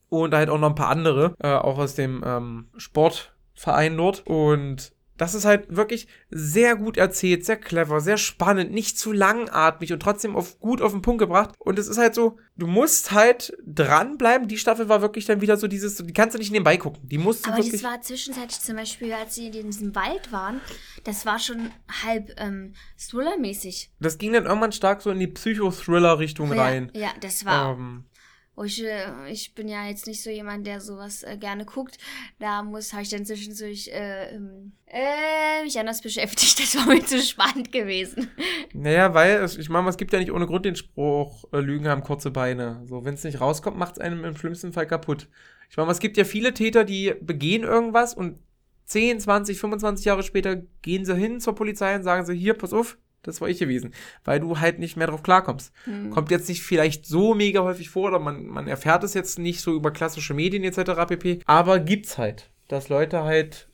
Und 0.09 0.33
halt 0.33 0.49
auch 0.49 0.59
noch 0.59 0.69
ein 0.69 0.75
paar 0.75 0.89
andere, 0.89 1.33
äh, 1.39 1.47
auch 1.47 1.79
aus 1.79 1.95
dem 1.95 2.23
ähm, 2.25 2.67
Sport. 2.77 3.33
Verein 3.53 3.97
dort. 3.97 4.25
Und 4.25 4.93
das 5.23 5.35
ist 5.35 5.45
halt 5.45 5.73
wirklich 5.73 6.09
sehr 6.31 6.75
gut 6.75 6.97
erzählt, 6.97 7.45
sehr 7.45 7.55
clever, 7.55 8.01
sehr 8.01 8.17
spannend, 8.17 8.73
nicht 8.73 8.99
zu 8.99 9.13
langatmig 9.13 9.93
und 9.93 10.01
trotzdem 10.01 10.35
auf, 10.35 10.59
gut 10.59 10.81
auf 10.81 10.91
den 10.91 11.01
Punkt 11.01 11.19
gebracht. 11.19 11.55
Und 11.59 11.79
es 11.79 11.87
ist 11.87 11.97
halt 11.97 12.13
so, 12.13 12.37
du 12.57 12.67
musst 12.67 13.13
halt 13.13 13.55
dranbleiben. 13.65 14.49
Die 14.49 14.57
Staffel 14.57 14.89
war 14.89 15.01
wirklich 15.01 15.25
dann 15.25 15.39
wieder 15.39 15.55
so 15.55 15.69
dieses, 15.69 15.95
die 15.95 16.11
kannst 16.11 16.35
du 16.35 16.39
nicht 16.39 16.51
nebenbei 16.51 16.75
gucken. 16.75 17.07
Die 17.07 17.17
musst 17.17 17.45
du 17.45 17.51
Aber 17.51 17.59
wirklich. 17.59 17.81
das 17.81 17.89
war 17.89 18.01
zwischenzeitlich 18.01 18.59
zum 18.59 18.75
Beispiel, 18.75 19.13
als 19.13 19.35
sie 19.35 19.47
in 19.47 19.53
diesem 19.53 19.95
Wald 19.95 20.33
waren, 20.33 20.59
das 21.05 21.25
war 21.25 21.39
schon 21.39 21.71
halb 22.03 22.33
ähm, 22.35 22.73
Thriller-mäßig. 22.97 23.91
Das 24.01 24.17
ging 24.17 24.33
dann 24.33 24.45
irgendwann 24.45 24.73
stark 24.73 25.01
so 25.01 25.09
in 25.09 25.19
die 25.19 25.27
Psychothriller-Richtung 25.27 26.51
rein. 26.51 26.91
Ja, 26.93 27.03
ja, 27.03 27.09
das 27.21 27.45
war. 27.45 27.77
Ähm, 27.77 28.03
Wo 28.55 28.63
ich, 28.63 28.83
äh, 28.83 29.31
ich 29.31 29.55
bin 29.55 29.67
ja 29.67 29.87
jetzt 29.87 30.05
nicht 30.05 30.21
so 30.21 30.29
jemand, 30.29 30.67
der 30.67 30.79
sowas 30.79 31.23
äh, 31.23 31.37
gerne 31.37 31.65
guckt. 31.65 31.97
Da 32.39 32.61
muss, 32.61 32.93
habe 32.93 33.01
ich 33.03 33.09
dann 33.09 33.25
zwischendurch 33.25 33.87
äh, 33.87 34.35
ähm, 34.35 34.73
äh, 34.85 35.63
mich 35.63 35.79
anders 35.79 36.01
beschäftigt. 36.01 36.59
Das 36.63 36.75
war 36.75 36.93
mir 36.93 37.05
zu 37.05 37.19
spannend 37.21 37.71
gewesen. 37.71 38.29
naja, 38.73 39.13
weil, 39.13 39.37
es, 39.37 39.57
ich 39.57 39.69
meine, 39.69 39.89
es 39.89 39.97
gibt 39.97 40.13
ja 40.13 40.19
nicht 40.19 40.31
ohne 40.31 40.45
Grund 40.45 40.65
den 40.65 40.75
Spruch, 40.75 41.45
äh, 41.51 41.59
Lügen 41.59 41.87
haben 41.87 42.03
kurze 42.03 42.31
Beine. 42.31 42.83
So, 42.85 43.03
wenn 43.03 43.15
es 43.15 43.23
nicht 43.23 43.41
rauskommt, 43.41 43.77
macht 43.77 43.93
es 43.93 43.99
einem 43.99 44.23
im 44.23 44.37
schlimmsten 44.37 44.71
Fall 44.71 44.87
kaputt. 44.87 45.27
Ich 45.69 45.77
meine, 45.77 45.91
es 45.91 45.99
gibt 45.99 46.17
ja 46.17 46.23
viele 46.23 46.53
Täter, 46.53 46.83
die 46.83 47.15
begehen 47.19 47.63
irgendwas 47.63 48.13
und 48.13 48.37
10, 48.85 49.19
20, 49.19 49.57
25 49.57 50.05
Jahre 50.05 50.23
später 50.23 50.57
gehen 50.81 51.05
sie 51.05 51.15
hin 51.15 51.39
zur 51.39 51.55
Polizei 51.55 51.95
und 51.95 52.03
sagen 52.03 52.25
sie, 52.25 52.35
hier, 52.35 52.53
pass 52.53 52.73
auf, 52.73 52.97
das 53.23 53.41
war 53.41 53.49
ich 53.49 53.57
gewesen. 53.59 53.93
Weil 54.23 54.39
du 54.39 54.59
halt 54.59 54.79
nicht 54.79 54.95
mehr 54.97 55.07
drauf 55.07 55.23
klarkommst. 55.23 55.73
Hm. 55.85 56.11
Kommt 56.11 56.29
jetzt 56.29 56.47
nicht 56.49 56.61
vielleicht 56.61 57.05
so 57.05 57.33
mega 57.33 57.63
häufig 57.63 57.89
vor 57.89 58.09
oder 58.09 58.19
man, 58.19 58.45
man 58.45 58.67
erfährt 58.67 59.03
es 59.03 59.13
jetzt 59.13 59.39
nicht 59.39 59.61
so 59.61 59.73
über 59.73 59.91
klassische 59.91 60.33
Medien 60.33 60.63
etc. 60.63 61.07
pp. 61.07 61.39
Aber 61.45 61.79
gibt's 61.79 62.17
halt, 62.17 62.51
dass 62.67 62.89
Leute 62.89 63.23
halt 63.23 63.69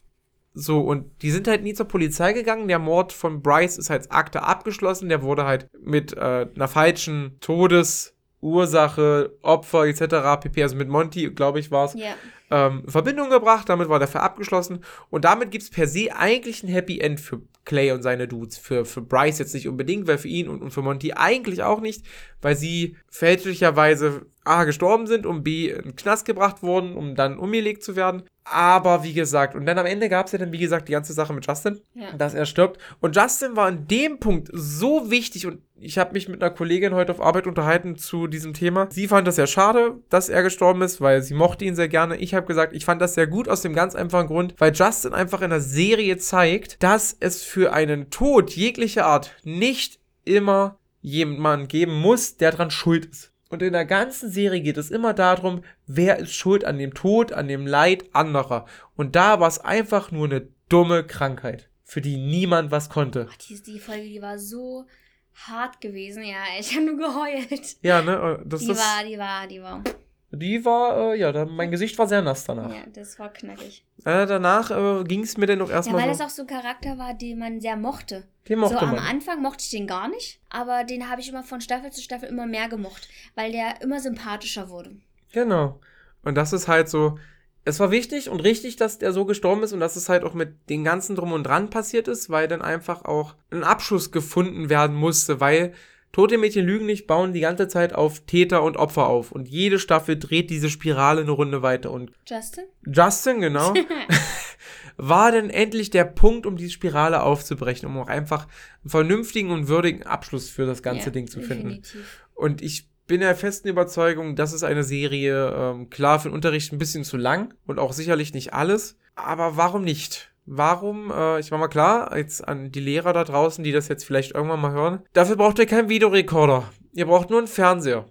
so 0.54 0.82
und 0.82 1.22
die 1.22 1.32
sind 1.32 1.48
halt 1.48 1.64
nie 1.64 1.74
zur 1.74 1.88
Polizei 1.88 2.34
gegangen. 2.34 2.68
Der 2.68 2.80
Mord 2.80 3.12
von 3.12 3.42
Bryce 3.42 3.78
ist 3.78 3.92
als 3.92 4.12
Akte 4.12 4.44
abgeschlossen. 4.44 5.10
Der 5.10 5.22
wurde 5.22 5.46
halt 5.46 5.70
mit 5.82 6.14
äh, 6.14 6.48
einer 6.56 6.68
falschen 6.68 7.38
Todesursache, 7.40 9.36
Opfer 9.42 9.86
etc. 9.86 10.42
pp. 10.42 10.64
Also 10.64 10.76
mit 10.76 10.90
Monty, 10.90 11.32
glaube 11.32 11.60
ich, 11.60 11.72
war's 11.72 11.94
Ja. 11.96 12.16
Ähm, 12.52 12.82
in 12.86 12.92
Verbindung 12.92 13.30
gebracht, 13.30 13.70
damit 13.70 13.90
war 13.90 14.00
der 14.00 14.08
Fall 14.08 14.22
abgeschlossen 14.22 14.84
und 15.10 15.26
damit 15.26 15.52
gibt 15.52 15.64
es 15.64 15.70
per 15.70 15.88
se 15.88 16.10
eigentlich 16.16 16.64
ein 16.64 16.70
Happy 16.70 17.00
End 17.00 17.20
für 17.20 17.42
Clay 17.66 17.92
und 17.92 18.02
seine 18.02 18.28
Dudes. 18.28 18.58
Für, 18.58 18.86
für 18.86 19.02
Bryce 19.02 19.40
jetzt 19.40 19.54
nicht 19.54 19.68
unbedingt, 19.68 20.08
weil 20.08 20.18
für 20.18 20.28
ihn 20.28 20.48
und, 20.50 20.62
und 20.62 20.72
für 20.72 20.82
Monty 20.82 21.14
eigentlich 21.14 21.62
auch 21.64 21.82
nicht, 21.82 22.04
weil 22.42 22.56
sie 22.56 22.96
fälschlicherweise 23.10 24.26
A 24.44 24.64
gestorben 24.64 25.06
sind 25.06 25.26
und 25.26 25.44
B 25.44 25.70
in 25.70 25.84
den 25.84 25.96
Knast 25.96 26.26
gebracht 26.26 26.64
wurden, 26.64 26.96
um 26.96 27.14
dann 27.16 27.38
umgelegt 27.38 27.84
zu 27.84 27.96
werden. 27.96 28.24
Aber 28.44 29.04
wie 29.04 29.14
gesagt, 29.14 29.54
und 29.54 29.68
dann 29.68 29.78
am 29.78 29.86
Ende 29.86 30.10
gab 30.10 30.26
es 30.26 30.32
ja 30.32 30.40
dann, 30.40 30.52
wie 30.52 30.58
gesagt, 30.58 30.88
die 30.88 30.94
ganze 30.94 31.14
Sache 31.14 31.34
mit 31.34 31.46
Justin, 31.46 31.80
Ja. 31.94 32.12
dass 32.18 32.34
er 32.34 32.48
stirbt. 32.48 32.80
Und 33.00 33.16
Justin 33.16 33.56
war 33.56 33.70
in 33.70 33.86
dem 33.86 34.20
Punkt 34.20 34.50
so 34.52 35.12
wichtig 35.12 35.46
und 35.46 35.62
ich 35.80 36.00
habe 36.00 36.14
mich 36.14 36.28
mit 36.28 36.42
einer 36.42 36.52
Kollegin 36.54 36.96
heute 36.96 37.12
auf 37.12 37.22
Arbeit 37.22 37.46
unterhalten 37.46 37.96
zu 37.96 38.26
diesem 38.28 38.54
Thema. 38.54 38.88
Sie 38.90 39.08
fand 39.08 39.28
das 39.28 39.36
sehr 39.36 39.46
schade, 39.48 40.00
dass 40.10 40.30
er 40.30 40.42
gestorben 40.42 40.82
ist, 40.82 41.00
weil 41.00 41.22
sie 41.22 41.36
mochte 41.36 41.64
ihn 41.66 41.76
sehr 41.76 41.88
gerne. 41.88 42.18
Ich 42.18 42.34
habe 42.40 42.48
gesagt, 42.48 42.74
ich 42.74 42.86
fand 42.86 43.02
das 43.02 43.14
sehr 43.14 43.28
gut 43.28 43.48
aus 43.48 43.62
dem 43.62 43.74
ganz 43.74 43.96
einfachen 43.96 44.28
Grund, 44.28 44.56
weil 44.58 44.74
Justin 44.74 45.14
einfach 45.14 45.42
in 45.42 45.52
der 45.52 45.62
Serie 45.62 46.18
zeigt, 46.18 46.82
dass 46.82 47.16
es 47.20 47.44
für 47.44 47.74
einen 47.74 48.10
Tod 48.10 48.52
jeglicher 48.52 49.06
Art 49.06 49.36
nicht 49.44 50.00
immer 50.26 50.80
jemanden 51.02 51.68
geben 51.68 51.94
muss, 51.94 52.38
der 52.38 52.52
dran 52.52 52.72
schuld 52.72 53.06
ist. 53.06 53.32
Und 53.50 53.64
in 53.64 53.74
der 53.74 53.86
ganzen 53.86 54.32
Serie 54.32 54.62
geht 54.62 54.78
es 54.78 54.92
immer 54.92 55.14
darum, 55.14 55.64
wer 55.88 56.20
ist 56.20 56.34
schuld 56.34 56.66
an 56.66 56.78
dem 56.78 56.94
Tod, 56.94 57.32
an 57.34 57.48
dem 57.48 57.66
Leid 57.66 58.06
anderer. 58.14 58.66
Und 58.96 59.16
da 59.16 59.40
war 59.40 59.48
es 59.48 59.60
einfach 59.60 60.12
nur 60.12 60.26
eine 60.26 60.48
dumme 60.70 61.04
Krankheit, 61.04 61.70
für 61.84 62.02
die 62.02 62.18
niemand 62.18 62.70
was 62.70 62.90
konnte. 62.90 63.28
Die, 63.50 63.62
die 63.62 63.80
Folge, 63.80 64.04
die 64.04 64.22
war 64.22 64.38
so 64.38 64.86
hart 65.34 65.82
gewesen. 65.82 66.24
Ja, 66.24 66.44
ich 66.60 66.76
habe 66.76 66.86
nur 66.86 66.98
geheult. 66.98 67.78
Ja, 67.82 68.02
ne? 68.02 68.44
Das 68.46 68.62
Die 68.62 68.72
ist, 68.72 68.78
war, 68.78 69.04
die 69.04 69.18
war, 69.18 69.48
die 69.48 69.62
war. 69.62 69.84
Die 70.32 70.64
war, 70.64 71.14
äh, 71.14 71.20
ja, 71.20 71.32
da, 71.32 71.46
mein 71.46 71.72
Gesicht 71.72 71.98
war 71.98 72.08
sehr 72.08 72.22
nass 72.22 72.46
danach. 72.46 72.70
Ja, 72.72 72.84
das 72.94 73.18
war 73.18 73.30
knackig. 73.34 73.84
Äh, 74.06 74.28
danach 74.28 74.70
äh, 74.72 75.04
ging 75.04 75.24
es 75.24 75.38
mir 75.38 75.48
dann 75.48 75.62
auch 75.62 75.70
Ja, 75.70 75.76
erstmal 75.76 76.04
weil 76.04 76.14
so. 76.14 76.20
das 76.20 76.32
auch 76.32 76.36
so 76.36 76.42
ein 76.44 76.48
Charakter 76.48 76.98
war, 76.98 77.14
den 77.14 77.40
man 77.40 77.60
sehr 77.60 77.76
mochte. 77.76 78.24
Den 78.48 78.60
mochte 78.60 78.76
so 78.76 78.82
am 78.82 78.92
man. 78.92 79.00
Anfang 79.00 79.42
mochte 79.42 79.64
ich 79.64 79.72
den 79.72 79.88
gar 79.88 80.08
nicht, 80.08 80.40
aber 80.50 80.84
den 80.84 81.10
habe 81.10 81.22
ich 81.22 81.30
immer 81.30 81.44
von 81.44 81.62
Staffel 81.62 81.92
zu 81.92 82.02
Staffel 82.02 82.30
immer 82.30 82.46
mehr 82.46 82.70
gemocht, 82.70 83.10
weil 83.36 83.52
der 83.52 83.82
immer 83.82 84.00
sympathischer 84.00 84.70
wurde. 84.70 84.92
Genau. 85.32 85.80
Und 86.24 86.36
das 86.36 86.54
ist 86.54 86.68
halt 86.68 86.90
so. 86.90 87.18
Es 87.66 87.80
war 87.80 87.92
wichtig 87.92 88.30
und 88.30 88.40
richtig, 88.40 88.78
dass 88.78 88.98
der 88.98 89.12
so 89.12 89.26
gestorben 89.26 89.64
ist 89.64 89.74
und 89.74 89.80
dass 89.80 89.96
es 89.96 90.10
halt 90.10 90.24
auch 90.24 90.34
mit 90.34 90.70
den 90.70 90.84
ganzen 90.84 91.16
Drum 91.16 91.34
und 91.34 91.44
Dran 91.44 91.70
passiert 91.70 92.08
ist, 92.08 92.30
weil 92.30 92.48
dann 92.48 92.62
einfach 92.62 93.06
auch 93.06 93.36
ein 93.52 93.64
Abschluss 93.64 94.12
gefunden 94.12 94.70
werden 94.70 94.96
musste, 94.96 95.40
weil 95.40 95.74
Tote 96.12 96.38
Mädchen 96.38 96.66
lügen 96.66 96.86
nicht, 96.88 97.06
bauen 97.06 97.34
die 97.34 97.40
ganze 97.40 97.68
Zeit 97.68 97.94
auf 97.94 98.22
Täter 98.22 98.64
und 98.64 98.78
Opfer 98.78 99.08
auf. 99.08 99.32
Und 99.32 99.48
jede 99.48 99.78
Staffel 99.78 100.18
dreht 100.18 100.50
diese 100.50 100.70
Spirale 100.70 101.22
eine 101.22 101.32
Runde 101.32 101.62
weiter. 101.62 101.92
Und 101.92 102.12
Justin? 102.28 102.64
Justin, 102.86 103.42
genau, 103.42 103.74
war 104.98 105.32
dann 105.32 105.50
endlich 105.50 105.90
der 105.90 106.06
Punkt, 106.06 106.46
um 106.46 106.58
diese 106.58 106.72
Spirale 106.72 107.22
aufzubrechen, 107.24 107.88
um 107.88 107.98
auch 108.00 108.08
einfach 108.08 108.48
einen 108.84 108.90
vernünftigen 108.90 109.52
und 109.52 109.68
würdigen 109.68 110.04
Abschluss 110.04 110.50
für 110.50 110.66
das 110.66 110.84
ganze 110.84 111.06
Ja, 111.06 111.12
Ding 111.12 111.28
zu 111.28 111.42
finden. 111.42 111.68
definitiv. 111.70 112.26
Und 112.34 112.62
ich 112.62 112.88
bin 113.08 113.22
der 113.22 113.36
festen 113.36 113.68
Überzeugung, 113.68 114.36
das 114.36 114.54
ist 114.54 114.64
eine 114.64 114.84
Serie, 114.84 115.52
ähm, 115.56 115.90
klar 115.90 116.20
für 116.20 116.30
den 116.30 116.36
Unterricht 116.36 116.72
ein 116.72 116.78
bisschen 116.78 117.04
zu 117.04 117.18
lang 117.18 117.54
und 117.66 117.80
auch 117.80 117.94
sicherlich 117.94 118.34
nicht 118.34 118.54
alles. 118.54 118.98
Aber 119.16 119.58
warum 119.58 119.84
nicht? 119.84 120.32
Warum, 120.52 121.12
äh, 121.12 121.40
ich 121.40 121.52
mach 121.52 121.60
mal 121.60 121.68
klar, 121.68 122.18
jetzt 122.18 122.48
an 122.48 122.72
die 122.72 122.80
Lehrer 122.80 123.14
da 123.14 123.24
draußen, 123.24 123.64
die 123.64 123.72
das 123.72 123.88
jetzt 123.88 124.04
vielleicht 124.04 124.34
irgendwann 124.34 124.60
mal 124.60 124.72
hören, 124.72 125.04
dafür 125.14 125.36
braucht 125.36 125.60
ihr 125.60 125.68
keinen 125.68 125.90
Videorekorder. 125.90 126.64
Ihr 126.94 127.06
braucht 127.06 127.30
nur 127.30 127.38
einen 127.38 127.48
Fernseher 127.48 128.06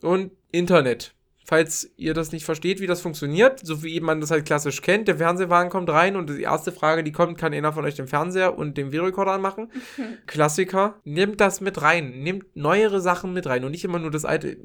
und 0.00 0.32
Internet. 0.50 1.14
Falls 1.44 1.92
ihr 1.96 2.14
das 2.14 2.32
nicht 2.32 2.46
versteht, 2.46 2.80
wie 2.80 2.86
das 2.86 3.02
funktioniert, 3.02 3.60
so 3.62 3.82
wie 3.82 4.00
man 4.00 4.22
das 4.22 4.30
halt 4.30 4.46
klassisch 4.46 4.80
kennt, 4.80 5.08
der 5.08 5.18
Fernsehwagen 5.18 5.70
kommt 5.70 5.90
rein 5.90 6.16
und 6.16 6.30
die 6.30 6.42
erste 6.42 6.72
Frage, 6.72 7.04
die 7.04 7.12
kommt, 7.12 7.36
kann 7.36 7.52
einer 7.52 7.74
von 7.74 7.84
euch 7.84 7.94
den 7.94 8.06
Fernseher 8.06 8.56
und 8.56 8.78
den 8.78 8.90
Videorekorder 8.90 9.32
anmachen? 9.32 9.70
Klassiker. 10.26 11.00
Nehmt 11.04 11.38
das 11.38 11.60
mit 11.60 11.82
rein. 11.82 12.22
Nehmt 12.22 12.44
neuere 12.56 13.02
Sachen 13.02 13.34
mit 13.34 13.46
rein 13.46 13.64
und 13.64 13.72
nicht 13.72 13.84
immer 13.84 13.98
nur 13.98 14.10
das 14.10 14.24
alte. 14.24 14.56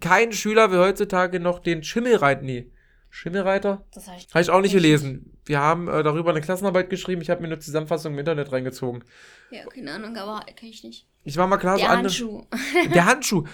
Kein 0.00 0.32
Schüler 0.32 0.70
will 0.70 0.80
heutzutage 0.80 1.40
noch 1.40 1.58
den 1.58 1.82
Schimmelreiter. 1.82 2.42
Nee. 2.42 2.70
Schimmelreiter? 3.10 3.84
Das 3.92 4.06
habe 4.06 4.16
ich, 4.18 4.28
Habe 4.32 4.40
ich 4.40 4.50
auch 4.50 4.60
nicht 4.60 4.72
gelesen. 4.72 5.36
Wir 5.44 5.58
haben 5.60 5.88
äh, 5.88 6.02
darüber 6.02 6.30
eine 6.30 6.40
Klassenarbeit 6.40 6.90
geschrieben. 6.90 7.20
Ich 7.22 7.28
habe 7.30 7.40
mir 7.42 7.48
eine 7.48 7.58
Zusammenfassung 7.58 8.12
im 8.12 8.18
Internet 8.20 8.52
reingezogen. 8.52 9.04
Ja, 9.50 9.64
keine 9.66 9.92
Ahnung, 9.92 10.16
aber 10.16 10.44
kenne 10.54 10.70
ich 10.70 10.84
nicht. 10.84 11.06
Ich 11.24 11.36
war 11.36 11.46
mal 11.46 11.58
klar 11.58 11.76
so 11.76 11.80
Der 11.82 11.90
andere- 11.90 12.04
Handschuh. 12.04 12.46
der 12.94 13.04
Handschuh. 13.06 13.44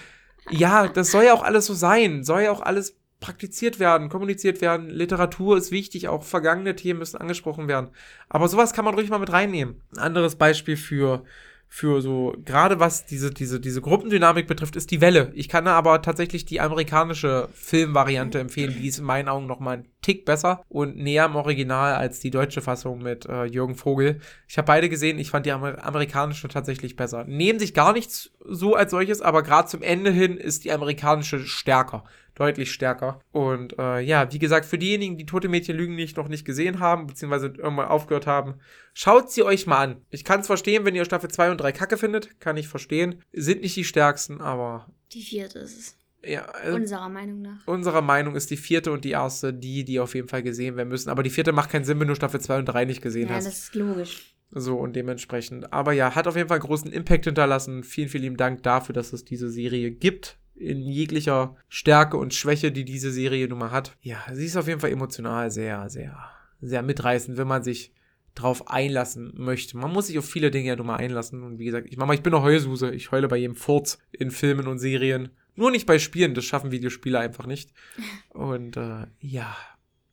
Ja, 0.51 0.87
das 0.87 1.11
soll 1.11 1.25
ja 1.25 1.33
auch 1.33 1.43
alles 1.43 1.65
so 1.65 1.73
sein. 1.73 2.23
Soll 2.23 2.43
ja 2.43 2.51
auch 2.51 2.61
alles 2.61 2.97
praktiziert 3.19 3.79
werden, 3.79 4.09
kommuniziert 4.09 4.61
werden. 4.61 4.89
Literatur 4.89 5.57
ist 5.57 5.71
wichtig, 5.71 6.07
auch 6.07 6.23
vergangene 6.23 6.75
Themen 6.75 6.99
müssen 6.99 7.17
angesprochen 7.17 7.67
werden. 7.67 7.89
Aber 8.29 8.47
sowas 8.47 8.73
kann 8.73 8.85
man 8.85 8.93
ruhig 8.93 9.09
mal 9.09 9.17
mit 9.17 9.31
reinnehmen. 9.33 9.81
Ein 9.93 9.99
anderes 10.03 10.35
Beispiel 10.35 10.77
für, 10.77 11.23
für 11.69 12.01
so, 12.01 12.33
gerade 12.45 12.79
was 12.79 13.05
diese, 13.05 13.31
diese, 13.31 13.59
diese 13.59 13.81
Gruppendynamik 13.81 14.47
betrifft, 14.47 14.75
ist 14.75 14.89
die 14.89 15.01
Welle. 15.01 15.31
Ich 15.35 15.49
kann 15.49 15.67
aber 15.67 16.01
tatsächlich 16.01 16.45
die 16.45 16.61
amerikanische 16.61 17.49
Filmvariante 17.53 18.39
empfehlen. 18.39 18.75
Die 18.79 18.87
ist 18.87 18.99
in 18.99 19.05
meinen 19.05 19.27
Augen 19.27 19.47
noch 19.47 19.59
mal 19.59 19.77
ein 19.77 19.87
Tick 20.01 20.25
besser 20.25 20.63
und 20.69 20.95
näher 20.95 21.25
am 21.25 21.35
Original 21.35 21.95
als 21.95 22.19
die 22.19 22.31
deutsche 22.31 22.61
Fassung 22.61 23.01
mit 23.03 23.25
äh, 23.25 23.43
Jürgen 23.45 23.75
Vogel. 23.75 24.19
Ich 24.47 24.57
habe 24.57 24.67
beide 24.67 24.89
gesehen, 24.89 25.19
ich 25.19 25.29
fand 25.29 25.45
die 25.45 25.51
Amer 25.51 25.83
amerikanische 25.83 26.47
tatsächlich 26.47 26.95
besser. 26.95 27.25
Nehmen 27.25 27.59
sich 27.59 27.73
gar 27.73 27.93
nichts 27.93 28.31
so 28.45 28.75
als 28.75 28.91
solches, 28.91 29.21
aber 29.21 29.43
gerade 29.43 29.67
zum 29.67 29.81
Ende 29.81 30.11
hin 30.11 30.37
ist 30.37 30.63
die 30.63 30.71
amerikanische 30.71 31.45
stärker. 31.45 32.05
Deutlich 32.37 32.71
stärker. 32.71 33.19
Und 33.31 33.77
äh, 33.79 33.99
ja, 33.99 34.31
wie 34.31 34.39
gesagt, 34.39 34.65
für 34.65 34.77
diejenigen, 34.77 35.17
die 35.17 35.25
Tote 35.25 35.49
Mädchen 35.49 35.75
Lügen 35.75 35.95
nicht 35.95 36.17
noch 36.17 36.27
nicht 36.27 36.45
gesehen 36.45 36.79
haben, 36.79 37.07
beziehungsweise 37.07 37.47
irgendwann 37.47 37.87
aufgehört 37.87 38.27
haben, 38.27 38.55
schaut 38.93 39.31
sie 39.31 39.43
euch 39.43 39.65
mal 39.67 39.77
an. 39.83 40.01
Ich 40.11 40.23
kann 40.23 40.41
es 40.41 40.47
verstehen, 40.47 40.85
wenn 40.85 40.95
ihr 40.95 41.03
Staffel 41.05 41.29
2 41.31 41.51
und 41.51 41.57
3 41.57 41.71
Kacke 41.71 41.97
findet. 41.97 42.39
Kann 42.39 42.55
ich 42.57 42.67
verstehen. 42.67 43.23
Sind 43.33 43.61
nicht 43.61 43.75
die 43.75 43.83
stärksten, 43.83 44.39
aber 44.39 44.87
Die 45.13 45.21
vierte 45.23 45.59
ist 45.59 45.77
es. 45.79 45.97
ja, 46.23 46.45
äh, 46.63 46.71
Unserer 46.73 47.09
Meinung 47.09 47.41
nach. 47.41 47.65
unserer 47.65 48.01
Meinung 48.01 48.35
ist 48.35 48.51
die 48.51 48.57
vierte 48.57 48.91
und 48.91 49.03
die 49.03 49.11
erste 49.11 49.53
die, 49.53 49.83
die 49.83 49.99
auf 49.99 50.13
jeden 50.13 50.27
Fall 50.27 50.43
gesehen 50.43 50.75
werden 50.77 50.89
müssen. 50.89 51.09
Aber 51.09 51.23
die 51.23 51.29
vierte 51.31 51.53
macht 51.53 51.71
keinen 51.71 51.85
Sinn, 51.85 51.99
wenn 51.99 52.07
du 52.07 52.15
Staffel 52.15 52.39
2 52.39 52.59
und 52.59 52.65
3 52.65 52.85
nicht 52.85 53.01
gesehen 53.01 53.29
Ja, 53.29 53.35
hast. 53.35 53.47
das 53.47 53.57
ist 53.59 53.75
logisch. 53.75 54.33
So 54.51 54.77
und 54.77 54.95
dementsprechend. 54.95 55.73
Aber 55.73 55.91
ja, 55.91 56.15
hat 56.15 56.25
auf 56.27 56.35
jeden 56.37 56.47
Fall 56.47 56.59
einen 56.59 56.67
großen 56.67 56.91
Impact 56.91 57.25
hinterlassen. 57.25 57.83
Vielen, 57.83 58.07
vielen 58.09 58.23
lieben 58.23 58.37
Dank 58.37 58.63
dafür, 58.63 58.93
dass 58.93 59.11
es 59.11 59.25
diese 59.25 59.49
Serie 59.49 59.91
gibt. 59.91 60.37
In 60.59 60.81
jeglicher 60.81 61.55
Stärke 61.69 62.17
und 62.17 62.33
Schwäche, 62.33 62.71
die 62.71 62.83
diese 62.83 63.11
Serie 63.11 63.47
nun 63.47 63.59
mal 63.59 63.71
hat. 63.71 63.95
Ja, 64.01 64.23
sie 64.33 64.45
ist 64.45 64.57
auf 64.57 64.67
jeden 64.67 64.79
Fall 64.79 64.91
emotional 64.91 65.51
sehr, 65.51 65.89
sehr, 65.89 66.17
sehr 66.61 66.81
mitreißend, 66.81 67.37
wenn 67.37 67.47
man 67.47 67.63
sich 67.63 67.93
drauf 68.33 68.67
einlassen 68.67 69.33
möchte. 69.35 69.77
Man 69.77 69.91
muss 69.91 70.07
sich 70.07 70.17
auf 70.17 70.29
viele 70.29 70.51
Dinge 70.51 70.69
ja 70.69 70.75
nun 70.75 70.87
mal 70.87 70.97
einlassen. 70.97 71.43
Und 71.43 71.59
wie 71.59 71.65
gesagt, 71.65 71.87
ich 71.89 71.97
Mama, 71.97 72.13
ich 72.13 72.21
bin 72.23 72.33
eine 72.33 72.43
Heulsuse. 72.43 72.91
Ich 72.91 73.11
heule 73.11 73.27
bei 73.27 73.37
jedem 73.37 73.55
Furz 73.55 73.99
in 74.11 74.31
Filmen 74.31 74.67
und 74.67 74.79
Serien. 74.79 75.29
Nur 75.55 75.71
nicht 75.71 75.87
bei 75.87 75.97
Spielen, 75.97 76.35
das 76.35 76.45
schaffen 76.45 76.71
Videospiele 76.71 77.19
einfach 77.19 77.47
nicht. 77.47 77.73
Und 78.29 78.77
äh, 78.77 79.07
ja, 79.19 79.57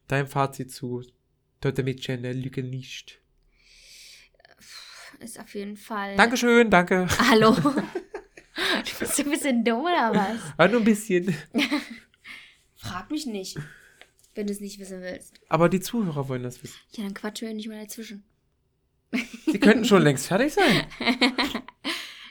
dein 0.08 0.26
Fazit 0.26 0.72
zu 0.72 1.02
Tote 1.60 1.82
Mädchen 1.82 2.22
lügen 2.22 2.70
nicht. 2.70 3.20
Ist 5.20 5.38
auf 5.38 5.54
jeden 5.54 5.76
Fall. 5.76 6.16
Dankeschön, 6.16 6.70
danke. 6.70 7.06
Hallo. 7.30 7.56
du 8.84 8.98
bist 8.98 9.20
ein 9.20 9.30
bisschen 9.30 9.64
dumm 9.64 9.82
oder 9.82 10.14
was? 10.14 10.40
Ah, 10.56 10.68
nur 10.68 10.80
ein 10.80 10.84
bisschen. 10.84 11.34
Frag 12.76 13.10
mich 13.10 13.26
nicht, 13.26 13.58
wenn 14.34 14.46
du 14.46 14.52
es 14.52 14.60
nicht 14.60 14.78
wissen 14.78 15.00
willst. 15.00 15.40
Aber 15.48 15.68
die 15.68 15.80
Zuhörer 15.80 16.28
wollen 16.28 16.42
das 16.42 16.62
wissen. 16.62 16.76
Ja, 16.92 17.04
dann 17.04 17.14
quatschen 17.14 17.48
wir 17.48 17.54
nicht 17.54 17.68
mal 17.68 17.80
dazwischen. 17.80 18.24
Sie 19.46 19.60
könnten 19.60 19.84
schon 19.84 20.02
längst 20.02 20.26
fertig 20.26 20.52
sein. 20.52 20.86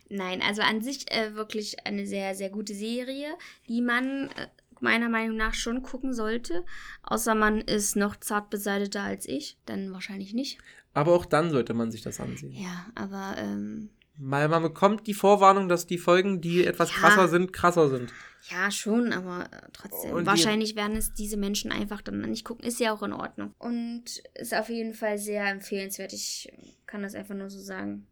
Nein, 0.10 0.42
also 0.42 0.62
an 0.62 0.82
sich 0.82 1.10
äh, 1.12 1.34
wirklich 1.34 1.88
eine 1.88 2.06
sehr, 2.06 2.36
sehr 2.36 2.50
gute 2.50 2.76
Serie, 2.76 3.36
die 3.68 3.82
man 3.82 4.30
äh, 4.30 4.48
meiner 4.80 5.10
Meinung 5.10 5.38
nach 5.38 5.56
schon 5.56 5.82
gucken 5.82 6.14
sollte. 6.14 6.66
Außer 7.02 7.34
man 7.34 7.62
ist 7.62 7.96
noch 7.96 8.18
zart 8.18 8.50
beseitigter 8.50 9.02
als 9.02 9.28
ich, 9.28 9.58
dann 9.66 9.92
wahrscheinlich 9.92 10.34
nicht. 10.34 10.60
Aber 10.94 11.14
auch 11.14 11.26
dann 11.26 11.50
sollte 11.50 11.74
man 11.74 11.90
sich 11.90 12.02
das 12.02 12.20
ansehen. 12.20 12.52
Ja, 12.52 12.86
aber 12.94 13.36
ähm, 13.38 13.90
Weil 14.18 14.48
man 14.48 14.62
bekommt 14.62 15.08
die 15.08 15.14
Vorwarnung, 15.16 15.68
dass 15.70 15.88
die 15.88 15.98
Folgen, 15.98 16.40
die 16.40 16.66
etwas 16.66 16.92
Ja. 16.92 16.98
krasser 16.98 17.28
sind, 17.28 17.52
krasser 17.52 17.90
sind. 17.90 18.14
ja, 18.52 18.70
schon, 18.70 19.12
aber 19.14 19.46
äh, 19.52 19.62
trotzdem. 19.74 20.12
Und 20.14 20.26
wahrscheinlich 20.26 20.76
werden 20.76 20.96
es 20.98 21.14
diese 21.14 21.38
Menschen 21.38 21.72
einfach 21.72 22.02
dann 22.02 22.22
nicht 22.22 22.46
gucken. 22.46 22.66
Ist 22.66 22.80
ja 22.80 22.94
auch 22.94 23.02
in 23.04 23.14
Ordnung. 23.14 23.54
Und 23.58 24.04
ist 24.36 24.54
auf 24.54 24.70
jeden 24.70 24.94
Fall 24.94 25.18
sehr 25.18 25.48
empfehlenswert. 25.48 26.14
Ich 26.14 26.52
kann 26.86 27.02
das 27.02 27.16
einfach 27.16 27.36
nur 27.36 27.50
so 27.50 27.60
sagen. 27.60 28.06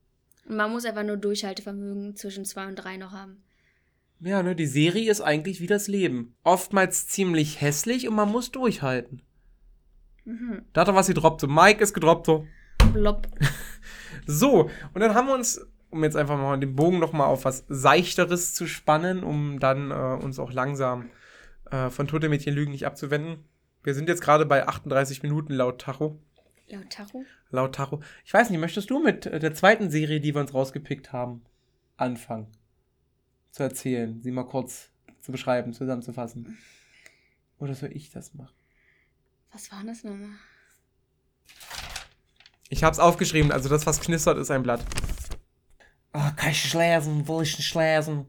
Und 0.48 0.56
man 0.56 0.72
muss 0.72 0.86
einfach 0.86 1.04
nur 1.04 1.18
Durchhaltevermögen 1.18 2.16
zwischen 2.16 2.46
zwei 2.46 2.66
und 2.68 2.76
drei 2.78 2.98
noch 2.98 3.12
haben. 3.12 3.44
Ja, 4.22 4.42
ne, 4.42 4.56
die 4.56 4.68
Serie 4.68 5.10
ist 5.12 5.22
eigentlich 5.22 5.62
wie 5.62 5.68
das 5.68 5.88
Leben. 5.88 6.36
Oftmals 6.44 7.08
ziemlich 7.08 7.62
hässlich 7.62 8.08
und 8.08 8.16
man 8.16 8.30
muss 8.32 8.52
durchhalten. 8.52 9.22
Mhm. 10.26 10.64
Da 10.74 10.82
hat 10.82 10.88
er 10.88 10.96
was 10.96 11.08
gedroppt. 11.08 11.42
So, 11.42 11.48
Mike 11.48 11.84
ist 11.84 11.94
gedroppt. 11.94 12.26
So. 12.26 12.48
Blob. 12.94 13.28
So, 14.28 14.70
und 14.94 15.02
dann 15.02 15.16
haben 15.16 15.28
wir 15.28 15.34
uns, 15.34 15.60
um 15.92 16.04
jetzt 16.04 16.16
einfach 16.16 16.38
mal 16.38 16.60
den 16.60 16.76
Bogen 16.76 17.00
nochmal 17.00 17.28
auf 17.28 17.46
was 17.46 17.66
Seichteres 17.68 18.54
zu 18.54 18.66
spannen, 18.66 19.24
um 19.24 19.60
dann 19.60 19.92
äh, 19.92 20.24
uns 20.24 20.40
auch 20.40 20.52
langsam 20.52 21.10
äh, 21.70 21.90
von 21.90 22.08
Tote 22.08 22.30
Mädchen 22.30 22.56
Lügen 22.56 22.72
nicht 22.72 22.86
abzuwenden. 22.86 23.44
Wir 23.84 23.94
sind 23.94 24.10
jetzt 24.10 24.22
gerade 24.22 24.46
bei 24.46 24.68
38 24.68 25.24
Minuten 25.24 25.54
laut 25.54 25.82
Tacho. 25.82 26.20
Laut 26.68 26.90
Tacho. 26.90 27.26
Laut 27.50 27.76
Tacho. 27.76 28.02
Ich 28.24 28.34
weiß 28.34 28.50
nicht, 28.50 28.60
möchtest 28.60 28.90
du 28.90 29.04
mit 29.04 29.26
äh, 29.26 29.40
der 29.40 29.54
zweiten 29.54 29.90
Serie, 29.92 30.22
die 30.22 30.34
wir 30.34 30.42
uns 30.42 30.54
rausgepickt 30.54 31.12
haben, 31.12 31.42
anfangen? 31.98 32.48
Zu 33.52 33.64
erzählen, 33.64 34.22
sie 34.22 34.32
mal 34.32 34.46
kurz 34.46 34.90
zu 35.20 35.32
beschreiben, 35.32 35.74
zusammenzufassen. 35.74 36.58
Oder 37.60 37.76
soll 37.76 37.92
ich 37.94 38.10
das 38.10 38.34
machen? 38.34 38.56
Was 39.52 39.72
war 39.72 39.84
das 39.86 40.04
nochmal? 40.04 40.30
Ich 42.70 42.86
hab's 42.86 43.00
aufgeschrieben, 43.00 43.52
also 43.52 43.68
das, 43.68 43.86
was 43.86 44.00
knistert, 44.00 44.38
ist 44.38 44.50
ein 44.50 44.64
Blatt. 44.64 44.86
Ah, 46.14 46.32
kann 46.32 46.52
ich 46.52 46.64
nicht 46.64 46.74
lesen, 46.74 47.28
will 47.28 47.44
ich 47.44 47.58
nicht 47.58 47.74
lesen. 47.74 48.26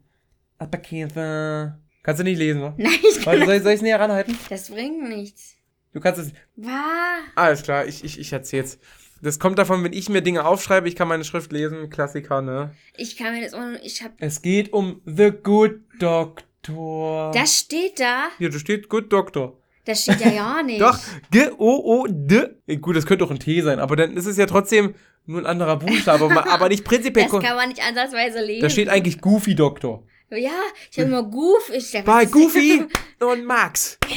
Abbekämpfen. 0.58 1.74
Kannst 2.02 2.20
du 2.20 2.24
nicht 2.24 2.38
lesen, 2.38 2.60
ne? 2.60 2.74
Nein, 2.76 2.92
ich 3.02 3.24
kann 3.24 3.44
soll, 3.44 3.60
soll 3.60 3.72
ich 3.72 3.76
es 3.76 3.82
näher 3.82 4.00
ranhalten? 4.00 4.36
Das 4.48 4.70
bringt 4.70 5.08
nichts. 5.08 5.54
Du 5.92 6.00
kannst 6.00 6.20
es. 6.20 6.32
War. 6.56 7.18
Alles 7.34 7.62
klar, 7.62 7.86
ich, 7.86 8.04
ich, 8.04 8.18
ich 8.18 8.32
erzähl's. 8.32 8.78
Das 9.20 9.38
kommt 9.38 9.58
davon, 9.58 9.84
wenn 9.84 9.92
ich 9.92 10.08
mir 10.08 10.20
Dinge 10.20 10.44
aufschreibe, 10.44 10.88
ich 10.88 10.96
kann 10.96 11.06
meine 11.06 11.22
Schrift 11.22 11.52
lesen, 11.52 11.90
Klassiker, 11.90 12.42
ne? 12.42 12.74
Ich 12.96 13.16
kann 13.16 13.34
mir 13.34 13.42
das 13.42 13.54
auch. 13.54 13.60
Ich 13.82 14.02
hab. 14.02 14.12
Es 14.18 14.42
geht 14.42 14.72
um 14.72 15.00
The 15.04 15.30
Good 15.30 15.80
Doctor. 16.00 17.30
Das 17.32 17.56
steht 17.56 18.00
da. 18.00 18.28
Hier, 18.38 18.50
da 18.50 18.58
steht 18.58 18.88
Good 18.88 19.12
Doctor. 19.12 19.61
Das 19.84 20.02
steht 20.02 20.20
ja 20.20 20.30
ja 20.30 20.62
nicht. 20.62 20.80
Doch, 20.80 20.98
G-O-O-D. 21.30 22.76
Gut, 22.80 22.96
das 22.96 23.06
könnte 23.06 23.24
auch 23.24 23.30
ein 23.30 23.38
T 23.38 23.60
sein, 23.62 23.80
aber 23.80 23.96
dann 23.96 24.16
ist 24.16 24.26
es 24.26 24.36
ja 24.36 24.46
trotzdem 24.46 24.94
nur 25.26 25.40
ein 25.40 25.46
anderer 25.46 25.76
Buchstabe, 25.76 26.24
aber- 26.24 26.48
aber 26.50 26.68
nicht 26.68 26.84
prinzipiell. 26.84 27.26
Das 27.32 27.42
kann 27.42 27.56
man 27.56 27.68
nicht 27.68 27.82
ansatzweise 27.82 28.40
lesen. 28.44 28.62
Da 28.62 28.70
steht 28.70 28.88
eigentlich 28.88 29.20
Goofy 29.20 29.54
Doctor. 29.54 30.04
Ja, 30.30 30.50
ich 30.90 30.98
habe 30.98 31.08
immer 31.08 31.22
Goof. 31.24 31.70
Ich 31.74 31.92
Bei 32.04 32.24
Goofy 32.24 32.84
und 33.20 33.44
Max. 33.44 33.98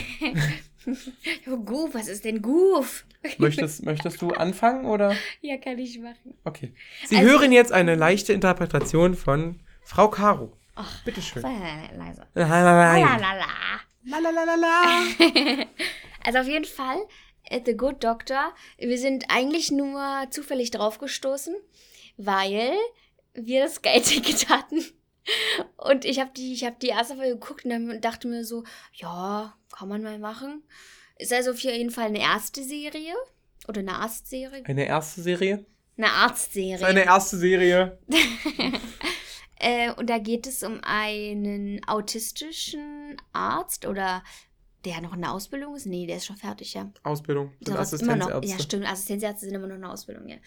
Oh, 1.51 1.57
Goof, 1.57 1.95
was 1.95 2.07
ist 2.07 2.25
denn 2.25 2.43
Goof? 2.43 3.05
Möchtest, 3.39 3.83
möchtest 3.85 4.21
du 4.21 4.29
anfangen 4.29 4.85
oder? 4.85 5.15
Ja, 5.41 5.57
kann 5.57 5.79
ich 5.79 5.99
machen. 5.99 6.35
Okay. 6.43 6.73
Sie 7.07 7.17
Also- 7.17 7.27
hören 7.27 7.51
jetzt 7.51 7.71
eine 7.71 7.95
leichte 7.95 8.33
Interpretation 8.33 9.15
von 9.15 9.61
Frau 9.83 10.09
Caro. 10.09 10.55
Ach, 10.75 11.03
Bitteschön. 11.03 11.43
Sei 14.05 14.19
leise. 14.19 14.33
Lalalala. 14.33 14.55
Lalala. 14.55 15.03
Lalalala. 15.19 15.65
Also 16.25 16.39
auf 16.39 16.47
jeden 16.47 16.65
Fall, 16.65 16.97
äh, 17.43 17.61
The 17.63 17.77
Good 17.77 18.03
Doctor. 18.03 18.53
Wir 18.79 18.97
sind 18.97 19.25
eigentlich 19.29 19.69
nur 19.71 20.25
zufällig 20.31 20.71
drauf 20.71 20.97
gestoßen, 20.97 21.55
weil 22.17 22.73
wir 23.35 23.63
das 23.65 23.75
Sky-Ticket 23.75 24.49
hatten. 24.49 24.83
Und 25.77 26.03
ich 26.03 26.19
habe 26.19 26.31
die, 26.35 26.53
ich 26.53 26.63
hab 26.65 26.79
die 26.79 26.87
erste 26.87 27.15
Folge 27.15 27.33
geguckt 27.33 27.65
und 27.65 27.71
dann 27.71 28.01
dachte 28.01 28.27
mir 28.27 28.43
so, 28.43 28.63
ja, 28.93 29.55
kann 29.71 29.87
man 29.87 30.01
mal 30.01 30.17
machen. 30.17 30.63
Ist 31.17 31.31
also 31.31 31.51
auf 31.51 31.59
jeden 31.59 31.91
Fall 31.91 32.07
eine 32.07 32.21
erste 32.21 32.63
Serie. 32.63 33.13
Oder 33.67 33.79
eine 33.79 33.93
Arztserie. 33.93 34.63
Eine 34.65 34.85
erste 34.85 35.21
Serie? 35.21 35.65
Eine 35.97 36.11
Arztserie. 36.11 36.85
Eine 36.85 37.05
erste 37.05 37.37
Serie. 37.37 37.99
Äh, 39.65 39.91
und 39.93 40.11
da 40.11 40.19
geht 40.19 40.45
es 40.45 40.61
um 40.61 40.79
einen 40.83 41.81
autistischen 41.87 43.17
Arzt 43.33 43.87
oder 43.87 44.21
der 44.85 45.01
noch 45.01 45.13
in 45.13 45.21
der 45.21 45.31
Ausbildung 45.31 45.75
ist. 45.75 45.87
Nee, 45.87 46.05
der 46.05 46.17
ist 46.17 46.25
schon 46.25 46.35
fertig, 46.35 46.75
ja. 46.75 46.91
Ausbildung. 47.01 47.51
Sind 47.59 47.75
ist 47.75 47.93
immer 48.03 48.15
noch, 48.15 48.29
ja, 48.29 48.35
Assistenzärzte. 48.35 48.63
stimmt. 48.63 48.85
Assistenzärzte 48.85 49.45
sind 49.47 49.55
immer 49.55 49.67
noch 49.67 49.75
in 49.75 49.81
der 49.81 49.89
Ausbildung, 49.89 50.27
ja. 50.27 50.37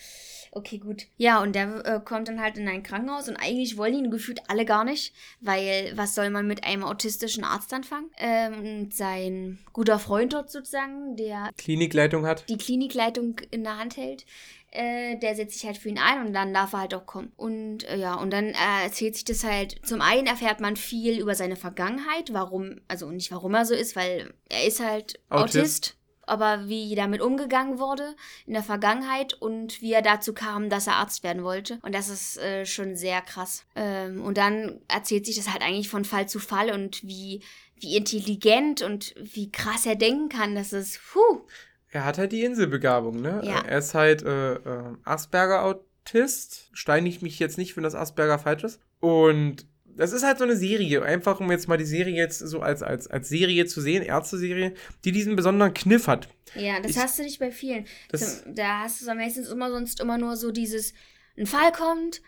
Okay, 0.53 0.79
gut. 0.79 1.07
Ja, 1.17 1.43
und 1.43 1.55
der 1.55 1.85
äh, 1.85 2.01
kommt 2.01 2.29
dann 2.29 2.41
halt 2.41 2.57
in 2.57 2.69
ein 2.69 2.83
Krankenhaus 2.83 3.29
und 3.29 3.37
eigentlich 3.37 3.77
wollen 3.77 3.95
ihn 3.95 4.11
gefühlt 4.11 4.41
alle 4.49 4.65
gar 4.65 4.85
nicht, 4.85 5.13
weil 5.41 5.93
was 5.97 6.15
soll 6.15 6.31
man 6.31 6.47
mit 6.47 6.65
einem 6.65 6.85
autistischen 6.85 7.45
Arzt 7.45 7.73
anfangen? 7.75 8.11
Ähm, 8.17 8.83
und 8.83 8.95
sein 8.95 9.59
guter 9.73 9.99
Freund 9.99 10.33
dort 10.33 10.51
sozusagen, 10.51 11.17
der 11.17 11.51
Klinikleitung 11.59 12.25
hat. 12.25 12.49
die 12.49 12.57
Klinikleitung 12.57 13.41
in 13.51 13.65
der 13.65 13.79
Hand 13.79 13.97
hält, 13.97 14.25
äh, 14.71 15.17
der 15.17 15.35
setzt 15.35 15.55
sich 15.55 15.67
halt 15.67 15.79
für 15.79 15.89
ihn 15.89 15.99
ein 15.99 16.27
und 16.27 16.33
dann 16.33 16.53
darf 16.53 16.73
er 16.75 16.81
halt 16.81 16.95
auch 16.95 17.07
kommen. 17.07 17.33
Und 17.37 17.85
äh, 17.85 17.97
ja, 17.97 18.15
und 18.15 18.31
dann 18.31 18.47
äh, 18.47 18.85
erzählt 18.85 19.15
sich 19.15 19.25
das 19.25 19.45
halt, 19.45 19.81
zum 19.87 20.01
einen 20.01 20.27
erfährt 20.27 20.61
man 20.61 20.77
viel 20.77 21.19
über 21.19 21.35
seine 21.35 21.57
Vergangenheit, 21.57 22.33
warum, 22.33 22.81
also 22.87 23.11
nicht 23.11 23.33
warum 23.33 23.55
er 23.55 23.65
so 23.65 23.75
ist, 23.75 23.97
weil 23.97 24.35
er 24.49 24.67
ist 24.67 24.81
halt 24.81 25.21
Autist. 25.31 25.57
Autist. 25.57 25.97
aber 26.27 26.69
wie 26.69 26.95
damit 26.95 27.23
umgegangen 27.23 27.79
wurde 27.79 28.15
in 28.47 28.53
der 28.53 28.63
Vergangenheit 28.63 29.33
und 29.33 29.81
wie 29.81 29.93
er 29.93 30.03
dazu 30.03 30.35
kam, 30.35 30.69
dass 30.69 30.87
er 30.87 30.97
Arzt 30.97 31.23
werden 31.23 31.45
wollte. 31.45 31.79
Und 31.83 31.95
das 31.95 32.11
ist 32.11 32.37
äh, 32.39 32.67
schon 32.67 32.95
sehr 32.95 33.23
krass. 33.23 33.65
Ähm, 33.75 34.23
und 34.23 34.37
dann 34.37 34.81
erzählt 34.89 35.25
sich 35.25 35.37
das 35.37 35.51
halt 35.51 35.63
eigentlich 35.63 35.89
von 35.89 36.05
Fall 36.05 36.29
zu 36.29 36.39
Fall 36.39 36.71
und 36.71 37.03
wie, 37.03 37.43
wie 37.77 37.97
intelligent 37.97 38.83
und 38.83 39.15
wie 39.17 39.51
krass 39.51 39.87
er 39.87 39.97
denken 39.97 40.29
kann. 40.29 40.55
Das 40.55 40.75
ist, 40.75 41.01
puh, 41.11 41.47
Er 41.91 42.05
hat 42.05 42.19
halt 42.19 42.33
die 42.33 42.45
Inselbegabung, 42.45 43.21
ne? 43.21 43.41
Ja. 43.45 43.61
Er 43.67 43.79
ist 43.79 43.95
halt 43.95 44.23
äh, 44.23 44.55
äh, 44.55 44.95
Asperger-Autist. 45.05 46.71
Steinigt 46.73 47.23
mich 47.23 47.39
jetzt 47.39 47.59
nicht, 47.59 47.77
wenn 47.77 47.85
das 47.85 47.95
Asperger 47.95 48.39
falsch 48.39 48.65
ist. 48.65 48.81
Und 49.01 49.67
das 49.85 50.13
ist 50.13 50.23
halt 50.23 50.39
so 50.39 50.45
eine 50.45 50.55
Serie, 50.57 51.03
einfach 51.03 51.41
um 51.41 51.51
jetzt 51.51 51.67
mal 51.67 51.77
die 51.77 51.85
Serie 51.85 52.15
jetzt 52.15 52.39
so 52.39 52.61
als, 52.61 52.83
als, 52.83 53.09
als 53.09 53.29
Serie 53.29 53.67
zu 53.67 53.81
sehen, 53.81 54.03
Ärzte-Serie, 54.05 54.75
die 55.05 55.13
diesen 55.13 55.35
besonderen 55.35 55.75
Kniff 55.75 56.07
hat. 56.07 56.29
Ja, 56.55 56.79
das 56.81 56.93
Ich- 56.93 56.99
hast 56.99 57.19
du 57.19 57.23
nicht 57.25 57.41
bei 57.41 57.51
vielen. 57.51 57.85
Das- 58.11 58.45
da 58.47 58.81
hast 58.83 59.01
du 59.01 59.07
so 59.07 59.15
meistens 59.15 59.49
immer 59.49 59.71
sonst 59.71 60.01
immer 60.01 60.17
nur 60.19 60.37
so 60.37 60.53
dieses, 60.53 60.93
ein 61.37 61.47
Fall 61.47 61.73
kommt, 61.73 62.23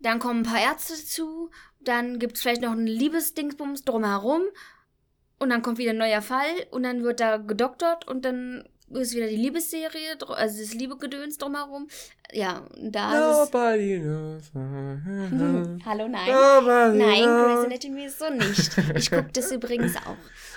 dann 0.00 0.20
kommen 0.20 0.40
ein 0.40 0.44
paar 0.44 0.62
Ärzte 0.62 0.92
dazu, 0.94 1.50
dann 1.80 2.20
gibt 2.20 2.36
es 2.36 2.42
vielleicht 2.42 2.62
noch 2.62 2.70
ein 2.72 2.86
Liebesdingsbums 2.86 3.84
drumherum 3.84 4.42
und 5.40 5.50
dann 5.50 5.62
kommt 5.62 5.78
wieder 5.78 5.90
ein 5.90 5.96
neuer 5.98 6.22
Fall 6.22 6.46
und 6.70 6.84
dann 6.84 7.02
wird 7.02 7.18
da 7.18 7.38
gedoktert 7.38 8.06
und 8.06 8.24
dann 8.24 8.68
ist 8.90 9.14
wieder 9.14 9.28
die 9.28 9.36
Liebesserie, 9.36 10.16
also 10.28 10.60
das 10.60 10.74
Liebegedöns 10.74 11.38
drumherum. 11.38 11.88
Ja, 12.32 12.62
da 12.78 13.42
ist 13.44 13.52
Nobody 13.52 14.00
knows. 14.00 14.42
es... 14.42 15.86
Hallo, 15.86 16.08
nein. 16.08 16.26
Nobody 16.26 16.98
Nein, 16.98 17.24
Grey's. 17.24 17.64
Anatomy 17.64 18.04
ist 18.04 18.18
so 18.18 18.28
nicht. 18.30 18.70
Ich 18.96 19.10
gucke 19.10 19.30
das 19.32 19.50
übrigens 19.52 19.96
auch. 19.96 20.16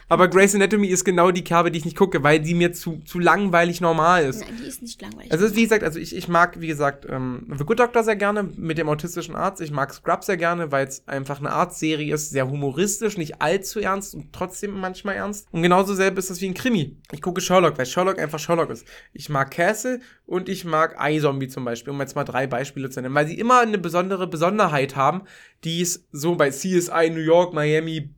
Aber 0.09 0.27
Grey's 0.27 0.53
Anatomy 0.53 0.87
ist 0.87 1.05
genau 1.05 1.31
die 1.31 1.45
Kerbe, 1.45 1.71
die 1.71 1.79
ich 1.79 1.85
nicht 1.85 1.95
gucke, 1.95 2.21
weil 2.21 2.41
die 2.41 2.53
mir 2.53 2.73
zu, 2.73 3.01
zu 3.05 3.17
langweilig 3.17 3.79
normal 3.79 4.25
ist. 4.25 4.41
Nein, 4.41 4.57
die 4.61 4.67
ist 4.67 4.81
nicht 4.81 5.01
langweilig. 5.01 5.31
Also, 5.31 5.55
wie 5.55 5.63
gesagt, 5.63 5.83
also 5.83 5.99
ich, 5.99 6.13
ich 6.13 6.27
mag, 6.27 6.59
wie 6.59 6.67
gesagt, 6.67 7.05
ähm, 7.09 7.47
The 7.57 7.63
Good 7.63 7.79
Doctor 7.79 8.03
sehr 8.03 8.17
gerne 8.17 8.43
mit 8.43 8.77
dem 8.77 8.89
autistischen 8.89 9.37
Arzt. 9.37 9.61
Ich 9.61 9.71
mag 9.71 9.93
Scrub 9.93 10.25
sehr 10.25 10.35
gerne, 10.35 10.73
weil 10.73 10.85
es 10.85 11.07
einfach 11.07 11.39
eine 11.39 11.51
Arztserie 11.51 12.13
ist, 12.13 12.31
sehr 12.31 12.49
humoristisch, 12.49 13.17
nicht 13.17 13.41
allzu 13.41 13.79
ernst 13.79 14.13
und 14.13 14.33
trotzdem 14.33 14.77
manchmal 14.77 15.15
ernst. 15.15 15.47
Und 15.53 15.63
genauso 15.63 15.93
selber 15.93 16.19
ist 16.19 16.29
das 16.29 16.41
wie 16.41 16.47
ein 16.47 16.53
Krimi. 16.53 16.97
Ich 17.13 17.21
gucke 17.21 17.39
Sherlock, 17.39 17.77
weil 17.77 17.85
Sherlock 17.85 18.17
einfach 18.21 18.39
Sherlock 18.39 18.69
ist. 18.69 18.87
Ich 19.13 19.29
mag 19.29 19.51
Castle 19.51 19.99
und 20.25 20.49
ich 20.49 20.65
mag 20.65 20.95
iZombie 20.99 21.47
zum 21.47 21.65
Beispiel, 21.65 21.93
um 21.93 21.99
jetzt 21.99 22.15
mal 22.15 22.23
drei 22.23 22.47
Beispiele 22.47 22.89
zu 22.89 23.01
nennen, 23.01 23.15
weil 23.15 23.27
sie 23.27 23.39
immer 23.39 23.59
eine 23.59 23.77
besondere 23.77 24.27
Besonderheit 24.27 24.95
haben, 24.95 25.23
die 25.63 25.81
es 25.81 26.07
so 26.11 26.35
bei 26.35 26.49
CSI 26.49 27.09
New 27.09 27.21
York, 27.21 27.53
Miami, 27.53 28.13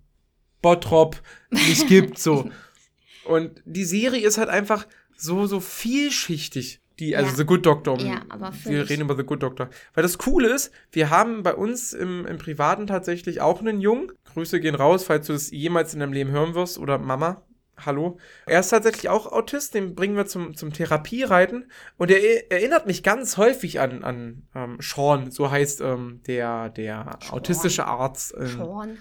Bottrop 0.61 1.21
nicht 1.49 1.87
gibt, 1.87 2.17
so. 2.17 2.49
Und 3.25 3.61
die 3.65 3.85
Serie 3.85 4.25
ist 4.25 4.37
halt 4.37 4.49
einfach 4.49 4.85
so, 5.15 5.45
so 5.45 5.59
vielschichtig. 5.59 6.81
Die, 6.99 7.15
also 7.15 7.31
Ja. 7.31 7.35
The 7.37 7.45
Good 7.45 7.65
Doctor. 7.65 7.99
Ja, 7.99 8.21
aber 8.29 8.53
wir 8.65 8.89
reden 8.89 9.03
über 9.03 9.15
The 9.15 9.23
Good 9.23 9.41
Doctor. 9.41 9.69
Weil 9.93 10.03
das 10.03 10.17
Coole 10.17 10.49
ist, 10.49 10.71
wir 10.91 11.09
haben 11.09 11.41
bei 11.41 11.55
uns 11.55 11.93
im, 11.93 12.25
im 12.25 12.37
Privaten 12.37 12.85
tatsächlich 12.85 13.41
auch 13.41 13.61
einen 13.61 13.81
Jungen. 13.81 14.11
Grüße 14.33 14.59
gehen 14.59 14.75
raus, 14.75 15.03
falls 15.05 15.27
du 15.27 15.33
das 15.33 15.49
jemals 15.51 15.93
in 15.93 16.01
deinem 16.01 16.13
Leben 16.13 16.31
hören 16.31 16.53
wirst. 16.53 16.77
Oder 16.77 16.99
Mama, 16.99 17.41
hallo. 17.77 18.17
Er 18.45 18.59
ist 18.59 18.69
tatsächlich 18.69 19.09
auch 19.09 19.31
Autist, 19.31 19.73
den 19.73 19.95
bringen 19.95 20.15
wir 20.15 20.25
zum, 20.25 20.55
zum 20.55 20.73
Therapiereiten. 20.73 21.71
Und 21.97 22.11
er 22.11 22.21
e- 22.21 22.45
erinnert 22.49 22.85
mich 22.87 23.03
ganz 23.03 23.37
häufig 23.37 23.79
an, 23.79 24.03
an 24.03 24.43
ähm, 24.55 24.77
Sean, 24.79 25.31
so 25.31 25.49
heißt 25.51 25.81
ähm, 25.81 26.21
der, 26.27 26.69
der 26.69 27.17
Sean. 27.21 27.33
autistische 27.33 27.85
Arzt. 27.85 28.33
Ähm, 28.37 28.47
Schon. 28.47 28.97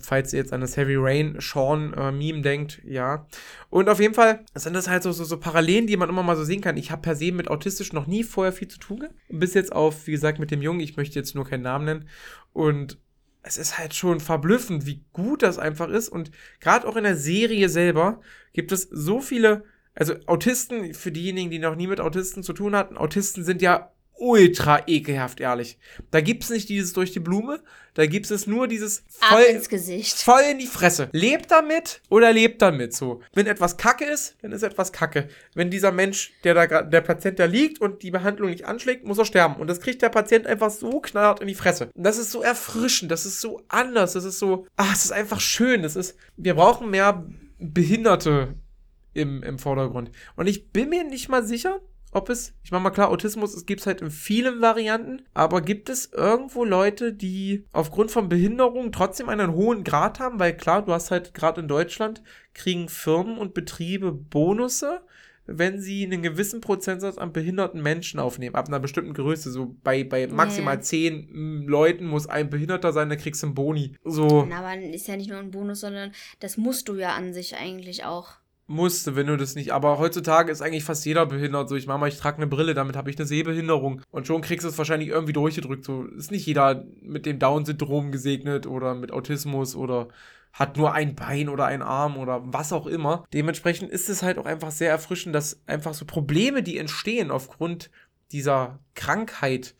falls 0.00 0.32
ihr 0.32 0.40
jetzt 0.40 0.52
an 0.52 0.60
das 0.60 0.76
Heavy 0.76 0.96
Rain 0.96 1.36
Sean 1.40 1.94
äh, 1.94 2.12
Meme 2.12 2.42
denkt, 2.42 2.80
ja. 2.84 3.26
Und 3.70 3.88
auf 3.88 4.00
jeden 4.00 4.14
Fall 4.14 4.44
sind 4.54 4.74
das 4.74 4.88
halt 4.88 5.02
so, 5.02 5.12
so, 5.12 5.24
so 5.24 5.38
Parallelen, 5.38 5.86
die 5.86 5.96
man 5.96 6.08
immer 6.08 6.22
mal 6.22 6.36
so 6.36 6.44
sehen 6.44 6.60
kann. 6.60 6.76
Ich 6.76 6.90
habe 6.90 7.02
per 7.02 7.16
se 7.16 7.32
mit 7.32 7.48
autistisch 7.48 7.92
noch 7.92 8.06
nie 8.06 8.22
vorher 8.24 8.52
viel 8.52 8.68
zu 8.68 8.78
tun. 8.78 9.08
Bis 9.28 9.54
jetzt 9.54 9.72
auf, 9.72 10.06
wie 10.06 10.12
gesagt, 10.12 10.38
mit 10.38 10.50
dem 10.50 10.62
Jungen, 10.62 10.80
ich 10.80 10.96
möchte 10.96 11.18
jetzt 11.18 11.34
nur 11.34 11.44
keinen 11.46 11.62
Namen 11.62 11.84
nennen. 11.84 12.08
Und 12.52 12.98
es 13.48 13.56
ist 13.56 13.78
halt 13.78 13.94
schon 13.94 14.20
verblüffend, 14.20 14.84
wie 14.84 15.04
gut 15.12 15.42
das 15.42 15.58
einfach 15.58 15.88
ist. 15.88 16.10
Und 16.10 16.30
gerade 16.60 16.86
auch 16.86 16.96
in 16.96 17.04
der 17.04 17.16
Serie 17.16 17.70
selber 17.70 18.20
gibt 18.52 18.72
es 18.72 18.82
so 18.82 19.20
viele, 19.20 19.64
also 19.94 20.14
Autisten, 20.26 20.92
für 20.92 21.10
diejenigen, 21.10 21.50
die 21.50 21.58
noch 21.58 21.74
nie 21.74 21.86
mit 21.86 21.98
Autisten 21.98 22.42
zu 22.42 22.52
tun 22.52 22.76
hatten, 22.76 22.98
Autisten 22.98 23.44
sind 23.44 23.62
ja 23.62 23.90
ultra 24.18 24.82
ekelhaft, 24.86 25.40
ehrlich. 25.40 25.78
Da 26.10 26.20
gibt's 26.20 26.50
nicht 26.50 26.68
dieses 26.68 26.92
durch 26.92 27.12
die 27.12 27.20
Blume, 27.20 27.60
da 27.94 28.06
gibt's 28.06 28.30
es 28.30 28.46
nur 28.46 28.68
dieses 28.68 29.04
Ab 29.20 29.38
voll, 29.38 29.42
ins 29.42 29.68
Gesicht. 29.68 30.18
voll 30.18 30.42
in 30.50 30.58
die 30.58 30.66
Fresse. 30.66 31.08
Lebt 31.12 31.50
damit 31.50 32.00
oder 32.08 32.32
lebt 32.32 32.62
damit 32.62 32.94
so. 32.94 33.22
Wenn 33.34 33.46
etwas 33.46 33.76
Kacke 33.76 34.04
ist, 34.04 34.36
dann 34.42 34.52
ist 34.52 34.62
etwas 34.62 34.92
Kacke. 34.92 35.28
Wenn 35.54 35.70
dieser 35.70 35.90
Mensch, 35.90 36.32
der 36.44 36.54
da 36.54 36.82
der 36.82 37.00
Patient 37.00 37.38
da 37.38 37.46
liegt 37.46 37.80
und 37.80 38.02
die 38.02 38.10
Behandlung 38.10 38.50
nicht 38.50 38.66
anschlägt, 38.66 39.04
muss 39.04 39.18
er 39.18 39.24
sterben. 39.24 39.56
Und 39.56 39.68
das 39.68 39.80
kriegt 39.80 40.02
der 40.02 40.10
Patient 40.10 40.46
einfach 40.46 40.70
so 40.70 41.00
knallhart 41.00 41.40
in 41.40 41.48
die 41.48 41.54
Fresse. 41.54 41.90
Und 41.94 42.04
das 42.04 42.18
ist 42.18 42.30
so 42.30 42.42
erfrischend, 42.42 43.10
das 43.10 43.26
ist 43.26 43.40
so 43.40 43.62
anders, 43.68 44.12
das 44.12 44.24
ist 44.24 44.38
so, 44.38 44.66
ah, 44.76 44.92
es 44.92 45.06
ist 45.06 45.12
einfach 45.12 45.40
schön. 45.40 45.82
Das 45.82 45.96
ist, 45.96 46.16
wir 46.36 46.54
brauchen 46.54 46.90
mehr 46.90 47.26
Behinderte 47.58 48.54
im, 49.12 49.42
im 49.42 49.58
Vordergrund. 49.58 50.10
Und 50.36 50.46
ich 50.46 50.70
bin 50.70 50.90
mir 50.90 51.04
nicht 51.04 51.28
mal 51.28 51.44
sicher, 51.44 51.80
ob 52.12 52.30
es, 52.30 52.54
ich 52.62 52.70
meine 52.70 52.82
mal 52.84 52.90
klar, 52.90 53.10
Autismus, 53.10 53.54
es 53.54 53.66
gibt 53.66 53.80
es 53.80 53.86
halt 53.86 54.00
in 54.00 54.10
vielen 54.10 54.60
Varianten, 54.60 55.22
aber 55.34 55.60
gibt 55.60 55.88
es 55.88 56.12
irgendwo 56.12 56.64
Leute, 56.64 57.12
die 57.12 57.64
aufgrund 57.72 58.10
von 58.10 58.28
Behinderung 58.28 58.92
trotzdem 58.92 59.28
einen 59.28 59.52
hohen 59.52 59.84
Grad 59.84 60.20
haben? 60.20 60.38
Weil 60.38 60.56
klar, 60.56 60.84
du 60.84 60.92
hast 60.92 61.10
halt 61.10 61.34
gerade 61.34 61.60
in 61.60 61.68
Deutschland, 61.68 62.22
kriegen 62.54 62.88
Firmen 62.88 63.38
und 63.38 63.54
Betriebe 63.54 64.12
Bonusse, 64.12 65.02
wenn 65.50 65.80
sie 65.80 66.04
einen 66.04 66.22
gewissen 66.22 66.60
Prozentsatz 66.60 67.16
an 67.16 67.32
behinderten 67.32 67.82
Menschen 67.82 68.20
aufnehmen, 68.20 68.54
ab 68.54 68.68
einer 68.68 68.80
bestimmten 68.80 69.14
Größe, 69.14 69.50
so 69.50 69.74
bei, 69.82 70.04
bei 70.04 70.26
maximal 70.26 70.74
Ja. 70.74 70.80
zehn 70.82 71.28
mm, 71.30 71.68
Leuten 71.68 72.06
muss 72.06 72.26
ein 72.26 72.50
Behinderter 72.50 72.92
sein, 72.92 73.08
dann 73.08 73.18
kriegst 73.18 73.42
du 73.42 73.46
einen 73.46 73.54
Boni. 73.54 73.96
So. 74.04 74.44
Na, 74.46 74.58
aber 74.58 74.78
ist 74.78 75.08
ja 75.08 75.16
nicht 75.16 75.30
nur 75.30 75.38
ein 75.38 75.50
Bonus, 75.50 75.80
sondern 75.80 76.12
das 76.40 76.58
musst 76.58 76.88
du 76.88 76.96
ja 76.96 77.14
an 77.14 77.32
sich 77.32 77.56
eigentlich 77.56 78.04
auch. 78.04 78.34
Musste, 78.70 79.16
wenn 79.16 79.26
du 79.26 79.38
das 79.38 79.54
nicht. 79.54 79.72
Aber 79.72 79.98
heutzutage 79.98 80.52
ist 80.52 80.60
eigentlich 80.60 80.84
fast 80.84 81.06
jeder 81.06 81.24
behindert. 81.24 81.70
So, 81.70 81.74
ich 81.74 81.86
mach 81.86 81.98
mal, 81.98 82.08
ich 82.08 82.18
trage 82.18 82.36
eine 82.36 82.46
Brille, 82.46 82.74
damit 82.74 82.96
habe 82.96 83.10
ich 83.10 83.18
eine 83.18 83.26
Sehbehinderung. 83.26 84.02
Und 84.10 84.26
schon 84.26 84.42
kriegst 84.42 84.64
du 84.64 84.68
es 84.68 84.76
wahrscheinlich 84.76 85.08
irgendwie 85.08 85.32
durchgedrückt. 85.32 85.84
So 85.84 86.04
ist 86.04 86.30
nicht 86.30 86.44
jeder 86.44 86.84
mit 87.00 87.24
dem 87.24 87.38
Down-Syndrom 87.38 88.12
gesegnet 88.12 88.66
oder 88.66 88.94
mit 88.94 89.10
Autismus 89.10 89.74
oder 89.74 90.08
hat 90.52 90.76
nur 90.76 90.92
ein 90.92 91.14
Bein 91.14 91.48
oder 91.48 91.64
ein 91.64 91.82
Arm 91.82 92.18
oder 92.18 92.42
was 92.44 92.72
auch 92.72 92.86
immer. 92.86 93.24
Dementsprechend 93.32 93.90
ist 93.90 94.08
es 94.08 94.22
halt 94.22 94.38
auch 94.38 94.46
einfach 94.46 94.70
sehr 94.70 94.90
erfrischend, 94.90 95.34
dass 95.34 95.62
einfach 95.66 95.94
so 95.94 96.04
Probleme, 96.04 96.62
die 96.62 96.76
entstehen 96.78 97.30
aufgrund 97.30 97.90
dieser 98.32 98.80
Krankheit, 98.94 99.74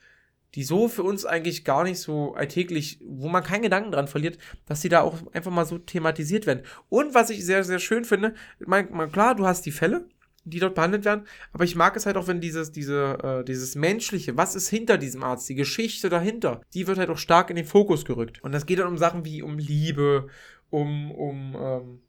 die 0.55 0.65
so 0.65 0.89
für 0.89 1.03
uns 1.03 1.25
eigentlich 1.25 1.65
gar 1.65 1.85
nicht 1.85 2.01
so 2.01 2.35
alltäglich, 2.35 3.01
wo 3.05 3.29
man 3.29 3.43
keinen 3.43 3.63
Gedanken 3.63 3.93
dran 3.93 4.09
verliert, 4.09 4.39
dass 4.67 4.81
die 4.81 4.89
da 4.89 5.03
auch 5.03 5.19
einfach 5.33 5.51
mal 5.51 5.67
so 5.67 5.79
thematisiert 5.79 6.47
werden. 6.47 6.65
Und 6.89 7.15
was 7.15 7.31
ich 7.31 7.45
sehr, 7.45 7.65
sehr 7.65 7.79
schön 7.79 8.05
finde, 8.05 8.35
mein, 8.59 8.89
mein, 8.91 9.13
klar, 9.13 9.35
du 9.35 9.47
hast 9.47 9.67
die 9.67 9.73
Fälle, 9.73 10.09
die 10.45 10.61
dort 10.61 10.75
behandelt 10.75 11.05
werden, 11.05 11.27
aber 11.53 11.65
ich 11.65 11.77
mag 11.77 11.95
es 11.97 12.07
halt 12.07 12.17
auch, 12.17 12.27
wenn 12.27 12.41
dieses, 12.41 12.73
diese, 12.73 13.19
äh, 13.23 13.45
dieses 13.45 13.75
Menschliche, 13.75 14.37
was 14.37 14.55
ist 14.55 14.69
hinter 14.69 14.97
diesem 14.97 15.23
Arzt, 15.23 15.49
die 15.49 15.55
Geschichte 15.55 16.09
dahinter, 16.09 16.63
die 16.73 16.87
wird 16.87 16.99
halt 16.99 17.11
auch 17.11 17.19
stark 17.19 17.51
in 17.51 17.57
den 17.57 17.67
Fokus 17.67 18.07
gerückt. 18.07 18.43
Und 18.43 18.53
das 18.53 18.65
geht 18.65 18.79
dann 18.79 18.87
um 18.87 18.97
Sachen 18.97 19.27
wie 19.27 19.43
um 19.43 19.59
Liebe, 19.59 20.29
um, 20.71 21.11
um, 21.11 21.57
ähm, 21.59 22.01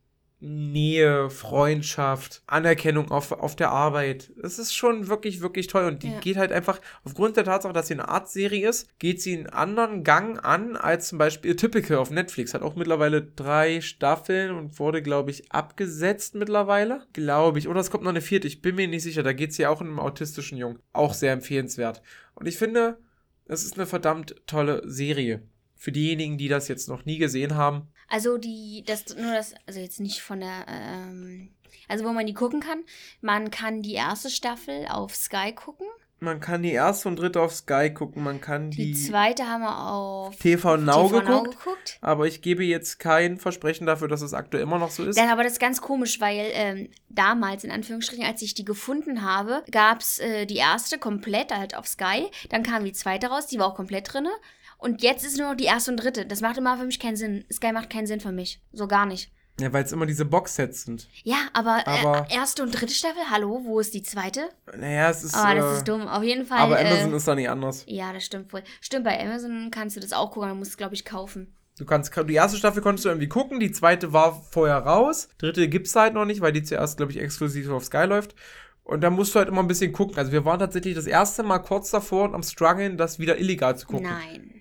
Nähe, 0.41 1.29
Freundschaft, 1.29 2.43
Anerkennung 2.47 3.11
auf, 3.11 3.33
auf 3.33 3.57
der 3.57 3.71
Arbeit. 3.71 4.31
Es 4.41 4.57
ist 4.57 4.73
schon 4.73 5.09
wirklich, 5.09 5.41
wirklich 5.41 5.67
toll. 5.67 5.85
Und 5.85 6.01
die 6.03 6.11
Ja. 6.11 6.19
geht 6.19 6.37
halt 6.37 6.53
einfach, 6.53 6.79
aufgrund 7.03 7.35
der 7.35 7.43
Tatsache, 7.43 7.73
dass 7.73 7.87
sie 7.87 7.95
eine 7.95 8.07
Art-Serie 8.07 8.69
ist, 8.69 8.87
geht 8.99 9.21
sie 9.21 9.37
einen 9.37 9.47
anderen 9.47 10.03
Gang 10.05 10.43
an 10.43 10.77
als 10.77 11.09
zum 11.09 11.17
Beispiel 11.17 11.57
Typical 11.57 11.97
auf 11.97 12.09
Netflix. 12.09 12.53
Hat 12.53 12.61
auch 12.61 12.75
mittlerweile 12.75 13.21
drei 13.21 13.81
Staffeln 13.81 14.51
und 14.51 14.79
wurde, 14.79 15.01
glaube 15.01 15.31
ich, 15.31 15.51
abgesetzt 15.51 16.35
mittlerweile. 16.35 17.05
Glaube 17.11 17.59
ich. 17.59 17.67
Oder 17.67 17.81
es 17.81 17.91
kommt 17.91 18.05
noch 18.05 18.11
eine 18.11 18.21
vierte. 18.21 18.47
Ich 18.47 18.61
bin 18.61 18.75
mir 18.75 18.87
nicht 18.87 19.03
sicher. 19.03 19.23
Da 19.23 19.33
geht 19.33 19.51
es 19.51 19.57
ja 19.57 19.69
auch 19.69 19.81
um 19.81 19.87
einen 19.87 19.99
autistischen 19.99 20.57
Jungen. 20.57 20.79
Auch 20.93 21.13
sehr 21.13 21.33
empfehlenswert. 21.33 22.01
Und 22.35 22.47
ich 22.47 22.57
finde, 22.57 22.97
es 23.45 23.65
ist 23.65 23.77
eine 23.77 23.87
verdammt 23.87 24.35
tolle 24.47 24.83
Serie. 24.85 25.43
Für 25.75 25.91
diejenigen, 25.91 26.37
die 26.37 26.47
das 26.47 26.67
jetzt 26.69 26.87
noch 26.87 27.05
nie 27.05 27.17
gesehen 27.17 27.55
haben, 27.55 27.87
Also 28.09 28.37
die, 28.37 28.83
das 28.85 29.15
nur 29.15 29.33
das, 29.33 29.53
also 29.67 29.79
jetzt 29.79 29.99
nicht 29.99 30.21
von 30.21 30.39
der, 30.39 30.65
ähm, 30.67 31.49
also 31.87 32.05
wo 32.05 32.09
man 32.11 32.25
die 32.25 32.33
gucken 32.33 32.59
kann. 32.59 32.83
Man 33.21 33.51
kann 33.51 33.81
die 33.81 33.93
erste 33.93 34.29
Staffel 34.29 34.87
auf 34.87 35.15
Sky 35.15 35.53
gucken. 35.53 35.87
Man 36.21 36.41
kann 36.41 36.63
die 36.63 36.73
erste 36.73 37.07
und 37.07 37.15
dritte 37.15 37.39
auf 37.39 37.53
Sky 37.53 37.93
gucken, 37.93 38.23
man 38.23 38.41
kann 38.41 38.71
Die, 38.71 38.91
die, 38.91 38.93
zweite 38.93 39.47
haben 39.47 39.61
wir 39.61 39.89
auf 39.89 40.35
TV 40.35 40.75
Now 40.75 41.07
TV 41.07 41.21
Now 41.21 41.43
geguckt, 41.43 41.57
geguckt. 41.59 41.97
aber 42.01 42.27
ich 42.27 42.41
gebe 42.41 42.65
jetzt 42.65 42.99
kein 42.99 43.37
Versprechen 43.37 43.87
dafür, 43.87 44.09
dass 44.09 44.21
es 44.21 44.33
aktuell 44.33 44.63
immer 44.63 44.79
noch 44.79 44.91
so 44.91 45.05
ist. 45.05 45.17
Dann 45.17 45.29
aber 45.29 45.43
das 45.43 45.53
ist 45.53 45.59
ganz 45.59 45.79
komisch, 45.79 46.19
weil 46.19 46.49
ähm, 46.51 46.89
damals, 47.07 47.63
in 47.63 47.71
Anführungsstrichen, 47.71 48.25
als 48.25 48.41
ich 48.41 48.53
die 48.53 48.65
gefunden 48.65 49.21
habe, 49.21 49.63
gab 49.71 50.01
es 50.01 50.19
äh, 50.19 50.45
die 50.45 50.57
erste 50.57 50.97
komplett 50.97 51.55
halt 51.55 51.77
auf 51.77 51.87
Sky. 51.87 52.29
Dann 52.49 52.63
kam 52.63 52.83
die 52.83 52.93
zweite 52.93 53.27
raus, 53.27 53.47
die 53.47 53.57
war 53.57 53.67
auch 53.67 53.75
komplett 53.75 54.11
drinne. 54.13 54.31
Und 54.79 55.03
jetzt 55.03 55.25
ist 55.25 55.37
nur 55.37 55.49
noch 55.49 55.55
die 55.57 55.65
erste 55.65 55.91
und 55.91 55.97
dritte. 55.97 56.25
Das 56.25 56.41
macht 56.41 56.57
immer 56.57 56.77
für 56.77 56.85
mich 56.85 56.99
keinen 56.99 57.17
Sinn. 57.17 57.45
Sky 57.51 57.71
macht 57.73 57.89
keinen 57.89 58.07
Sinn 58.07 58.21
für 58.21 58.31
mich. 58.31 58.61
So 58.71 58.87
gar 58.87 59.05
nicht. 59.05 59.31
Ja, 59.59 59.73
weil 59.73 59.83
es 59.83 59.91
immer 59.91 60.05
diese 60.05 60.23
Boxsets 60.23 60.83
sind. 60.85 61.09
Ja, 61.23 61.35
aber, 61.51 61.85
Aber- 61.85 62.25
äh, 62.29 62.35
erste 62.35 62.63
und 62.63 62.71
dritte 62.71 62.93
Staffel, 62.93 63.21
hallo, 63.29 63.61
wo 63.65 63.81
ist 63.81 63.93
die 63.93 64.03
zweite? 64.03 64.49
Naja, 64.75 65.09
es 65.09 65.23
ist. 65.25 65.35
Ah, 65.35 65.53
das 65.53 65.65
äh, 65.65 65.77
ist 65.77 65.87
dumm. 65.87 66.07
Auf 66.07 66.23
jeden 66.23 66.45
Fall. 66.45 66.59
Aber 66.59 66.79
Amazon 66.79 67.11
äh, 67.11 67.17
ist 67.17 67.27
da 67.27 67.35
nicht 67.35 67.49
anders. 67.49 67.83
Ja, 67.87 68.13
das 68.13 68.23
stimmt 68.23 68.53
wohl. 68.53 68.63
Stimmt, 68.79 69.03
bei 69.03 69.19
Amazon 69.19 69.69
kannst 69.69 69.97
du 69.97 69.99
das 69.99 70.13
auch 70.13 70.31
gucken, 70.31 70.47
dann 70.49 70.57
musst 70.57 70.71
du 70.71 70.73
es, 70.73 70.77
glaube 70.77 70.95
ich, 70.95 71.03
kaufen. 71.03 71.53
Du 71.77 71.85
kannst, 71.85 72.13
die 72.15 72.33
erste 72.33 72.57
Staffel 72.57 72.81
konntest 72.81 73.05
du 73.05 73.09
irgendwie 73.09 73.29
gucken, 73.29 73.59
die 73.59 73.71
zweite 73.71 74.11
war 74.11 74.41
vorher 74.51 74.77
raus, 74.79 75.29
dritte 75.37 75.67
gibt's 75.69 75.95
halt 75.95 76.13
noch 76.13 76.25
nicht, 76.25 76.41
weil 76.41 76.51
die 76.51 76.63
zuerst, 76.63 76.97
glaube 76.97 77.11
ich, 77.13 77.19
exklusiv 77.19 77.69
auf 77.69 77.85
Sky 77.85 78.03
läuft. 78.03 78.35
Und 78.83 79.01
da 79.01 79.09
musst 79.09 79.33
du 79.35 79.39
halt 79.39 79.47
immer 79.49 79.61
ein 79.61 79.67
bisschen 79.67 79.93
gucken. 79.93 80.17
Also 80.17 80.31
wir 80.31 80.43
waren 80.45 80.59
tatsächlich 80.59 80.95
das 80.95 81.05
erste 81.05 81.43
Mal 81.43 81.59
kurz 81.59 81.91
davor 81.91 82.23
und 82.23 82.33
am 82.33 82.43
struggeln, 82.43 82.97
das 82.97 83.19
wieder 83.19 83.37
illegal 83.37 83.77
zu 83.77 83.87
gucken. 83.87 84.09
Nein. 84.09 84.58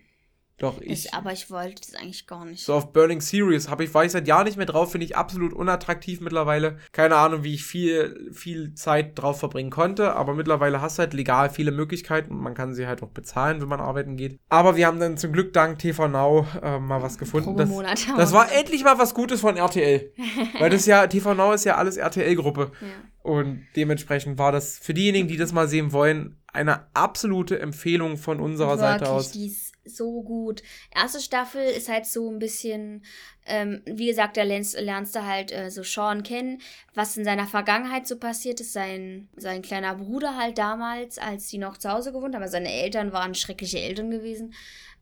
Doch, 0.58 0.80
ich. 0.80 1.06
Ich, 1.06 1.14
aber 1.14 1.32
ich 1.32 1.50
wollte 1.50 1.82
das 1.82 1.94
eigentlich 1.94 2.26
gar 2.26 2.44
nicht. 2.44 2.64
So 2.64 2.74
auf 2.74 2.92
Burning 2.92 3.20
Series 3.20 3.68
habe 3.68 3.84
ich, 3.84 3.94
war 3.94 4.04
ich 4.04 4.10
seit 4.10 4.26
Jahren 4.26 4.44
nicht 4.44 4.56
mehr 4.56 4.66
drauf, 4.66 4.90
finde 4.90 5.04
ich 5.04 5.16
absolut 5.16 5.52
unattraktiv 5.52 6.20
mittlerweile. 6.20 6.78
Keine 6.90 7.14
Ahnung, 7.16 7.44
wie 7.44 7.54
ich 7.54 7.64
viel, 7.64 8.30
viel 8.32 8.74
Zeit 8.74 9.16
drauf 9.16 9.38
verbringen 9.38 9.70
konnte, 9.70 10.16
aber 10.16 10.34
mittlerweile 10.34 10.80
hast 10.80 10.98
du 10.98 11.02
halt 11.02 11.14
legal 11.14 11.50
viele 11.50 11.70
Möglichkeiten 11.70 12.32
und 12.32 12.40
man 12.40 12.54
kann 12.54 12.74
sie 12.74 12.88
halt 12.88 13.04
auch 13.04 13.10
bezahlen, 13.10 13.60
wenn 13.60 13.68
man 13.68 13.80
arbeiten 13.80 14.16
geht. 14.16 14.40
Aber 14.48 14.74
wir 14.74 14.88
haben 14.88 14.98
dann 14.98 15.16
zum 15.16 15.32
Glück 15.32 15.52
dank 15.52 15.78
TV 15.78 16.08
Now 16.08 16.46
äh, 16.60 16.80
mal 16.80 17.02
was 17.02 17.18
gefunden. 17.18 17.56
Das, 17.56 17.70
das 18.16 18.32
war 18.32 18.50
endlich 18.50 18.82
mal 18.82 18.98
was 18.98 19.14
Gutes 19.14 19.40
von 19.40 19.56
RTL. 19.56 20.12
Weil 20.58 20.70
das 20.70 20.86
ja, 20.86 21.06
TV 21.06 21.34
Now 21.34 21.52
ist 21.52 21.64
ja 21.64 21.76
alles 21.76 21.96
RTL-Gruppe. 21.96 22.72
Ja. 22.80 22.86
Und 23.22 23.66
dementsprechend 23.76 24.38
war 24.38 24.52
das 24.52 24.78
für 24.78 24.94
diejenigen, 24.94 25.28
die 25.28 25.36
das 25.36 25.52
mal 25.52 25.68
sehen 25.68 25.92
wollen, 25.92 26.36
eine 26.52 26.86
absolute 26.94 27.58
Empfehlung 27.60 28.16
von 28.16 28.40
unserer 28.40 28.78
Seite 28.78 29.04
Wirklich, 29.04 29.10
aus. 29.10 29.67
So 29.88 30.22
gut. 30.22 30.62
Erste 30.94 31.20
Staffel 31.20 31.62
ist 31.62 31.88
halt 31.88 32.06
so 32.06 32.30
ein 32.30 32.38
bisschen, 32.38 33.04
ähm, 33.46 33.82
wie 33.86 34.06
gesagt, 34.06 34.36
da 34.36 34.42
lernst, 34.42 34.78
lernst 34.78 35.14
du 35.16 35.24
halt 35.24 35.52
äh, 35.52 35.70
so 35.70 35.82
Sean 35.82 36.22
kennen, 36.22 36.60
was 36.94 37.16
in 37.16 37.24
seiner 37.24 37.46
Vergangenheit 37.46 38.06
so 38.06 38.18
passiert 38.18 38.60
ist. 38.60 38.72
Sein, 38.72 39.28
sein 39.36 39.62
kleiner 39.62 39.94
Bruder 39.94 40.36
halt 40.36 40.58
damals, 40.58 41.18
als 41.18 41.48
die 41.48 41.58
noch 41.58 41.78
zu 41.78 41.90
Hause 41.90 42.12
gewohnt 42.12 42.34
haben. 42.34 42.42
Also 42.42 42.52
seine 42.52 42.72
Eltern 42.72 43.12
waren 43.12 43.34
schreckliche 43.34 43.80
Eltern 43.80 44.10
gewesen. 44.10 44.54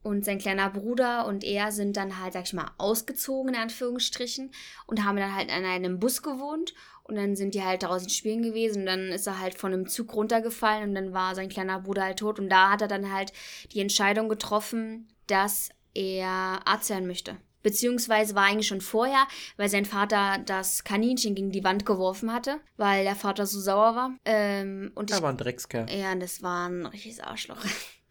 Und 0.03 0.24
sein 0.24 0.39
kleiner 0.39 0.70
Bruder 0.70 1.26
und 1.26 1.43
er 1.43 1.72
sind 1.72 1.97
dann 1.97 2.20
halt, 2.22 2.34
sag 2.34 2.45
ich 2.45 2.53
mal, 2.53 2.70
ausgezogen, 2.78 3.55
in 3.55 3.61
Anführungsstrichen, 3.61 4.53
und 4.87 5.05
haben 5.05 5.16
dann 5.16 5.34
halt 5.34 5.51
an 5.51 5.64
einem 5.64 5.99
Bus 5.99 6.22
gewohnt. 6.22 6.74
Und 7.09 7.14
dann 7.16 7.36
sind 7.36 7.54
die 7.54 7.62
halt 7.62 7.82
draußen 7.84 8.09
spielen 8.09 8.42
gewesen. 8.42 8.80
Und 8.80 8.86
dann 8.86 9.09
ist 9.09 9.26
er 9.26 9.38
halt 9.38 9.54
von 9.57 9.72
einem 9.72 9.86
Zug 9.88 10.14
runtergefallen 10.14 10.88
und 10.88 10.94
dann 10.94 11.12
war 11.12 11.34
sein 11.34 11.48
kleiner 11.48 11.80
Bruder 11.80 12.02
halt 12.04 12.18
tot. 12.18 12.38
Und 12.38 12.48
da 12.48 12.70
hat 12.70 12.82
er 12.82 12.88
dann 12.88 13.12
halt 13.12 13.32
die 13.72 13.80
Entscheidung 13.80 14.28
getroffen, 14.28 15.09
dass 15.28 15.68
er 15.94 16.61
Arzt 16.66 16.90
werden 16.90 17.07
möchte. 17.07 17.36
beziehungsweise 17.62 18.34
war 18.36 18.44
eigentlich 18.44 18.68
schon 18.68 18.80
vorher, 18.80 19.26
weil 19.57 19.68
sein 19.68 19.84
Vater 19.84 20.38
das 20.46 20.84
Kaninchen 20.84 21.34
gegen 21.34 21.50
die 21.50 21.64
Wand 21.64 21.84
geworfen 21.86 22.32
hatte, 22.32 22.61
weil 22.76 23.02
der 23.04 23.16
Vater 23.16 23.44
so 23.46 23.59
sauer 23.61 23.96
war. 23.96 24.11
Ähm, 24.24 24.92
und 24.94 25.11
Er 25.11 25.16
ich, 25.16 25.22
war 25.22 25.30
ein 25.30 25.36
Dreckskerl. 25.36 25.86
ja, 25.90 26.14
das 26.14 26.42
war 26.42 26.68
ein 26.68 26.86
richtiges 26.86 27.18
Arschloch. 27.20 27.59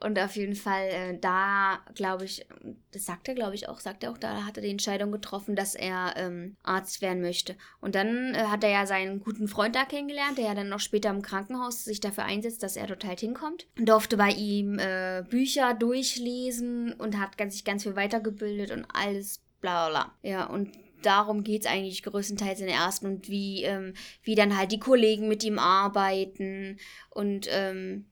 Und 0.00 0.18
auf 0.18 0.36
jeden 0.36 0.56
Fall, 0.56 0.88
äh, 0.88 1.18
da 1.18 1.78
glaube 1.94 2.24
ich, 2.24 2.46
das 2.90 3.06
sagt 3.06 3.28
er, 3.28 3.34
glaube 3.34 3.54
ich, 3.54 3.68
auch, 3.68 3.80
sagt 3.80 4.02
er 4.02 4.10
auch, 4.10 4.18
da 4.18 4.44
hat 4.44 4.56
er 4.56 4.62
die 4.62 4.70
Entscheidung 4.70 5.12
getroffen, 5.12 5.56
dass 5.56 5.74
er 5.74 6.14
ähm, 6.16 6.56
Arzt 6.62 7.00
werden 7.00 7.22
möchte. 7.22 7.56
Und 7.80 7.94
dann 7.94 8.34
äh, 8.34 8.44
hat 8.48 8.64
er 8.64 8.70
ja 8.70 8.86
seinen 8.86 9.20
guten 9.20 9.48
Freund 9.48 9.74
da 9.74 9.84
kennengelernt, 9.84 10.36
der 10.36 10.46
ja 10.46 10.54
dann 10.54 10.68
noch 10.68 10.80
später 10.80 11.10
im 11.10 11.22
Krankenhaus 11.22 11.84
sich 11.84 12.00
dafür 12.00 12.24
einsetzt, 12.24 12.62
dass 12.62 12.76
er 12.76 12.86
dort 12.86 13.04
halt 13.04 13.20
hinkommt. 13.20 13.66
Und 13.78 13.88
durfte 13.88 14.16
bei 14.16 14.30
ihm 14.30 14.78
äh, 14.78 15.24
Bücher 15.28 15.74
durchlesen 15.74 16.92
und 16.92 17.18
hat 17.18 17.38
ganz, 17.38 17.54
sich 17.54 17.64
ganz 17.64 17.84
viel 17.84 17.96
weitergebildet 17.96 18.72
und 18.72 18.86
alles 18.92 19.40
bla 19.60 19.88
bla 19.88 20.04
bla. 20.04 20.30
Ja, 20.30 20.46
und 20.46 20.70
darum 21.02 21.44
geht 21.44 21.62
es 21.62 21.70
eigentlich 21.70 22.02
größtenteils 22.02 22.60
in 22.60 22.66
der 22.66 22.76
ersten 22.76 23.06
und 23.06 23.28
wie, 23.28 23.64
ähm, 23.64 23.94
wie 24.22 24.34
dann 24.34 24.56
halt 24.56 24.72
die 24.72 24.80
Kollegen 24.80 25.28
mit 25.28 25.44
ihm 25.44 25.58
arbeiten 25.58 26.78
und 27.10 27.46
ähm, 27.50 28.06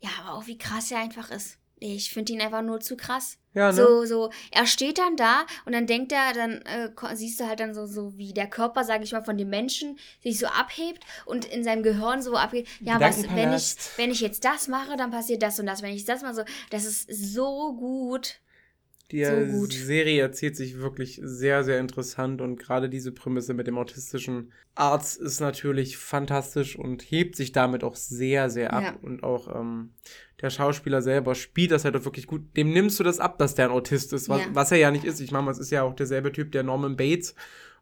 ja, 0.00 0.10
aber 0.20 0.34
auch 0.34 0.46
wie 0.46 0.58
krass 0.58 0.90
er 0.90 0.98
einfach 0.98 1.30
ist. 1.30 1.58
Ich 1.78 2.10
finde 2.10 2.32
ihn 2.32 2.40
einfach 2.40 2.62
nur 2.62 2.80
zu 2.80 2.96
krass. 2.96 3.36
Ja, 3.52 3.70
ne? 3.70 3.74
So, 3.74 4.04
so, 4.06 4.30
er 4.50 4.66
steht 4.66 4.98
dann 4.98 5.16
da 5.16 5.44
und 5.66 5.72
dann 5.72 5.86
denkt 5.86 6.10
er, 6.10 6.32
dann 6.32 6.62
äh, 6.62 6.90
siehst 7.14 7.38
du 7.38 7.46
halt 7.46 7.60
dann 7.60 7.74
so, 7.74 7.86
so 7.86 8.16
wie 8.16 8.32
der 8.32 8.46
Körper, 8.46 8.82
sage 8.84 9.04
ich 9.04 9.12
mal, 9.12 9.24
von 9.24 9.36
dem 9.36 9.50
Menschen 9.50 9.98
sich 10.22 10.38
so 10.38 10.46
abhebt 10.46 11.04
und 11.26 11.44
in 11.44 11.64
seinem 11.64 11.82
Gehirn 11.82 12.22
so 12.22 12.34
abgeht. 12.36 12.66
Ja, 12.80 12.98
was, 12.98 13.22
wenn 13.34 13.52
ich, 13.52 13.76
wenn 13.96 14.10
ich 14.10 14.20
jetzt 14.20 14.44
das 14.44 14.68
mache, 14.68 14.96
dann 14.96 15.10
passiert 15.10 15.42
das 15.42 15.60
und 15.60 15.66
das. 15.66 15.82
Wenn 15.82 15.94
ich 15.94 16.04
das 16.04 16.22
mache, 16.22 16.34
so, 16.34 16.44
das 16.70 16.84
ist 16.86 17.10
so 17.10 17.74
gut. 17.74 18.40
Die 19.12 19.24
So. 19.24 19.66
Serie 19.66 20.20
erzählt 20.20 20.56
sich 20.56 20.78
wirklich 20.78 21.20
sehr, 21.22 21.62
sehr 21.62 21.78
interessant 21.78 22.40
und 22.40 22.58
gerade 22.58 22.88
diese 22.88 23.12
Prämisse 23.12 23.54
mit 23.54 23.68
dem 23.68 23.78
autistischen 23.78 24.52
Arzt 24.74 25.20
ist 25.20 25.38
natürlich 25.40 25.96
fantastisch 25.96 26.76
und 26.76 27.02
hebt 27.02 27.36
sich 27.36 27.52
damit 27.52 27.84
auch 27.84 27.94
sehr, 27.94 28.50
sehr 28.50 28.72
ab. 28.72 28.82
Ja. 28.82 28.94
Und 29.02 29.22
auch 29.22 29.54
ähm, 29.54 29.90
der 30.40 30.50
Schauspieler 30.50 31.02
selber 31.02 31.36
spielt 31.36 31.70
das 31.70 31.84
halt 31.84 31.94
auch 31.96 32.04
wirklich 32.04 32.26
gut. 32.26 32.42
Dem 32.56 32.72
nimmst 32.72 32.98
du 32.98 33.04
das 33.04 33.20
ab, 33.20 33.38
dass 33.38 33.54
der 33.54 33.66
ein 33.66 33.70
Autist 33.70 34.12
ist, 34.12 34.28
was, 34.28 34.40
Ja. 34.40 34.46
was 34.54 34.72
er 34.72 34.78
ja 34.78 34.90
nicht 34.90 35.04
ist. 35.04 35.20
Ich 35.20 35.30
meine, 35.30 35.48
es 35.50 35.58
ist 35.58 35.70
ja 35.70 35.84
auch 35.84 35.94
derselbe 35.94 36.32
Typ, 36.32 36.50
der 36.50 36.64
Norman 36.64 36.96
Bates 36.96 37.36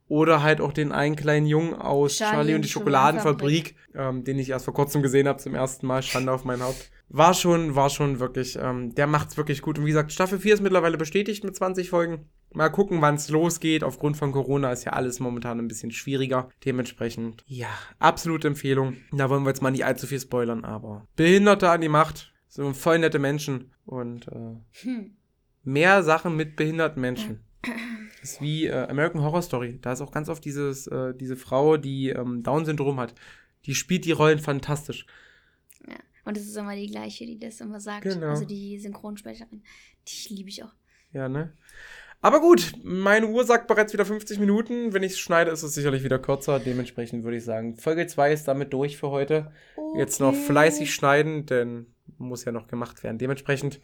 oder 0.07 0.43
halt 0.43 0.61
auch 0.61 0.75
den 0.75 0.93
einen 0.93 1.17
kleinen 1.17 1.47
Jungen 1.47 1.73
aus 1.73 2.17
Charlie, 2.19 2.35
Charlie 2.35 2.55
und 2.57 2.63
die 2.67 2.69
Schokoladenfabrik, 2.69 3.77
ähm, 3.95 4.25
den 4.25 4.39
ich 4.39 4.51
erst 4.51 4.67
vor 4.67 4.75
kurzem 4.75 5.01
gesehen 5.03 5.27
habe, 5.27 5.39
zum 5.39 5.55
ersten 5.55 5.87
Mal, 5.87 6.03
Schande 6.03 6.31
auf 6.33 6.45
mein 6.45 6.63
Haupt. 6.63 6.91
War 7.09 7.35
schon, 7.35 7.75
war 7.77 7.91
schon 7.91 8.19
wirklich, 8.19 8.59
ähm, 8.61 8.95
der 8.95 9.07
macht's 9.07 9.37
wirklich 9.37 9.63
gut. 9.63 9.79
Und 9.79 9.85
wie 9.85 9.91
gesagt, 9.91 10.13
Staffel 10.13 10.39
4 10.39 10.55
ist 10.55 10.61
mittlerweile 10.63 10.97
bestätigt 10.97 11.45
mit 11.45 11.55
20 11.55 11.91
Folgen. 11.91 12.29
Mal 12.53 12.71
gucken, 12.71 13.01
wann 13.03 13.17
es 13.17 13.29
losgeht. 13.29 13.85
Aufgrund 13.85 14.17
von 14.17 14.33
Corona 14.33 14.73
ist 14.73 14.85
ja 14.85 14.93
alles 14.93 15.21
momentan 15.21 15.59
ein 15.59 15.69
bisschen 15.69 15.91
schwieriger. 15.91 16.49
Dementsprechend, 16.65 17.45
ja, 17.47 17.69
absolute 17.99 18.49
Empfehlung. 18.49 18.97
Da 19.13 19.29
wollen 19.29 19.43
wir 19.45 19.51
jetzt 19.51 19.63
mal 19.63 19.71
nicht 19.71 19.85
allzu 19.85 20.07
viel 20.07 20.21
spoilern, 20.21 20.65
aber 20.65 21.07
Behinderte 21.17 21.69
an 21.71 21.81
die 21.83 21.89
Macht. 21.89 22.33
So 22.49 22.73
voll 22.73 22.99
nette 23.01 23.19
Menschen. 23.19 23.73
Und 23.85 24.29
äh, 24.29 24.57
Hm. 24.83 25.17
mehr 25.63 26.03
Sachen 26.03 26.37
mit 26.37 26.57
behinderten 26.57 27.01
Menschen. 27.01 27.41
Das 27.63 27.73
ist 28.33 28.41
wie 28.41 28.67
äh, 28.67 28.89
American 28.89 29.23
Horror 29.23 29.43
Story. 29.43 29.79
Da 29.83 29.93
ist 29.93 30.01
auch 30.01 30.13
ganz 30.13 30.29
oft 30.29 30.45
dieses, 30.45 30.87
äh, 30.87 31.15
diese 31.15 31.37
Frau, 31.37 31.77
die 31.77 32.11
ähm, 32.11 32.43
Down-Syndrom 32.43 32.99
hat. 32.99 33.15
Die 33.67 33.75
spielt 33.75 34.05
die 34.05 34.13
Rollen 34.13 34.39
fantastisch. 34.39 35.07
Und 36.25 36.37
es 36.37 36.47
ist 36.47 36.57
immer 36.57 36.75
die 36.75 36.89
gleiche, 36.89 37.27
die 37.27 37.39
das 37.39 37.61
immer 37.61 37.81
sagt. 37.81 38.05
Genau. 38.05 38.29
Also 38.29 38.45
die 38.45 38.79
Synchronsprecherin. 38.79 39.63
Die 40.09 40.35
liebe 40.35 40.49
ich 40.49 40.63
auch. 40.63 40.73
Ja, 41.13 41.29
ne? 41.29 41.53
Aber 42.21 42.41
gut, 42.41 42.73
meine 42.83 43.29
Uhr 43.29 43.45
sagt 43.45 43.67
bereits 43.67 43.93
wieder 43.93 44.07
50 44.07 44.39
Minuten. 44.39 44.95
Wenn 44.95 45.03
ich 45.03 45.13
es 45.13 45.19
schneide, 45.19 45.51
ist 45.51 45.63
es 45.63 45.75
sicherlich 45.75 46.05
wieder 46.05 46.19
kürzer. 46.19 46.59
Dementsprechend 46.59 47.23
würde 47.23 47.37
ich 47.37 47.45
sagen, 47.45 47.77
Folge 47.77 48.07
2 48.07 48.33
ist 48.33 48.49
damit 48.49 48.73
durch 48.73 48.97
für 48.97 49.11
heute. 49.11 49.53
Jetzt 49.95 50.21
noch 50.21 50.35
fleißig 50.35 50.95
schneiden, 50.95 51.45
denn 51.45 51.87
muss 52.17 52.47
ja 52.47 52.53
noch 52.53 52.67
gemacht 52.67 53.03
werden. 53.03 53.19
Dementsprechend 53.19 53.81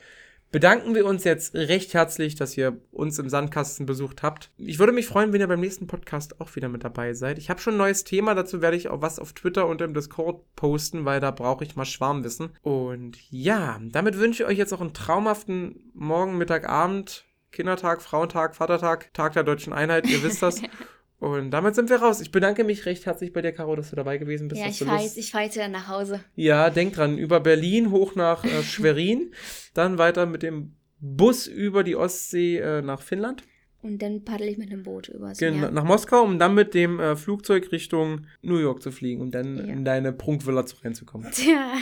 bedanken 0.51 0.95
wir 0.95 1.07
uns 1.07 1.25
jetzt 1.25 1.55
recht 1.55 1.95
herzlich, 1.95 2.35
dass 2.35 2.57
ihr 2.57 2.81
uns 2.91 3.19
im 3.19 3.29
Sandkasten 3.29 3.87
besucht 3.87 4.23
habt. 4.23 4.51
Ich 4.57 4.79
würde 4.79 4.93
mich 4.93 5.07
freuen, 5.07 5.33
wenn 5.33 5.41
ihr 5.41 5.47
beim 5.47 5.61
nächsten 5.61 5.87
Podcast 5.87 6.41
auch 6.41 6.55
wieder 6.57 6.69
mit 6.69 6.85
dabei 6.85 7.15
seid. 7.15 7.39
Ich 7.39 7.51
habe 7.51 7.61
schon 7.61 7.75
ein 7.75 7.79
neues 7.79 8.05
Thema, 8.05 8.35
dazu 8.35 8.61
werde 8.61 8.77
ich 8.77 8.89
auch 8.89 9.03
was 9.03 9.19
auf 9.19 9.33
Twitter 9.33 9.67
und 9.67 9.81
im 9.81 9.95
Discord 9.95 10.45
posten, 10.57 11.05
weil 11.05 11.21
da 11.21 11.31
brauche 11.31 11.65
ich 11.65 11.77
mal 11.77 11.85
Schwarmwissen. 11.85 12.51
Und 12.63 13.19
ja, 13.31 13.81
damit 13.83 14.19
wünsche 14.19 14.43
ich 14.43 14.49
euch 14.49 14.59
jetzt 14.59 14.73
noch 14.73 14.81
einen 14.81 14.95
traumhaften 14.95 15.91
Morgen, 15.95 16.39
Mittag, 16.39 16.69
Abend, 16.69 17.25
Kindertag, 17.53 18.03
Frauentag, 18.03 18.55
Vatertag, 18.55 19.13
Tag 19.13 19.33
der 19.33 19.45
Deutschen 19.45 19.73
Einheit, 19.73 20.09
ihr 20.09 20.23
wisst 20.23 20.43
das. 20.43 20.63
Und 21.21 21.51
damit 21.51 21.75
sind 21.75 21.91
wir 21.91 21.97
raus. 21.99 22.21
Ich 22.21 22.33
bedanke 22.33 22.65
mich 22.65 22.87
recht 22.87 23.05
herzlich 23.07 23.33
bei 23.33 23.43
dir, 23.43 23.53
Caro, 23.53 23.77
dass 23.77 23.91
du 23.91 23.97
dabei 23.97 24.17
gewesen 24.19 24.49
bist. 24.49 24.61
Ja, 24.61 24.69
ich 24.69 24.79
fahre 24.79 25.03
jetzt, 25.03 25.19
ich 25.19 25.31
fahr 25.31 25.43
jetzt 25.43 25.55
wieder 25.55 25.69
nach 25.69 25.87
Hause. 25.87 26.21
ja, 26.35 26.71
denk 26.71 26.95
dran, 26.95 27.19
über 27.19 27.41
Berlin 27.41 27.91
hoch 27.91 28.15
nach 28.15 28.43
äh, 28.45 28.63
Schwerin, 28.63 29.33
dann 29.75 29.99
weiter 29.99 30.25
mit 30.27 30.43
dem 30.43 30.73
Bus 30.99 31.47
über 31.47 31.85
die 31.85 31.95
Ostsee 31.95 32.57
äh, 32.59 32.81
nach 32.83 33.03
Finnland, 33.03 33.43
Und 33.83 34.01
dann 34.03 34.25
paddel 34.25 34.49
ich 34.49 34.57
mit 34.59 34.71
einem 34.73 34.83
Boot 34.83 35.09
übers 35.09 35.39
Gen- 35.39 35.61
Meer. 35.61 35.71
nach 35.71 35.85
Moskau, 35.85 36.23
um 36.23 36.39
dann 36.39 36.55
mit 36.55 36.73
dem 36.75 36.99
äh, 37.01 37.17
Flugzeug 37.17 37.71
Richtung 37.73 38.27
New 38.43 38.57
York 38.59 38.83
zu 38.83 38.91
fliegen, 38.91 39.21
um 39.21 39.31
dann 39.31 39.57
Ja. 39.59 39.65
in 39.65 39.85
deine 39.85 40.13
Prunkvilla 40.15 40.65
zu 40.67 40.77
reinzukommen. 40.83 41.31
Tja. 41.33 41.73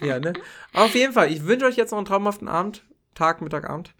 ja, 0.00 0.18
ne? 0.18 0.32
Auf 0.72 0.94
jeden 0.94 1.12
Fall, 1.12 1.30
ich 1.30 1.44
wünsche 1.46 1.66
euch 1.66 1.76
jetzt 1.76 1.90
noch 1.90 1.98
einen 1.98 2.06
traumhaften 2.06 2.48
Abend, 2.48 2.84
Tag, 3.14 3.42
Mittag, 3.42 3.68
Abend. 3.68 3.94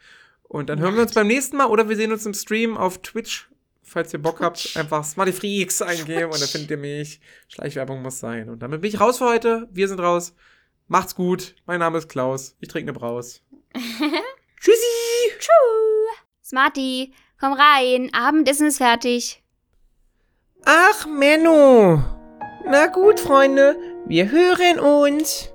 Und 0.45 0.69
dann 0.71 0.79
hören 0.81 0.95
wir 0.95 1.03
uns 1.03 1.13
beim 1.15 1.27
nächsten 1.27 1.57
Mal 1.59 1.67
oder 1.67 1.89
wir 1.91 1.97
sehen 1.97 2.13
uns 2.13 2.25
im 2.27 2.35
Stream 2.35 2.77
auf 2.79 3.01
Twitch. 3.03 3.49
Falls 3.93 4.13
ihr 4.15 4.23
Bock 4.23 4.41
habt, 4.41 4.75
einfach 4.75 5.05
Smarty 5.05 5.33
Freaks 5.33 5.83
eingeben 5.83 6.31
und 6.33 6.41
dann 6.41 6.49
findet 6.49 6.71
ihr 6.71 6.77
mich. 6.79 7.21
Schleichwerbung 7.49 8.01
muss 8.01 8.19
sein. 8.19 8.49
Und 8.49 8.61
damit 8.63 8.81
bin 8.81 8.89
ich 8.89 8.99
raus 8.99 9.19
für 9.19 9.27
heute. 9.27 9.69
Wir 9.71 9.87
sind 9.87 10.01
raus. 10.01 10.35
Macht's 10.89 11.15
gut. 11.15 11.55
Mein 11.67 11.81
Name 11.81 11.99
ist 11.99 12.09
Klaus. 12.09 12.57
Ich 12.61 12.69
trinke 12.69 12.91
eine 12.91 12.99
Braus. 12.99 13.43
Tschüssi! 14.61 15.03
Smarty, 16.43 17.13
komm 17.39 17.53
rein. 17.53 18.11
Abendessen 18.15 18.69
ist 18.69 18.79
fertig. 18.79 19.43
Ach, 20.65 21.07
Menno. 21.07 22.03
Na 22.65 22.87
gut, 22.87 23.21
Freunde. 23.21 23.77
Wir 24.07 24.31
hören 24.31 24.81
uns. 24.81 25.52